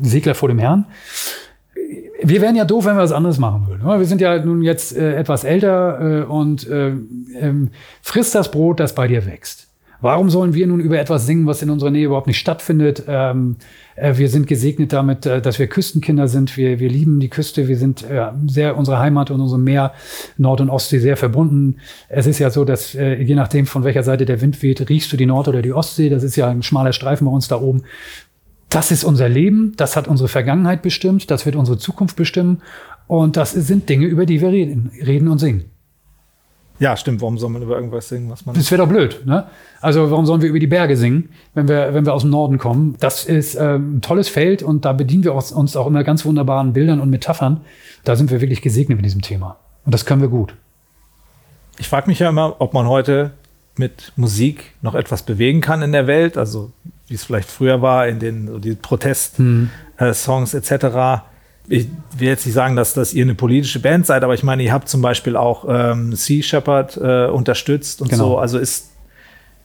Segler 0.00 0.34
vor 0.34 0.48
dem 0.48 0.58
Herrn. 0.58 0.86
Wir 2.22 2.40
wären 2.40 2.56
ja 2.56 2.64
doof, 2.64 2.86
wenn 2.86 2.96
wir 2.96 3.02
was 3.02 3.12
anderes 3.12 3.38
machen 3.38 3.66
würden. 3.66 3.84
Wir 3.84 4.06
sind 4.06 4.20
ja 4.20 4.42
nun 4.42 4.62
jetzt 4.62 4.96
äh, 4.96 5.14
etwas 5.16 5.44
älter 5.44 6.22
äh, 6.22 6.24
und 6.24 6.66
äh, 6.68 6.88
ähm, 6.88 7.70
frisst 8.02 8.34
das 8.34 8.50
Brot, 8.50 8.80
das 8.80 8.94
bei 8.94 9.08
dir 9.08 9.26
wächst. 9.26 9.63
Warum 10.04 10.28
sollen 10.28 10.52
wir 10.52 10.66
nun 10.66 10.80
über 10.80 10.98
etwas 10.98 11.24
singen, 11.24 11.46
was 11.46 11.62
in 11.62 11.70
unserer 11.70 11.90
Nähe 11.90 12.04
überhaupt 12.04 12.26
nicht 12.26 12.38
stattfindet? 12.38 13.04
Ähm, 13.08 13.56
äh, 13.96 14.18
wir 14.18 14.28
sind 14.28 14.46
gesegnet 14.46 14.92
damit, 14.92 15.24
äh, 15.24 15.40
dass 15.40 15.58
wir 15.58 15.66
Küstenkinder 15.66 16.28
sind. 16.28 16.58
Wir, 16.58 16.78
wir 16.78 16.90
lieben 16.90 17.20
die 17.20 17.30
Küste. 17.30 17.68
Wir 17.68 17.78
sind 17.78 18.02
äh, 18.02 18.26
sehr 18.46 18.76
unsere 18.76 18.98
Heimat 18.98 19.30
und 19.30 19.40
unserem 19.40 19.64
Meer 19.64 19.94
Nord- 20.36 20.60
und 20.60 20.68
Ostsee 20.68 20.98
sehr 20.98 21.16
verbunden. 21.16 21.76
Es 22.10 22.26
ist 22.26 22.38
ja 22.38 22.50
so, 22.50 22.66
dass 22.66 22.94
äh, 22.94 23.14
je 23.14 23.34
nachdem, 23.34 23.64
von 23.64 23.82
welcher 23.82 24.02
Seite 24.02 24.26
der 24.26 24.42
Wind 24.42 24.62
weht, 24.62 24.86
riechst 24.90 25.10
du 25.10 25.16
die 25.16 25.24
Nord- 25.24 25.48
oder 25.48 25.62
die 25.62 25.72
Ostsee. 25.72 26.10
Das 26.10 26.22
ist 26.22 26.36
ja 26.36 26.50
ein 26.50 26.62
schmaler 26.62 26.92
Streifen 26.92 27.24
bei 27.24 27.32
uns 27.32 27.48
da 27.48 27.58
oben. 27.58 27.84
Das 28.68 28.90
ist 28.90 29.04
unser 29.04 29.30
Leben. 29.30 29.72
Das 29.78 29.96
hat 29.96 30.06
unsere 30.06 30.28
Vergangenheit 30.28 30.82
bestimmt. 30.82 31.30
Das 31.30 31.46
wird 31.46 31.56
unsere 31.56 31.78
Zukunft 31.78 32.16
bestimmen. 32.16 32.60
Und 33.06 33.38
das 33.38 33.52
sind 33.52 33.88
Dinge, 33.88 34.04
über 34.04 34.26
die 34.26 34.42
wir 34.42 34.50
reden, 34.50 34.90
reden 35.02 35.28
und 35.28 35.38
singen. 35.38 35.73
Ja, 36.84 36.98
stimmt. 36.98 37.22
Warum 37.22 37.38
soll 37.38 37.48
man 37.48 37.62
über 37.62 37.76
irgendwas 37.76 38.10
singen, 38.10 38.28
was 38.28 38.44
man. 38.44 38.54
Das 38.54 38.70
wäre 38.70 38.82
doch 38.82 38.88
blöd, 38.88 39.24
ne? 39.24 39.46
Also, 39.80 40.10
warum 40.10 40.26
sollen 40.26 40.42
wir 40.42 40.50
über 40.50 40.58
die 40.58 40.66
Berge 40.66 40.98
singen, 40.98 41.30
wenn 41.54 41.66
wir, 41.66 41.94
wenn 41.94 42.04
wir 42.04 42.12
aus 42.12 42.24
dem 42.24 42.30
Norden 42.30 42.58
kommen? 42.58 42.96
Das 43.00 43.24
ist 43.24 43.54
ähm, 43.54 43.96
ein 43.96 44.00
tolles 44.02 44.28
Feld 44.28 44.62
und 44.62 44.84
da 44.84 44.92
bedienen 44.92 45.24
wir 45.24 45.34
uns 45.34 45.76
auch 45.76 45.86
immer 45.86 46.04
ganz 46.04 46.26
wunderbaren 46.26 46.74
Bildern 46.74 47.00
und 47.00 47.08
Metaphern. 47.08 47.62
Da 48.04 48.16
sind 48.16 48.30
wir 48.30 48.42
wirklich 48.42 48.60
gesegnet 48.60 48.98
mit 48.98 49.06
diesem 49.06 49.22
Thema. 49.22 49.56
Und 49.86 49.94
das 49.94 50.04
können 50.04 50.20
wir 50.20 50.28
gut. 50.28 50.56
Ich 51.78 51.88
frage 51.88 52.06
mich 52.06 52.18
ja 52.18 52.28
immer, 52.28 52.56
ob 52.58 52.74
man 52.74 52.86
heute 52.86 53.30
mit 53.78 54.12
Musik 54.16 54.74
noch 54.82 54.94
etwas 54.94 55.22
bewegen 55.22 55.62
kann 55.62 55.80
in 55.80 55.92
der 55.92 56.06
Welt. 56.06 56.36
Also, 56.36 56.70
wie 57.08 57.14
es 57.14 57.24
vielleicht 57.24 57.48
früher 57.50 57.80
war, 57.80 58.06
in 58.08 58.18
den 58.18 58.46
so 58.46 58.58
die 58.58 58.74
Protest-Songs 58.74 60.52
hm. 60.52 60.58
äh, 60.58 60.74
etc 60.74 61.22
ich 61.68 61.88
will 62.18 62.28
jetzt 62.28 62.44
nicht 62.44 62.54
sagen, 62.54 62.76
dass, 62.76 62.94
dass 62.94 63.14
ihr 63.14 63.24
eine 63.24 63.34
politische 63.34 63.80
Band 63.80 64.06
seid, 64.06 64.22
aber 64.22 64.34
ich 64.34 64.42
meine, 64.42 64.62
ihr 64.62 64.72
habt 64.72 64.88
zum 64.88 65.00
Beispiel 65.00 65.36
auch 65.36 65.64
ähm, 65.68 66.14
Sea 66.14 66.42
Shepherd 66.42 66.96
äh, 66.96 67.26
unterstützt 67.26 68.02
und 68.02 68.10
genau. 68.10 68.30
so. 68.30 68.38
Also 68.38 68.58
ist, 68.58 68.90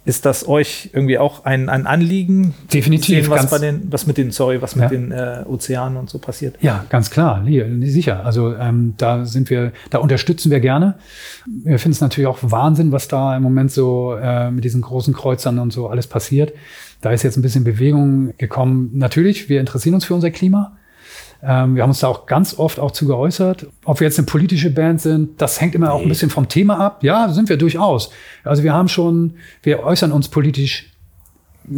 ist 0.05 0.25
das 0.25 0.47
euch 0.47 0.91
irgendwie 0.93 1.17
auch 1.17 1.43
ein, 1.43 1.67
ein 1.67 1.85
Anliegen? 1.85 2.53
Definitiv. 2.73 3.25
Sehen, 3.25 3.29
was, 3.29 3.49
bei 3.49 3.59
den, 3.59 3.91
was 3.91 4.07
mit 4.07 4.17
den, 4.17 4.31
sorry, 4.31 4.61
was 4.61 4.77
mit 4.77 4.83
ja. 4.83 4.89
den 4.89 5.11
äh, 5.11 5.43
Ozeanen 5.45 5.97
und 5.97 6.09
so 6.09 6.19
passiert? 6.19 6.55
Ja, 6.61 6.85
ganz 6.89 7.09
klar, 7.09 7.45
sicher. 7.81 8.25
Also 8.25 8.55
ähm, 8.55 8.93
da 8.97 9.25
sind 9.25 9.49
wir, 9.49 9.73
da 9.89 9.97
unterstützen 9.97 10.51
wir 10.51 10.61
gerne. 10.61 10.95
Wir 11.45 11.79
finden 11.79 11.95
es 11.95 12.01
natürlich 12.01 12.27
auch 12.27 12.39
Wahnsinn, 12.41 12.93
was 12.93 13.09
da 13.09 13.35
im 13.35 13.43
Moment 13.43 13.71
so 13.71 14.15
äh, 14.15 14.49
mit 14.51 14.63
diesen 14.63 14.81
großen 14.81 15.13
Kreuzern 15.13 15.59
und 15.59 15.73
so 15.73 15.89
alles 15.89 16.07
passiert. 16.07 16.53
Da 17.01 17.11
ist 17.11 17.23
jetzt 17.23 17.37
ein 17.37 17.41
bisschen 17.41 17.65
Bewegung 17.65 18.33
gekommen. 18.37 18.91
Natürlich, 18.93 19.49
wir 19.49 19.59
interessieren 19.59 19.95
uns 19.95 20.05
für 20.05 20.15
unser 20.15 20.31
Klima. 20.31 20.78
Ähm, 21.41 21.75
wir 21.75 21.83
haben 21.83 21.89
uns 21.89 21.99
da 21.99 22.07
auch 22.07 22.25
ganz 22.25 22.57
oft 22.57 22.79
auch 22.79 22.91
zu 22.91 23.05
geäußert. 23.05 23.67
Ob 23.85 23.99
wir 23.99 24.07
jetzt 24.07 24.17
eine 24.17 24.25
politische 24.25 24.71
Band 24.71 25.01
sind, 25.01 25.41
das 25.41 25.61
hängt 25.61 25.75
immer 25.75 25.87
nee. 25.87 25.93
auch 25.93 26.01
ein 26.01 26.09
bisschen 26.09 26.29
vom 26.29 26.49
Thema 26.49 26.79
ab. 26.79 27.03
Ja, 27.03 27.29
sind 27.29 27.49
wir 27.49 27.57
durchaus. 27.57 28.11
Also 28.43 28.63
wir 28.63 28.73
haben 28.73 28.87
schon, 28.87 29.35
wir 29.63 29.83
äußern 29.83 30.11
uns 30.11 30.27
politisch 30.27 30.91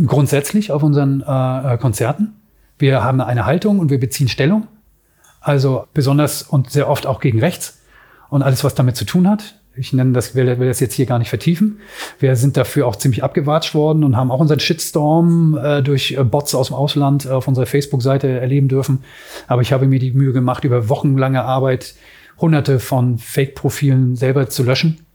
grundsätzlich 0.06 0.71
auf 0.71 0.84
unseren 0.84 1.21
äh, 1.21 1.74
äh 1.74 1.78
Konzerten. 1.78 2.34
Wir 2.80 3.04
haben 3.04 3.21
eine 3.21 3.45
Haltung 3.45 3.80
und 3.80 3.91
wir 3.91 4.00
beziehen 4.00 4.28
Stellung. 4.28 4.67
Also 5.41 5.86
besonders 5.93 6.43
und 6.43 6.71
sehr 6.71 6.89
oft 6.89 7.06
auch 7.06 7.19
gegen 7.19 7.39
rechts 7.39 7.82
und 8.30 8.41
alles, 8.41 8.63
was 8.63 8.76
damit 8.76 8.95
zu 8.95 9.06
tun 9.06 9.30
hat. 9.30 9.61
Ich 9.76 9.94
nenne 9.94 10.12
das, 10.12 10.36
will, 10.36 10.60
will 10.60 10.68
das 10.68 10.82
jetzt 10.82 10.96
hier 10.96 11.06
gar 11.06 11.18
nicht 11.18 11.30
vertiefen. 11.30 11.80
Wir 12.20 12.36
sind 12.36 12.58
dafür 12.58 12.88
auch 12.88 12.98
ziemlich 12.98 13.24
abgewatscht 13.24 13.74
worden 13.74 14.04
und 14.04 14.18
haben 14.18 14.30
auch 14.30 14.40
unseren 14.40 14.60
Shitstorm 14.60 15.58
äh, 15.58 15.82
durch 15.82 16.12
äh, 16.12 16.24
Bots 16.26 16.54
aus 16.54 16.68
dem 16.68 16.76
Ausland 16.76 17.28
auf 17.30 17.48
unserer 17.48 17.66
Facebook-Seite 17.66 18.28
erleben 18.28 18.68
dürfen. 18.68 19.04
Aber 19.48 19.62
ich 19.62 19.72
habe 19.72 19.88
mir 19.88 20.00
die 20.00 20.12
Mühe 20.12 20.34
gemacht, 20.34 20.66
über 20.66 20.90
wochenlange 20.90 21.44
Arbeit 21.44 21.96
hunderte 22.38 22.80
von 22.80 23.18
Fake-Profilen 23.18 24.16
selber 24.18 24.50
zu 24.50 24.64
löschen 24.64 25.06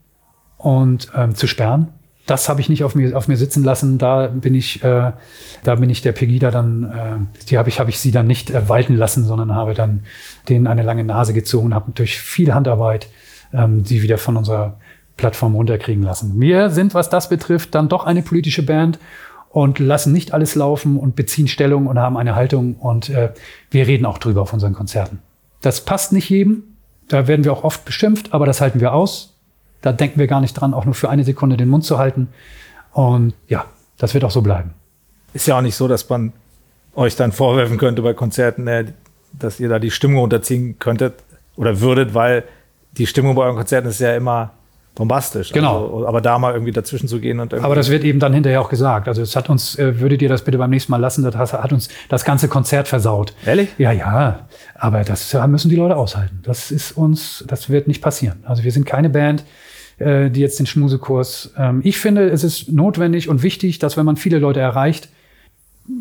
und 0.56 1.10
ähm, 1.14 1.34
zu 1.34 1.46
sperren. 1.46 1.88
Das 2.24 2.48
habe 2.48 2.60
ich 2.60 2.68
nicht 2.68 2.82
auf 2.82 2.94
mir, 2.94 3.16
auf 3.16 3.28
mir 3.28 3.36
sitzen 3.36 3.62
lassen. 3.62 3.98
Da 3.98 4.26
bin 4.26 4.54
ich, 4.54 4.82
äh, 4.82 5.12
da 5.62 5.74
bin 5.76 5.90
ich 5.90 6.02
der 6.02 6.12
Pegida 6.12 6.50
dann, 6.50 6.84
äh, 6.84 7.44
die 7.48 7.58
habe 7.58 7.68
ich, 7.68 7.78
habe 7.78 7.90
ich 7.90 8.00
sie 8.00 8.10
dann 8.10 8.26
nicht 8.26 8.50
äh, 8.50 8.68
walten 8.68 8.96
lassen, 8.96 9.24
sondern 9.24 9.54
habe 9.54 9.74
dann 9.74 10.04
denen 10.48 10.66
eine 10.66 10.82
lange 10.82 11.04
Nase 11.04 11.34
gezogen, 11.34 11.74
habe 11.74 11.92
durch 11.92 12.18
viel 12.18 12.54
Handarbeit 12.54 13.08
ähm, 13.52 13.84
die 13.84 14.02
wieder 14.02 14.18
von 14.18 14.36
unserer 14.36 14.78
Plattform 15.16 15.54
runterkriegen 15.54 16.02
lassen. 16.02 16.40
Wir 16.40 16.70
sind, 16.70 16.94
was 16.94 17.08
das 17.08 17.28
betrifft, 17.28 17.74
dann 17.74 17.88
doch 17.88 18.04
eine 18.04 18.22
politische 18.22 18.64
Band 18.64 18.98
und 19.50 19.78
lassen 19.78 20.12
nicht 20.12 20.34
alles 20.34 20.54
laufen 20.54 20.98
und 20.98 21.16
beziehen 21.16 21.48
Stellung 21.48 21.86
und 21.86 21.98
haben 21.98 22.16
eine 22.16 22.34
Haltung 22.34 22.74
und 22.74 23.08
äh, 23.08 23.32
wir 23.70 23.86
reden 23.86 24.04
auch 24.04 24.18
drüber 24.18 24.42
auf 24.42 24.52
unseren 24.52 24.74
Konzerten. 24.74 25.20
Das 25.62 25.80
passt 25.80 26.12
nicht 26.12 26.28
jedem, 26.28 26.64
da 27.08 27.26
werden 27.26 27.44
wir 27.44 27.52
auch 27.52 27.64
oft 27.64 27.84
beschimpft, 27.84 28.34
aber 28.34 28.46
das 28.46 28.60
halten 28.60 28.80
wir 28.80 28.92
aus. 28.92 29.34
Da 29.80 29.92
denken 29.92 30.18
wir 30.18 30.26
gar 30.26 30.40
nicht 30.40 30.54
dran, 30.54 30.74
auch 30.74 30.84
nur 30.84 30.94
für 30.94 31.08
eine 31.08 31.24
Sekunde 31.24 31.56
den 31.56 31.68
Mund 31.68 31.84
zu 31.84 31.98
halten. 31.98 32.28
Und 32.92 33.34
ja, 33.48 33.66
das 33.98 34.14
wird 34.14 34.24
auch 34.24 34.30
so 34.30 34.42
bleiben. 34.42 34.74
Ist 35.32 35.46
ja 35.46 35.56
auch 35.56 35.62
nicht 35.62 35.76
so, 35.76 35.86
dass 35.86 36.08
man 36.08 36.32
euch 36.94 37.14
dann 37.14 37.32
vorwerfen 37.32 37.78
könnte 37.78 38.02
bei 38.02 38.14
Konzerten, 38.14 38.66
äh, 38.66 38.86
dass 39.32 39.60
ihr 39.60 39.68
da 39.68 39.78
die 39.78 39.90
Stimmung 39.90 40.22
unterziehen 40.22 40.78
könntet 40.78 41.14
oder 41.56 41.80
würdet, 41.80 42.14
weil 42.14 42.44
die 42.98 43.06
Stimmung 43.06 43.34
bei 43.34 43.42
euren 43.42 43.56
Konzerten 43.56 43.88
ist 43.88 44.00
ja 44.00 44.14
immer 44.16 44.52
bombastisch. 44.96 45.52
Genau. 45.52 45.84
Also, 45.84 46.08
aber 46.08 46.20
da 46.20 46.38
mal 46.38 46.52
irgendwie 46.52 46.72
dazwischen 46.72 47.06
zu 47.06 47.20
gehen 47.20 47.38
und 47.38 47.54
Aber 47.54 47.74
das 47.76 47.90
wird 47.90 48.02
eben 48.02 48.18
dann 48.18 48.32
hinterher 48.32 48.60
auch 48.60 48.68
gesagt. 48.68 49.06
Also 49.06 49.22
es 49.22 49.36
hat 49.36 49.48
uns, 49.48 49.78
äh, 49.78 50.00
würdet 50.00 50.22
ihr 50.22 50.28
das 50.28 50.42
bitte 50.42 50.58
beim 50.58 50.70
nächsten 50.70 50.90
Mal 50.90 50.96
lassen, 50.96 51.22
das 51.22 51.52
hat 51.52 51.72
uns 51.72 51.88
das 52.08 52.24
ganze 52.24 52.48
Konzert 52.48 52.88
versaut. 52.88 53.34
Ehrlich? 53.44 53.68
Ja, 53.78 53.92
ja. 53.92 54.46
Aber 54.74 55.04
das 55.04 55.34
müssen 55.46 55.68
die 55.68 55.76
Leute 55.76 55.96
aushalten. 55.96 56.40
Das 56.42 56.72
ist 56.72 56.92
uns, 56.92 57.44
das 57.46 57.70
wird 57.70 57.86
nicht 57.86 58.02
passieren. 58.02 58.42
Also 58.44 58.64
wir 58.64 58.72
sind 58.72 58.86
keine 58.86 59.10
Band, 59.10 59.44
äh, 59.98 60.30
die 60.30 60.40
jetzt 60.40 60.58
den 60.58 60.66
Schmusekurs. 60.66 61.52
Ähm, 61.56 61.82
ich 61.84 61.98
finde, 61.98 62.28
es 62.30 62.42
ist 62.42 62.72
notwendig 62.72 63.28
und 63.28 63.42
wichtig, 63.42 63.78
dass 63.78 63.96
wenn 63.96 64.06
man 64.06 64.16
viele 64.16 64.38
Leute 64.38 64.60
erreicht, 64.60 65.10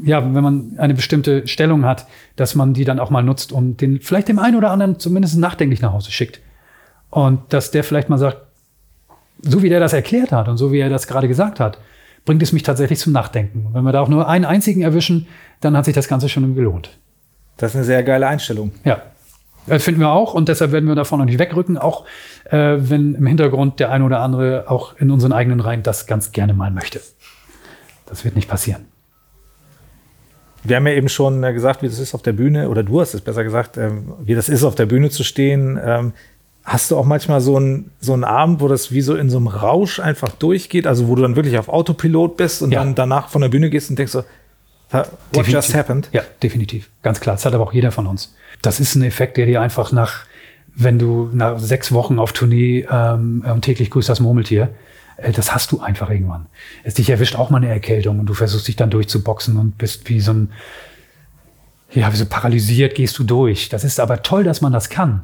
ja, 0.03 0.23
wenn 0.23 0.43
man 0.43 0.71
eine 0.77 0.95
bestimmte 0.95 1.47
Stellung 1.47 1.86
hat, 1.86 2.08
dass 2.38 2.55
man 2.55 2.73
die 2.73 2.86
dann 2.86 2.99
auch 2.99 3.12
mal 3.12 3.21
nutzt 3.21 3.51
und 3.51 3.81
den 3.81 4.01
vielleicht 4.01 4.29
dem 4.29 4.39
einen 4.39 4.55
oder 4.55 4.71
anderen 4.71 4.99
zumindest 4.99 5.38
nachdenklich 5.38 5.81
nach 5.81 5.93
Hause 5.93 6.12
schickt. 6.12 6.39
Und 7.15 7.54
dass 7.54 7.71
der 7.71 7.86
vielleicht 7.86 8.10
mal 8.10 8.17
sagt, 8.17 8.39
so 9.41 9.63
wie 9.63 9.69
der 9.69 9.80
das 9.80 9.93
erklärt 9.93 10.34
hat 10.34 10.49
und 10.49 10.58
so 10.58 10.73
wie 10.73 10.80
er 10.80 10.89
das 10.89 11.08
gerade 11.08 11.30
gesagt 11.30 11.62
hat, 11.62 11.78
bringt 12.25 12.43
es 12.43 12.51
mich 12.51 12.63
tatsächlich 12.63 12.99
zum 12.99 13.13
Nachdenken. 13.13 13.69
Wenn 13.71 13.86
wir 13.86 13.93
da 13.93 14.01
auch 14.01 14.10
nur 14.10 14.28
einen 14.28 14.43
einzigen 14.43 14.82
erwischen, 14.82 15.25
dann 15.62 15.78
hat 15.78 15.86
sich 15.86 15.95
das 15.95 16.10
Ganze 16.10 16.28
schon 16.28 16.56
gelohnt. 16.56 16.89
Das 17.56 17.71
ist 17.71 17.78
eine 17.78 17.86
sehr 17.86 18.04
geile 18.04 18.28
Einstellung. 18.28 18.73
Ja. 18.84 19.01
Das 19.65 19.86
finden 19.86 20.01
wir 20.01 20.10
auch 20.10 20.34
und 20.34 20.49
deshalb 20.49 20.73
werden 20.73 20.89
wir 20.89 20.95
davon 20.95 21.19
noch 21.19 21.25
nicht 21.25 21.39
wegrücken, 21.39 21.78
auch 21.78 22.04
äh, 22.51 22.75
wenn 22.80 23.15
im 23.15 23.25
Hintergrund 23.25 23.80
der 23.80 23.91
eine 23.91 24.04
oder 24.04 24.19
andere 24.19 24.65
auch 24.67 24.97
in 24.97 25.10
unseren 25.10 25.32
eigenen 25.32 25.62
Reihen 25.62 25.84
das 25.84 26.08
ganz 26.08 26.34
gerne 26.34 26.54
mal 26.54 26.69
möchte. 26.69 26.99
Das 28.08 28.25
wird 28.25 28.36
nicht 28.36 28.49
passieren. 28.49 28.88
Wir 30.65 30.75
haben 30.75 30.88
ja 30.88 30.93
eben 30.93 31.08
schon 31.08 31.41
äh, 31.45 31.54
gesagt, 31.54 31.82
wie 31.82 31.88
das 31.88 31.99
ist 31.99 32.13
auf 32.13 32.23
der 32.23 32.34
Bühne, 32.34 32.67
oder 32.67 32.84
du 32.84 32.99
hast 32.99 33.13
es 33.13 33.21
besser 33.21 33.45
gesagt, 33.45 33.78
ähm, 33.78 34.15
wie 34.19 34.36
das 34.36 34.49
ist 34.49 34.65
auf 34.65 34.75
der 34.75 34.86
Bühne 34.86 35.10
zu 35.12 35.23
stehen. 35.23 35.80
Hast 36.65 36.89
du 36.89 36.97
auch 36.97 37.06
manchmal 37.06 37.41
so 37.41 37.58
einen, 37.58 37.91
so 37.99 38.13
einen 38.13 38.23
Abend, 38.23 38.60
wo 38.60 38.67
das 38.67 38.91
wie 38.91 39.01
so 39.01 39.15
in 39.15 39.30
so 39.30 39.38
einem 39.38 39.47
Rausch 39.47 39.99
einfach 39.99 40.30
durchgeht, 40.30 40.88
also 40.88 41.08
wo 41.08 41.15
du 41.15 41.21
dann 41.21 41.36
wirklich 41.36 41.58
auf 41.60 41.69
Autopilot 41.69 42.38
bist 42.38 42.63
und 42.63 42.71
ja. 42.71 42.80
dann 42.80 42.95
danach 42.95 43.30
von 43.30 43.41
der 43.41 43.49
Bühne 43.49 43.69
gehst 43.69 43.91
und 43.91 43.99
denkst 43.99 44.12
so, 44.12 44.23
what 44.91 45.08
definitiv. 45.32 45.54
just 45.54 45.75
happened? 45.75 46.10
Ja, 46.12 46.23
definitiv. 46.41 46.89
Ganz 47.04 47.19
klar. 47.19 47.36
Das 47.36 47.45
hat 47.45 47.54
aber 47.54 47.63
auch 47.63 47.73
jeder 47.73 47.91
von 47.91 48.08
uns. 48.08 48.36
Das 48.62 48.80
ist 48.80 48.95
ein 48.95 49.04
Effekt, 49.04 49.38
der 49.38 49.45
dir 49.45 49.62
einfach 49.62 49.91
nach, 49.91 50.25
wenn 50.73 50.97
du 50.97 51.30
nach 51.34 51.60
sechs 51.60 51.91
Wochen 51.91 52.17
auf 52.17 52.34
Tournee 52.34 52.88
ähm, 52.89 53.43
täglich 53.62 53.91
grüßt 53.91 54.10
das 54.10 54.19
Murmeltier, 54.19 54.69
äh, 55.17 55.32
das 55.32 55.54
hast 55.54 55.71
du 55.71 55.82
einfach 55.82 56.10
irgendwann. 56.10 56.47
Es 56.84 56.95
dich 56.95 57.10
erwischt 57.10 57.36
auch 57.36 57.49
mal 57.49 57.58
eine 57.58 57.69
Erkältung 57.69 58.19
und 58.19 58.25
du 58.25 58.34
versuchst 58.34 58.67
dich 58.67 58.75
dann 58.75 58.89
durchzuboxen 58.89 59.58
und 59.58 59.78
bist 59.78 60.10
wie 60.10 60.19
so 60.19 60.34
ein, 60.34 60.51
ja, 61.91 62.12
wie 62.12 62.17
so 62.17 62.25
paralysiert 62.25 62.95
gehst 62.95 63.17
du 63.19 63.23
durch. 63.23 63.69
Das 63.69 63.84
ist 63.84 63.99
aber 63.99 64.23
toll, 64.23 64.43
dass 64.43 64.62
man 64.62 64.73
das 64.73 64.89
kann. 64.89 65.23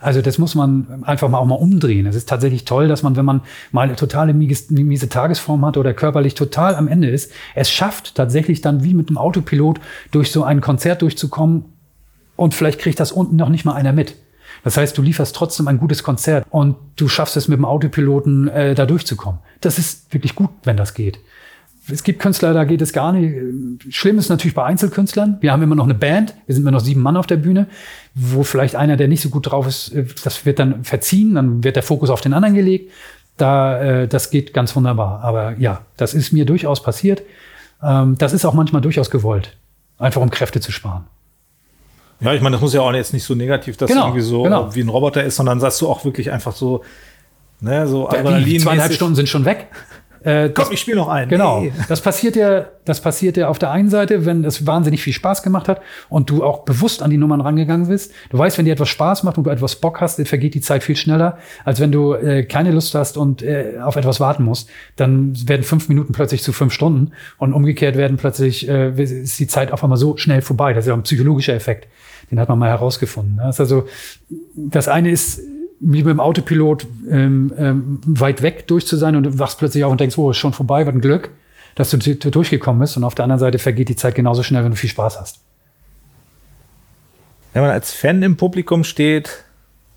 Also 0.00 0.22
das 0.22 0.38
muss 0.38 0.54
man 0.54 1.04
einfach 1.04 1.28
mal 1.28 1.38
auch 1.38 1.46
mal 1.46 1.56
umdrehen. 1.56 2.06
Es 2.06 2.16
ist 2.16 2.28
tatsächlich 2.28 2.64
toll, 2.64 2.88
dass 2.88 3.02
man, 3.02 3.16
wenn 3.16 3.26
man 3.26 3.42
mal 3.70 3.82
eine 3.82 3.96
totale 3.96 4.32
miese 4.32 5.08
Tagesform 5.10 5.64
hat 5.66 5.76
oder 5.76 5.92
körperlich 5.92 6.34
total 6.34 6.74
am 6.74 6.88
Ende 6.88 7.10
ist, 7.10 7.32
es 7.54 7.70
schafft 7.70 8.14
tatsächlich 8.14 8.62
dann 8.62 8.82
wie 8.82 8.94
mit 8.94 9.08
einem 9.08 9.18
Autopilot 9.18 9.78
durch 10.10 10.32
so 10.32 10.42
ein 10.42 10.62
Konzert 10.62 11.02
durchzukommen 11.02 11.64
und 12.36 12.54
vielleicht 12.54 12.80
kriegt 12.80 12.98
das 12.98 13.12
unten 13.12 13.36
noch 13.36 13.50
nicht 13.50 13.66
mal 13.66 13.74
einer 13.74 13.92
mit. 13.92 14.16
Das 14.64 14.78
heißt, 14.78 14.96
du 14.96 15.02
lieferst 15.02 15.36
trotzdem 15.36 15.68
ein 15.68 15.78
gutes 15.78 16.02
Konzert 16.02 16.46
und 16.50 16.76
du 16.96 17.06
schaffst 17.08 17.36
es 17.36 17.48
mit 17.48 17.58
dem 17.58 17.66
Autopiloten 17.66 18.48
äh, 18.48 18.74
da 18.74 18.86
durchzukommen. 18.86 19.40
Das 19.60 19.78
ist 19.78 20.12
wirklich 20.12 20.34
gut, 20.34 20.50
wenn 20.64 20.78
das 20.78 20.94
geht. 20.94 21.18
Es 21.92 22.02
gibt 22.02 22.20
Künstler, 22.20 22.54
da 22.54 22.64
geht 22.64 22.82
es 22.82 22.92
gar 22.92 23.12
nicht. 23.12 23.94
Schlimm 23.94 24.18
ist 24.18 24.28
natürlich 24.28 24.54
bei 24.54 24.64
Einzelkünstlern. 24.64 25.38
Wir 25.40 25.52
haben 25.52 25.62
immer 25.62 25.74
noch 25.74 25.84
eine 25.84 25.94
Band. 25.94 26.34
Wir 26.46 26.54
sind 26.54 26.62
immer 26.62 26.70
noch 26.70 26.80
sieben 26.80 27.02
Mann 27.02 27.16
auf 27.16 27.26
der 27.26 27.36
Bühne, 27.36 27.66
wo 28.14 28.42
vielleicht 28.42 28.76
einer, 28.76 28.96
der 28.96 29.08
nicht 29.08 29.20
so 29.22 29.28
gut 29.28 29.50
drauf 29.50 29.66
ist, 29.66 29.88
äh, 29.94 30.04
das 30.24 30.46
wird 30.46 30.58
dann 30.58 30.84
verziehen. 30.84 31.34
Dann 31.34 31.64
wird 31.64 31.76
der 31.76 31.82
Fokus 31.82 32.10
auf 32.10 32.20
den 32.20 32.32
anderen 32.32 32.54
gelegt. 32.54 32.92
Da, 33.36 33.80
äh, 33.80 34.08
das 34.08 34.30
geht 34.30 34.52
ganz 34.52 34.74
wunderbar. 34.76 35.22
Aber 35.22 35.58
ja, 35.58 35.82
das 35.96 36.14
ist 36.14 36.32
mir 36.32 36.44
durchaus 36.44 36.82
passiert. 36.82 37.22
Ähm, 37.82 38.16
das 38.18 38.32
ist 38.32 38.44
auch 38.44 38.54
manchmal 38.54 38.82
durchaus 38.82 39.10
gewollt. 39.10 39.56
Einfach 39.98 40.20
um 40.20 40.30
Kräfte 40.30 40.60
zu 40.60 40.72
sparen. 40.72 41.04
Ja, 42.20 42.34
ich 42.34 42.42
meine, 42.42 42.54
das 42.54 42.60
muss 42.60 42.74
ja 42.74 42.82
auch 42.82 42.92
jetzt 42.92 43.14
nicht 43.14 43.24
so 43.24 43.34
negativ, 43.34 43.76
dass 43.76 43.88
genau, 43.88 44.06
irgendwie 44.06 44.20
so 44.20 44.42
genau. 44.42 44.74
wie 44.74 44.80
ein 44.80 44.88
Roboter 44.88 45.24
ist, 45.24 45.36
sondern 45.36 45.58
sagst 45.58 45.80
du 45.80 45.88
auch 45.88 46.04
wirklich 46.04 46.30
einfach 46.30 46.54
so, 46.54 46.84
ne, 47.60 47.86
so 47.86 48.08
Adrenalin. 48.08 48.60
Zweieinhalb 48.60 48.92
Stunden 48.92 49.14
sind 49.14 49.28
schon 49.28 49.44
weg. 49.46 49.68
Äh, 50.22 50.50
Komm, 50.50 50.66
ich 50.70 50.80
spiele 50.80 50.98
noch 50.98 51.08
einen. 51.08 51.30
Genau. 51.30 51.60
Nee. 51.60 51.72
Das 51.88 52.00
passiert 52.00 52.36
ja, 52.36 52.66
das 52.84 53.00
passiert 53.00 53.36
ja 53.36 53.48
auf 53.48 53.58
der 53.58 53.70
einen 53.70 53.88
Seite, 53.88 54.26
wenn 54.26 54.44
es 54.44 54.66
wahnsinnig 54.66 55.02
viel 55.02 55.12
Spaß 55.12 55.42
gemacht 55.42 55.68
hat 55.68 55.80
und 56.08 56.28
du 56.28 56.44
auch 56.44 56.64
bewusst 56.64 57.02
an 57.02 57.10
die 57.10 57.16
Nummern 57.16 57.40
rangegangen 57.40 57.88
bist. 57.88 58.12
Du 58.28 58.36
weißt, 58.36 58.58
wenn 58.58 58.66
dir 58.66 58.72
etwas 58.72 58.90
Spaß 58.90 59.22
macht 59.22 59.38
und 59.38 59.44
du 59.44 59.50
etwas 59.50 59.76
Bock 59.76 60.00
hast, 60.00 60.18
dann 60.18 60.26
vergeht 60.26 60.54
die 60.54 60.60
Zeit 60.60 60.84
viel 60.84 60.96
schneller, 60.96 61.38
als 61.64 61.80
wenn 61.80 61.90
du 61.90 62.12
äh, 62.14 62.44
keine 62.44 62.70
Lust 62.70 62.94
hast 62.94 63.16
und 63.16 63.42
äh, 63.42 63.78
auf 63.82 63.96
etwas 63.96 64.20
warten 64.20 64.44
musst. 64.44 64.68
Dann 64.96 65.32
werden 65.48 65.62
fünf 65.62 65.88
Minuten 65.88 66.12
plötzlich 66.12 66.42
zu 66.42 66.52
fünf 66.52 66.72
Stunden 66.72 67.12
und 67.38 67.54
umgekehrt 67.54 67.96
werden 67.96 68.16
plötzlich 68.18 68.68
äh, 68.68 68.90
ist 68.90 69.38
die 69.38 69.46
Zeit 69.46 69.72
auf 69.72 69.82
einmal 69.82 69.98
so 69.98 70.16
schnell 70.18 70.42
vorbei. 70.42 70.74
Das 70.74 70.84
ist 70.84 70.88
ja 70.88 70.94
ein 70.94 71.02
psychologischer 71.02 71.54
Effekt. 71.54 71.88
Den 72.30 72.38
hat 72.38 72.48
man 72.48 72.58
mal 72.58 72.68
herausgefunden. 72.68 73.38
Das 73.38 73.56
ist 73.56 73.60
also 73.60 73.86
das 74.54 74.86
eine 74.86 75.10
ist 75.10 75.40
wie 75.80 76.02
beim 76.02 76.20
Autopilot 76.20 76.86
ähm, 77.10 77.52
ähm, 77.56 78.00
weit 78.04 78.42
weg 78.42 78.66
durch 78.68 78.86
zu 78.86 78.96
sein 78.96 79.16
und 79.16 79.22
du 79.24 79.38
wachst 79.38 79.58
plötzlich 79.58 79.82
auf 79.84 79.90
und 79.90 80.00
denkst, 80.00 80.16
oh, 80.18 80.30
ist 80.30 80.36
schon 80.36 80.52
vorbei, 80.52 80.86
was 80.86 80.94
ein 80.94 81.00
Glück, 81.00 81.30
dass 81.74 81.90
du 81.90 81.96
durchgekommen 81.98 82.80
bist. 82.80 82.96
Und 82.96 83.04
auf 83.04 83.14
der 83.14 83.24
anderen 83.24 83.40
Seite 83.40 83.58
vergeht 83.58 83.88
die 83.88 83.96
Zeit 83.96 84.14
genauso 84.14 84.42
schnell, 84.42 84.62
wenn 84.62 84.70
du 84.70 84.76
viel 84.76 84.90
Spaß 84.90 85.18
hast. 85.18 85.40
Wenn 87.54 87.62
man 87.62 87.70
als 87.70 87.92
Fan 87.92 88.22
im 88.22 88.36
Publikum 88.36 88.84
steht, 88.84 89.44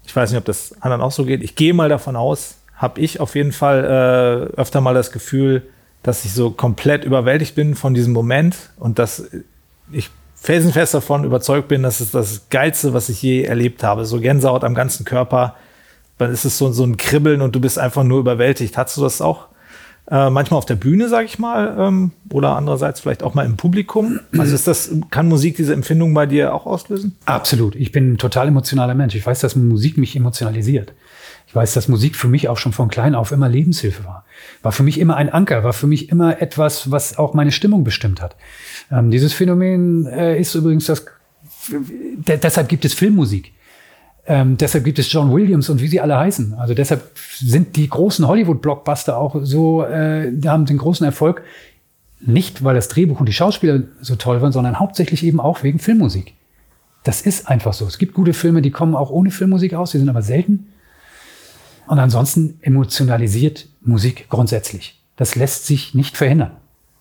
ich 0.06 0.16
weiß 0.16 0.32
nicht, 0.32 0.40
ob 0.40 0.46
das 0.46 0.82
anderen 0.82 1.02
auch 1.02 1.12
so 1.12 1.26
geht, 1.26 1.44
ich 1.44 1.56
gehe 1.56 1.74
mal 1.74 1.90
davon 1.90 2.16
aus, 2.16 2.58
habe 2.76 3.02
ich 3.02 3.20
auf 3.20 3.36
jeden 3.36 3.52
Fall 3.52 4.50
äh, 4.56 4.60
öfter 4.60 4.82
mal 4.82 4.94
das 4.94 5.12
Gefühl, 5.12 5.64
dass 6.02 6.26
ich 6.26 6.34
so 6.34 6.52
komplett 6.52 7.04
überwältigt 7.06 7.56
bin 7.56 7.76
von 7.76 7.94
diesem 7.94 8.14
Moment 8.14 8.56
und 8.78 9.00
dass 9.00 9.30
ich 9.92 10.10
felsenfest 10.36 10.94
davon 10.94 11.24
überzeugt 11.24 11.70
bin, 11.70 11.84
dass 11.84 12.02
es 12.02 12.12
das 12.12 12.50
Geilste, 12.50 12.94
was 12.94 13.08
ich 13.08 13.22
je 13.22 13.44
erlebt 13.44 13.84
habe. 13.84 14.06
So 14.06 14.20
Gänsehaut 14.20 14.66
am 14.66 14.76
ganzen 14.76 15.06
Körper, 15.06 15.56
dann 16.24 16.34
ist 16.34 16.46
es 16.46 16.58
so, 16.58 16.72
so 16.72 16.84
ein 16.84 16.98
Kribbeln 16.98 17.42
und 17.42 17.56
du 17.56 17.60
bist 17.60 17.80
einfach 17.80 18.04
nur 18.04 18.20
überwältigt. 18.20 18.78
Hast 18.78 18.98
du 18.98 19.02
das 19.02 19.22
auch 19.22 19.48
äh, 20.10 20.30
manchmal 20.30 20.58
auf 20.58 20.66
der 20.66 20.76
Bühne, 20.76 21.08
sag 21.08 21.26
ich 21.26 21.40
mal, 21.40 21.76
ähm, 21.80 22.12
oder 22.30 22.56
andererseits 22.56 23.00
vielleicht 23.00 23.24
auch 23.24 23.34
mal 23.34 23.46
im 23.46 23.56
Publikum? 23.56 24.20
Also 24.38 24.54
ist 24.54 24.68
das, 24.68 24.92
kann 25.12 25.30
Musik 25.30 25.56
diese 25.56 25.74
Empfindung 25.74 26.14
bei 26.14 26.26
dir 26.26 26.54
auch 26.54 26.66
auslösen? 26.66 27.16
Absolut. 27.26 27.76
Ich 27.76 27.92
bin 27.92 28.14
ein 28.14 28.18
total 28.18 28.50
emotionaler 28.50 28.96
Mensch. 28.96 29.16
Ich 29.16 29.26
weiß, 29.26 29.40
dass 29.40 29.56
Musik 29.56 29.98
mich 29.98 30.16
emotionalisiert. 30.16 30.94
Ich 31.48 31.56
weiß, 31.56 31.74
dass 31.74 31.88
Musik 31.88 32.16
für 32.16 32.28
mich 32.28 32.50
auch 32.50 32.58
schon 32.58 32.74
von 32.74 32.90
klein 32.90 33.16
auf 33.16 33.32
immer 33.32 33.48
Lebenshilfe 33.48 34.04
war. 34.04 34.26
War 34.62 34.72
für 34.72 34.84
mich 34.84 35.00
immer 35.00 35.16
ein 35.16 35.30
Anker, 35.30 35.64
war 35.64 35.74
für 35.74 35.88
mich 35.88 36.10
immer 36.10 36.42
etwas, 36.42 36.92
was 36.92 37.18
auch 37.18 37.34
meine 37.34 37.52
Stimmung 37.52 37.84
bestimmt 37.84 38.22
hat. 38.22 38.36
Ähm, 38.92 39.12
dieses 39.12 39.34
Phänomen 39.34 40.06
äh, 40.08 40.38
ist 40.40 40.56
übrigens 40.56 40.88
das, 40.88 41.06
deshalb 42.28 42.68
gibt 42.68 42.84
es 42.86 42.94
Filmmusik. 42.94 43.53
Ähm, 44.26 44.58
deshalb 44.58 44.86
gibt 44.86 45.00
es 45.00 45.12
John 45.12 45.34
Williams 45.34 45.70
und 45.70 45.82
wie 45.82 45.88
sie 45.88 46.00
alle 46.00 46.18
heißen. 46.18 46.54
Also 46.54 46.74
deshalb 46.74 47.12
sind 47.40 47.76
die 47.76 47.90
großen 47.90 48.26
Hollywood-Blockbuster 48.28 49.18
auch 49.18 49.36
so, 49.44 49.84
äh, 49.84 50.32
haben 50.46 50.66
den 50.66 50.78
großen 50.78 51.06
Erfolg. 51.06 51.44
Nicht, 52.22 52.64
weil 52.64 52.76
das 52.76 52.88
Drehbuch 52.88 53.20
und 53.20 53.28
die 53.28 53.34
Schauspieler 53.34 53.84
so 54.02 54.16
toll 54.16 54.42
waren, 54.42 54.54
sondern 54.54 54.80
hauptsächlich 54.80 55.26
eben 55.26 55.42
auch 55.42 55.64
wegen 55.64 55.80
Filmmusik. 55.80 56.34
Das 57.04 57.22
ist 57.22 57.50
einfach 57.50 57.74
so. 57.74 57.86
Es 57.86 57.98
gibt 57.98 58.14
gute 58.14 58.34
Filme, 58.34 58.62
die 58.62 58.72
kommen 58.72 58.96
auch 58.96 59.10
ohne 59.10 59.30
Filmmusik 59.30 59.74
aus, 59.74 59.92
die 59.92 59.98
sind 59.98 60.08
aber 60.08 60.22
selten. 60.22 60.70
Und 61.88 62.00
ansonsten 62.00 62.60
emotionalisiert 62.62 63.68
Musik 63.82 64.28
grundsätzlich. 64.30 65.02
Das 65.18 65.36
lässt 65.36 65.68
sich 65.68 65.94
nicht 65.94 66.16
verhindern. 66.16 66.52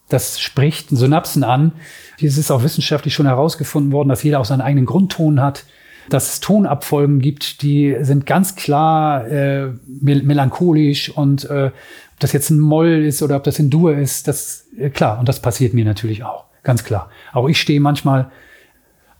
Das 0.09 0.41
spricht 0.41 0.91
Synapsen 0.91 1.45
an. 1.45 1.73
Es 2.21 2.37
ist 2.37 2.51
auch 2.51 2.65
wissenschaftlich 2.65 3.15
schon 3.15 3.27
herausgefunden 3.27 3.93
worden, 3.93 4.09
dass 4.09 4.25
jeder 4.25 4.41
auch 4.41 4.45
seinen 4.45 4.61
eigenen 4.61 4.87
Grundton 4.87 5.41
hat 5.41 5.65
dass 6.09 6.33
es 6.33 6.41
Tonabfolgen 6.41 7.21
gibt, 7.21 7.63
die 7.63 7.97
sind 8.01 8.27
ganz 8.27 8.57
klar 8.57 9.27
äh, 9.27 9.73
mel 9.87 10.23
melancholisch 10.23 11.11
und 11.11 11.49
äh, 11.49 11.67
ob 11.67 12.21
das 12.21 12.33
jetzt 12.33 12.51
ein 12.51 12.61
Moll 12.61 13.05
ist 13.05 13.23
oder 13.23 13.37
ob 13.37 13.45
das 13.45 13.59
ein 13.59 13.71
Dur 13.71 13.97
ist, 13.97 14.29
das 14.29 14.67
äh, 14.77 14.91
klar 14.91 15.19
und 15.19 15.29
das 15.29 15.41
passiert 15.41 15.75
mir 15.75 15.85
natürlich 15.85 16.25
auch, 16.25 16.45
ganz 16.63 16.85
klar. 16.85 17.11
Auch 17.33 17.49
ich 17.49 17.61
stehe 17.61 17.81
manchmal 17.81 18.31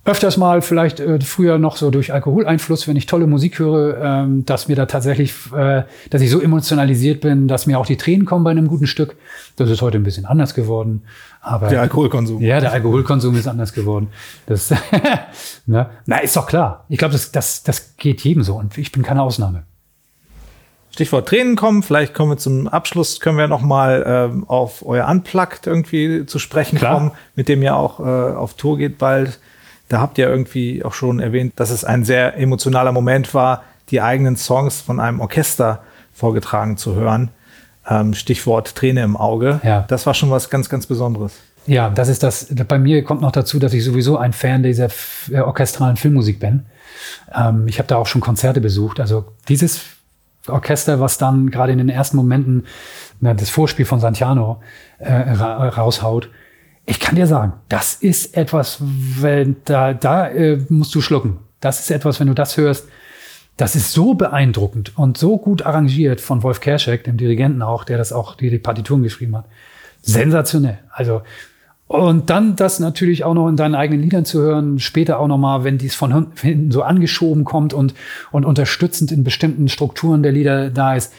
öfters 0.05 0.37
mal 0.37 0.63
vielleicht 0.63 0.99
äh, 0.99 1.21
früher 1.21 1.59
noch 1.59 1.77
so 1.77 1.91
durch 1.91 2.13
Alkoholeinfluss, 2.13 2.89
wenn 2.89 2.97
ich 2.97 3.07
tolle 3.07 3.27
Musik 3.27 3.59
höre, 3.59 3.99
ähm, 4.03 4.45
dass 4.45 4.67
mir 4.67 4.75
da 4.75 4.87
tatsächlich, 4.87 5.33
äh, 5.55 5.85
dass 6.11 6.23
ich 6.23 6.31
so 6.31 6.41
emotionalisiert 6.41 7.21
bin, 7.21 7.47
dass 7.47 7.67
mir 7.67 7.79
auch 7.79 7.87
die 7.87 7.97
Tränen 7.97 8.27
kommen 8.27 8.43
bei 8.43 8.51
einem 8.51 8.67
guten 8.67 8.87
Stück. 8.87 9.17
Das 9.57 9.71
ist 9.71 9.81
heute 9.81 9.99
ein 9.99 10.03
bisschen 10.03 10.25
anders 10.27 10.55
geworden. 10.55 11.03
Aber 11.41 11.69
der 11.69 11.81
Alkoholkonsum. 11.81 12.41
Ja, 12.41 12.61
der 12.61 12.73
Alkoholkonsum 12.73 13.37
ist 13.37 13.47
anders 13.47 13.73
geworden. 13.73 14.09
Das, 14.47 14.73
ne? 15.67 15.91
Na, 16.07 16.19
ist 16.19 16.37
doch 16.37 16.47
klar. 16.47 16.85
Ich 16.89 16.99
glaube, 16.99 17.13
das, 17.13 17.31
das, 17.31 17.63
das 17.63 17.97
geht 17.97 18.23
jedem 18.23 18.43
so 18.43 18.57
und 18.57 18.77
ich 18.79 18.91
bin 18.91 19.03
keine 19.03 19.23
Ausnahme. 19.23 19.65
Stichwort 20.91 21.29
Tränen 21.29 21.57
kommen. 21.57 21.83
Vielleicht 21.83 22.13
kommen 22.13 22.33
wir 22.33 22.37
zum 22.37 22.69
Abschluss, 22.69 23.21
können 23.21 23.39
wir 23.39 23.49
noch 23.49 23.63
mal 23.63 24.05
ähm, 24.07 24.49
auf 24.49 24.85
euer 24.85 25.09
Unplugged 25.09 25.67
irgendwie 25.67 26.27
zu 26.27 26.39
sprechen 26.39 26.79
Klar. 26.79 26.95
kommen, 26.95 27.11
mit 27.35 27.49
dem 27.49 27.63
ihr 27.63 27.77
auch 27.77 28.01
äh, 28.01 28.03
auf 28.03 28.55
Tour 28.55 28.77
geht 28.79 28.99
bald. 28.99 29.39
Da 29.93 30.01
habt 30.01 30.17
ihr 30.17 30.27
irgendwie 30.27 30.83
auch 30.83 30.95
schon 30.95 31.21
erwähnt, 31.21 31.53
dass 31.57 31.69
es 31.69 31.85
ein 31.85 32.03
sehr 32.03 32.39
emotionaler 32.39 32.93
Moment 32.93 33.35
war, 33.35 33.63
die 33.91 34.01
eigenen 34.01 34.37
Songs 34.37 34.81
von 34.81 35.01
einem 35.01 35.21
Orchester 35.21 35.83
vorgetragen 36.15 36.79
zu 36.79 36.95
hören. 36.95 37.29
Ähm, 37.87 38.15
Stichwort 38.15 38.75
Träne 38.75 39.03
im 39.03 39.19
Auge. 39.19 39.61
Ja. 39.63 39.85
Das 39.89 40.07
war 40.07 40.15
schon 40.15 40.31
was 40.31 40.49
ganz, 40.49 40.71
ganz 40.71 40.87
Besonderes. 40.87 41.35
Ja, 41.67 41.91
das 41.91 42.09
ist 42.09 42.23
das. 42.23 42.47
Bei 42.69 42.79
mir 42.79 43.05
kommt 43.05 43.21
noch 43.21 43.33
dazu, 43.33 43.59
dass 43.59 43.75
ich 43.75 43.85
sowieso 43.85 44.17
ein 44.17 44.33
Fan 44.33 44.63
dieser 44.63 44.89
äh, 45.31 45.41
orchestralen 45.41 45.99
Filmmusik 45.99 46.41
bin. 46.41 46.65
Ähm, 47.35 47.69
ich 47.69 47.79
habe 47.79 47.87
da 47.87 47.97
auch 47.97 48.07
schon 48.07 48.23
Konzerte 48.23 48.63
besucht. 48.63 48.99
Also 48.99 49.27
dieses 49.51 49.83
Orchester, 50.49 51.01
was 51.01 51.19
dann 51.19 51.51
gerade 51.51 51.71
in 51.73 51.77
den 51.77 51.91
ersten 51.91 52.17
Momenten 52.17 52.65
na, 53.21 53.35
das 53.35 53.51
Vorspiel 53.51 53.85
von 53.85 54.01
Santiano 54.01 54.63
äh, 55.01 55.13
ra 55.13 55.69
raushaut, 55.69 56.31
ich 56.85 56.99
kann 56.99 57.15
dir 57.15 57.27
sagen, 57.27 57.53
das 57.69 57.95
ist 57.95 58.37
etwas, 58.37 58.79
wenn 58.81 59.57
da, 59.65 59.95
da 59.95 60.29
äh, 60.29 60.59
musst 60.69 60.95
du 60.95 61.01
schlucken. 61.01 61.39
Das 61.61 61.81
ist 61.81 61.91
etwas, 61.91 62.19
wenn 62.19 62.27
du 62.27 62.35
das 62.35 62.57
hörst, 62.57 62.89
das 63.57 63.77
ist 63.77 63.93
so 63.93 64.15
beeindruckend 64.15 64.97
und 64.99 65.17
so 65.17 65.39
gut 65.39 65.65
arrangiert 65.65 66.21
von 66.21 66.43
Wolf 66.43 66.61
Kerschek, 66.61 67.05
dem 67.05 67.17
Dirigenten 67.17 67.63
auch, 67.63 67.85
der 67.85 67.99
das 67.99 68.13
auch, 68.13 68.35
die, 68.35 68.51
die 68.51 68.59
Partituren 68.59 69.03
geschrieben 69.03 69.37
hat. 69.37 69.45
Sensationell. 70.01 70.79
Also, 70.91 71.23
Und 71.87 72.31
dann 72.31 72.57
das 72.57 72.81
natürlich 72.81 73.23
auch 73.23 73.35
noch 73.35 73.49
in 73.49 73.57
deinen 73.57 73.77
eigenen 73.77 74.03
Liedern 74.03 74.25
zu 74.25 74.41
hören, 74.41 74.81
später 74.81 75.21
auch 75.21 75.29
noch 75.29 75.39
mal, 75.39 75.63
wenn 75.63 75.79
dies 75.79 75.95
von 75.95 76.33
hinten 76.41 76.73
so 76.73 76.83
angeschoben 76.83 77.45
kommt 77.45 77.75
und, 77.75 77.95
und 78.33 78.45
unterstützend 78.45 79.13
in 79.13 79.23
bestimmten 79.23 79.69
Strukturen 79.69 80.25
der 80.25 80.33
Lieder 80.33 80.71
da 80.71 80.97
ist. 80.97 81.13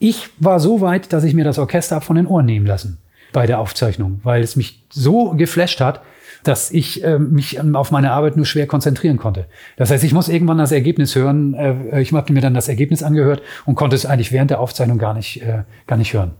Ich 0.00 0.30
war 0.38 0.58
so 0.58 0.80
weit, 0.80 1.12
dass 1.12 1.22
ich 1.22 1.34
mir 1.34 1.44
das 1.44 1.58
Orchester 1.58 2.00
von 2.00 2.16
den 2.16 2.26
Ohren 2.26 2.46
nehmen 2.46 2.66
lassen 2.66 2.98
bei 3.32 3.46
der 3.46 3.58
Aufzeichnung, 3.58 4.20
weil 4.22 4.42
es 4.42 4.56
mich 4.56 4.82
so 4.90 5.30
geflasht 5.30 5.80
hat, 5.80 6.02
dass 6.42 6.70
ich 6.70 7.04
äh, 7.04 7.18
mich 7.18 7.58
ähm, 7.58 7.76
auf 7.76 7.90
meine 7.90 8.12
Arbeit 8.12 8.36
nur 8.36 8.46
schwer 8.46 8.66
konzentrieren 8.66 9.18
konnte. 9.18 9.46
Das 9.76 9.90
heißt, 9.90 10.04
ich 10.04 10.12
muss 10.12 10.28
irgendwann 10.28 10.58
das 10.58 10.72
Ergebnis 10.72 11.14
hören. 11.14 11.54
Äh, 11.54 12.00
ich 12.00 12.12
habe 12.12 12.32
mir 12.32 12.40
dann 12.40 12.54
das 12.54 12.68
Ergebnis 12.68 13.02
angehört 13.02 13.42
und 13.66 13.74
konnte 13.74 13.96
es 13.96 14.06
eigentlich 14.06 14.32
während 14.32 14.50
der 14.50 14.60
Aufzeichnung 14.60 14.98
gar 14.98 15.14
nicht, 15.14 15.42
äh, 15.42 15.64
gar 15.86 15.96
nicht 15.96 16.14
hören. 16.14 16.32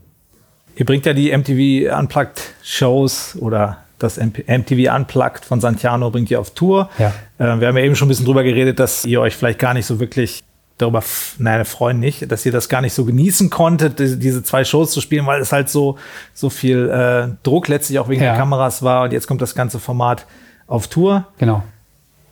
Ihr 0.75 0.85
bringt 0.85 1.05
ja 1.05 1.13
die 1.13 1.35
MTV 1.35 1.95
Unplugged 1.99 2.41
Shows 2.63 3.37
oder 3.39 3.77
das 3.99 4.17
MTV 4.17 4.95
Unplugged 4.95 5.45
von 5.45 5.61
Santiano 5.61 6.09
bringt 6.09 6.31
ihr 6.31 6.39
auf 6.39 6.51
Tour. 6.51 6.89
Ja. 6.97 7.13
Äh, 7.37 7.59
wir 7.59 7.67
haben 7.67 7.77
ja 7.77 7.83
eben 7.83 7.95
schon 7.95 8.07
ein 8.07 8.09
bisschen 8.09 8.25
drüber 8.25 8.43
geredet, 8.43 8.79
dass 8.79 9.05
ihr 9.05 9.21
euch 9.21 9.35
vielleicht 9.35 9.59
gar 9.59 9.73
nicht 9.73 9.85
so 9.85 9.99
wirklich 9.99 10.41
darüber, 10.81 11.03
nein, 11.37 11.65
freuen 11.65 11.99
nicht, 11.99 12.31
dass 12.31 12.45
ihr 12.45 12.51
das 12.51 12.69
gar 12.69 12.81
nicht 12.81 12.93
so 12.93 13.05
genießen 13.05 13.49
konntet, 13.49 13.99
diese 13.99 14.43
zwei 14.43 14.63
Shows 14.63 14.91
zu 14.91 15.01
spielen, 15.01 15.25
weil 15.25 15.41
es 15.41 15.51
halt 15.51 15.69
so, 15.69 15.97
so 16.33 16.49
viel 16.49 16.89
äh, 16.89 17.35
Druck 17.43 17.67
letztlich 17.67 17.99
auch 17.99 18.09
wegen 18.09 18.21
ja. 18.21 18.31
der 18.31 18.39
Kameras 18.39 18.83
war 18.83 19.03
und 19.03 19.13
jetzt 19.13 19.27
kommt 19.27 19.41
das 19.41 19.55
ganze 19.55 19.79
Format 19.79 20.25
auf 20.67 20.87
Tour. 20.87 21.27
Genau 21.37 21.63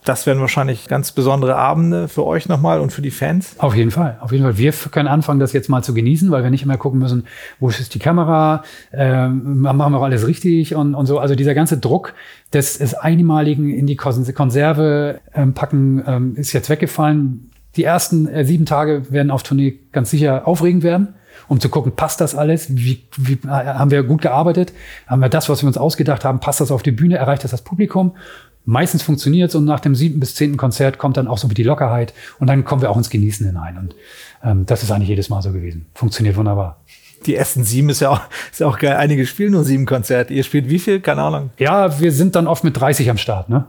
das 0.10 0.26
werden 0.26 0.40
wahrscheinlich 0.40 0.88
ganz 0.88 1.12
besondere 1.12 1.56
Abende 1.56 2.08
für 2.08 2.26
euch 2.26 2.48
nochmal 2.48 2.80
und 2.80 2.92
für 2.92 3.02
die 3.02 3.12
Fans. 3.12 3.56
Auf 3.60 3.76
jeden 3.76 3.92
Fall, 3.92 4.18
auf 4.22 4.32
jeden 4.32 4.44
Fall. 4.44 4.58
Wir 4.58 4.72
können 4.72 5.08
anfangen, 5.08 5.40
das 5.40 5.54
jetzt 5.54 5.70
mal 5.70 5.84
zu 5.84 5.94
genießen, 5.94 6.32
weil 6.32 6.42
wir 6.44 6.50
nicht 6.50 6.64
immer 6.64 6.78
gucken 6.78 7.00
müssen, 7.00 7.26
wo 7.60 7.70
ist 7.70 7.94
die 7.94 8.00
Kamera, 8.00 8.64
ähm, 8.92 9.60
machen 9.60 9.78
wir 9.78 9.98
auch 9.98 10.04
alles 10.04 10.26
richtig 10.26 10.74
und, 10.76 10.96
und 10.96 11.06
so. 11.06 11.20
Also 11.20 11.36
dieser 11.36 11.54
ganze 11.54 11.78
Druck 11.78 12.14
des, 12.54 12.78
des 12.80 12.94
Einmaligen 12.94 13.70
in 13.70 13.88
die 13.88 13.96
Konserve 13.96 15.20
ähm, 15.34 15.54
packen 15.54 16.04
ähm, 16.08 16.36
ist 16.36 16.54
jetzt 16.54 16.70
weggefallen. 16.70 17.49
Die 17.76 17.84
ersten 17.84 18.28
äh, 18.28 18.46
sieben 18.46 18.66
Tage 18.66 19.12
werden 19.12 19.32
auf 19.32 19.44
Tournee 19.44 19.80
ganz 19.92 20.10
sicher 20.12 20.48
aufregend 20.48 20.84
werden 20.84 21.16
um 21.48 21.60
zu 21.60 21.70
gucken, 21.70 21.96
passt 21.96 22.22
das 22.22 22.36
alles? 22.36 22.76
Wie, 22.76 23.06
wie 23.18 23.34
äh, 23.34 23.48
haben 23.48 23.90
wir 23.90 24.04
gut 24.04 24.22
gearbeitet? 24.22 24.74
Haben 25.08 25.22
wir 25.22 25.30
das, 25.30 25.50
was 25.50 25.64
wir 25.64 25.68
uns 25.68 25.78
ausgedacht 25.78 26.24
haben, 26.24 26.40
passt 26.40 26.60
das 26.60 26.70
auf 26.70 26.84
die 26.84 26.92
Bühne? 26.92 27.18
Erreicht 27.18 27.44
das 27.44 27.52
das 27.52 27.64
Publikum? 27.64 28.14
meistens 28.70 29.02
funktioniert 29.02 29.50
es 29.50 29.56
und 29.56 29.66
nach 29.66 29.80
dem 29.80 29.96
siebten 29.96 30.20
bis 30.20 30.36
zehnten 30.36 30.58
Konzert 30.58 30.98
kommt 30.98 31.18
dann 31.18 31.28
auch 31.28 31.38
so 31.38 31.50
wie 31.50 31.56
die 31.56 31.64
Lockerheit 31.64 32.14
und 32.40 32.48
dann 32.48 32.64
kommen 32.64 32.82
wir 32.82 32.92
auch 32.92 32.98
ins 32.98 33.10
Genießen 33.10 33.46
hinein. 33.46 33.78
Und 33.78 33.96
ähm, 34.44 34.66
das 34.66 34.84
ist 34.84 34.92
eigentlich 34.92 35.10
jedes 35.10 35.30
Mal 35.30 35.42
so 35.42 35.52
gewesen. 35.52 35.88
Funktioniert 35.96 36.36
wunderbar. 36.36 36.82
Die 37.26 37.36
ersten 37.36 37.64
sieben 37.64 37.90
ist 37.90 38.00
ja 38.00 38.10
auch, 38.10 38.22
ist 38.52 38.60
ja 38.60 38.68
auch 38.68 38.78
geil. 38.78 38.96
Einige 38.96 39.26
spielen 39.26 39.52
nur 39.52 39.64
sieben 39.64 39.86
Konzerte. 39.86 40.34
Ihr 40.34 40.44
spielt 40.44 40.70
wie 40.70 40.80
viel? 40.80 41.02
Keine 41.02 41.22
Ahnung. 41.22 41.50
Ja, 41.58 42.00
wir 42.00 42.12
sind 42.12 42.36
dann 42.36 42.48
oft 42.48 42.64
mit 42.64 42.80
30 42.80 43.10
am 43.10 43.18
Start, 43.18 43.50
ne? 43.50 43.66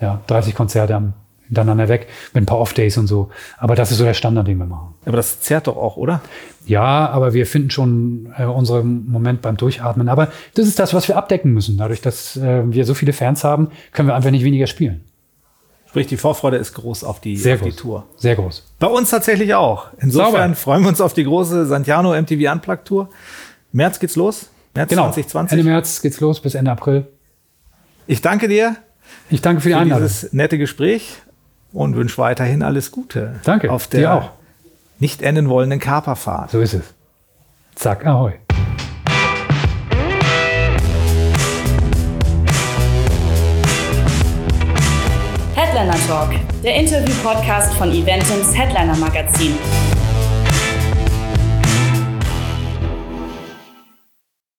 Ja, 0.00 0.20
30 0.28 0.54
Konzerte 0.54 0.94
am, 0.94 1.12
hintereinander 1.48 1.88
weg 1.88 2.06
mit 2.32 2.42
ein 2.42 2.46
paar 2.46 2.58
Off-Days 2.58 2.96
und 2.98 3.06
so. 3.06 3.30
Aber 3.58 3.74
das 3.74 3.90
ist 3.90 3.98
so 3.98 4.04
der 4.04 4.14
Standard, 4.14 4.46
den 4.46 4.58
wir 4.58 4.66
machen. 4.66 4.94
Aber 5.04 5.16
das 5.16 5.40
zerrt 5.40 5.66
doch 5.66 5.76
auch, 5.76 5.96
oder? 5.96 6.20
Ja, 6.66 7.08
aber 7.08 7.32
wir 7.32 7.46
finden 7.46 7.70
schon 7.70 8.32
äh, 8.38 8.44
unseren 8.44 9.06
Moment 9.10 9.42
beim 9.42 9.56
Durchatmen. 9.56 10.08
Aber 10.08 10.28
das 10.54 10.66
ist 10.66 10.78
das, 10.78 10.94
was 10.94 11.08
wir 11.08 11.16
abdecken 11.16 11.52
müssen. 11.52 11.76
Dadurch, 11.78 12.00
dass 12.00 12.36
äh, 12.36 12.62
wir 12.70 12.84
so 12.84 12.94
viele 12.94 13.12
Fans 13.12 13.42
haben, 13.44 13.68
können 13.92 14.08
wir 14.08 14.14
einfach 14.14 14.30
nicht 14.30 14.44
weniger 14.44 14.66
spielen. 14.66 15.04
Sprich, 15.88 16.06
die 16.06 16.18
Vorfreude 16.18 16.58
ist 16.58 16.74
groß 16.74 17.02
auf 17.02 17.20
die, 17.20 17.36
Sehr 17.38 17.54
auf 17.54 17.62
groß. 17.62 17.74
die 17.74 17.80
Tour. 17.80 18.06
Sehr 18.18 18.34
groß. 18.36 18.74
Bei 18.78 18.88
uns 18.88 19.08
tatsächlich 19.08 19.54
auch. 19.54 19.86
Insofern 19.98 20.32
Sauber. 20.32 20.54
freuen 20.54 20.82
wir 20.82 20.88
uns 20.90 21.00
auf 21.00 21.14
die 21.14 21.24
große 21.24 21.64
Santiano 21.64 22.14
MTV 22.14 22.52
Unplugged 22.52 22.84
Tour. 22.84 23.08
März 23.72 23.98
geht's 23.98 24.14
los. 24.14 24.50
März 24.74 24.90
genau. 24.90 25.04
2020. 25.04 25.58
Ende 25.58 25.70
März 25.70 26.02
geht's 26.02 26.20
los 26.20 26.40
bis 26.40 26.54
Ende 26.54 26.70
April. 26.70 27.06
Ich 28.06 28.20
danke 28.20 28.48
dir. 28.48 28.76
Ich 29.30 29.40
danke 29.40 29.62
für 29.62 29.68
die 29.68 29.74
Einladung. 29.74 30.06
Dieses 30.06 30.32
nette 30.34 30.58
Gespräch 30.58 31.16
und 31.72 31.96
wünsche 31.96 32.18
weiterhin 32.18 32.62
alles 32.62 32.90
Gute. 32.90 33.36
Danke. 33.44 33.70
Auf 33.70 33.86
der 33.86 34.00
dir 34.00 34.14
auch. 34.14 34.30
nicht 34.98 35.22
enden 35.22 35.48
wollenden 35.48 35.80
Kaperfahrt. 35.80 36.50
So 36.50 36.60
ist 36.60 36.74
es. 36.74 36.94
Zack, 37.74 38.04
ahoi. 38.06 38.32
Headliner 45.54 45.96
Talk, 46.06 46.30
der 46.62 46.76
Interview-Podcast 46.76 47.74
von 47.74 47.90
Eventums 47.90 48.56
Headliner 48.56 48.96
Magazin. 48.96 49.54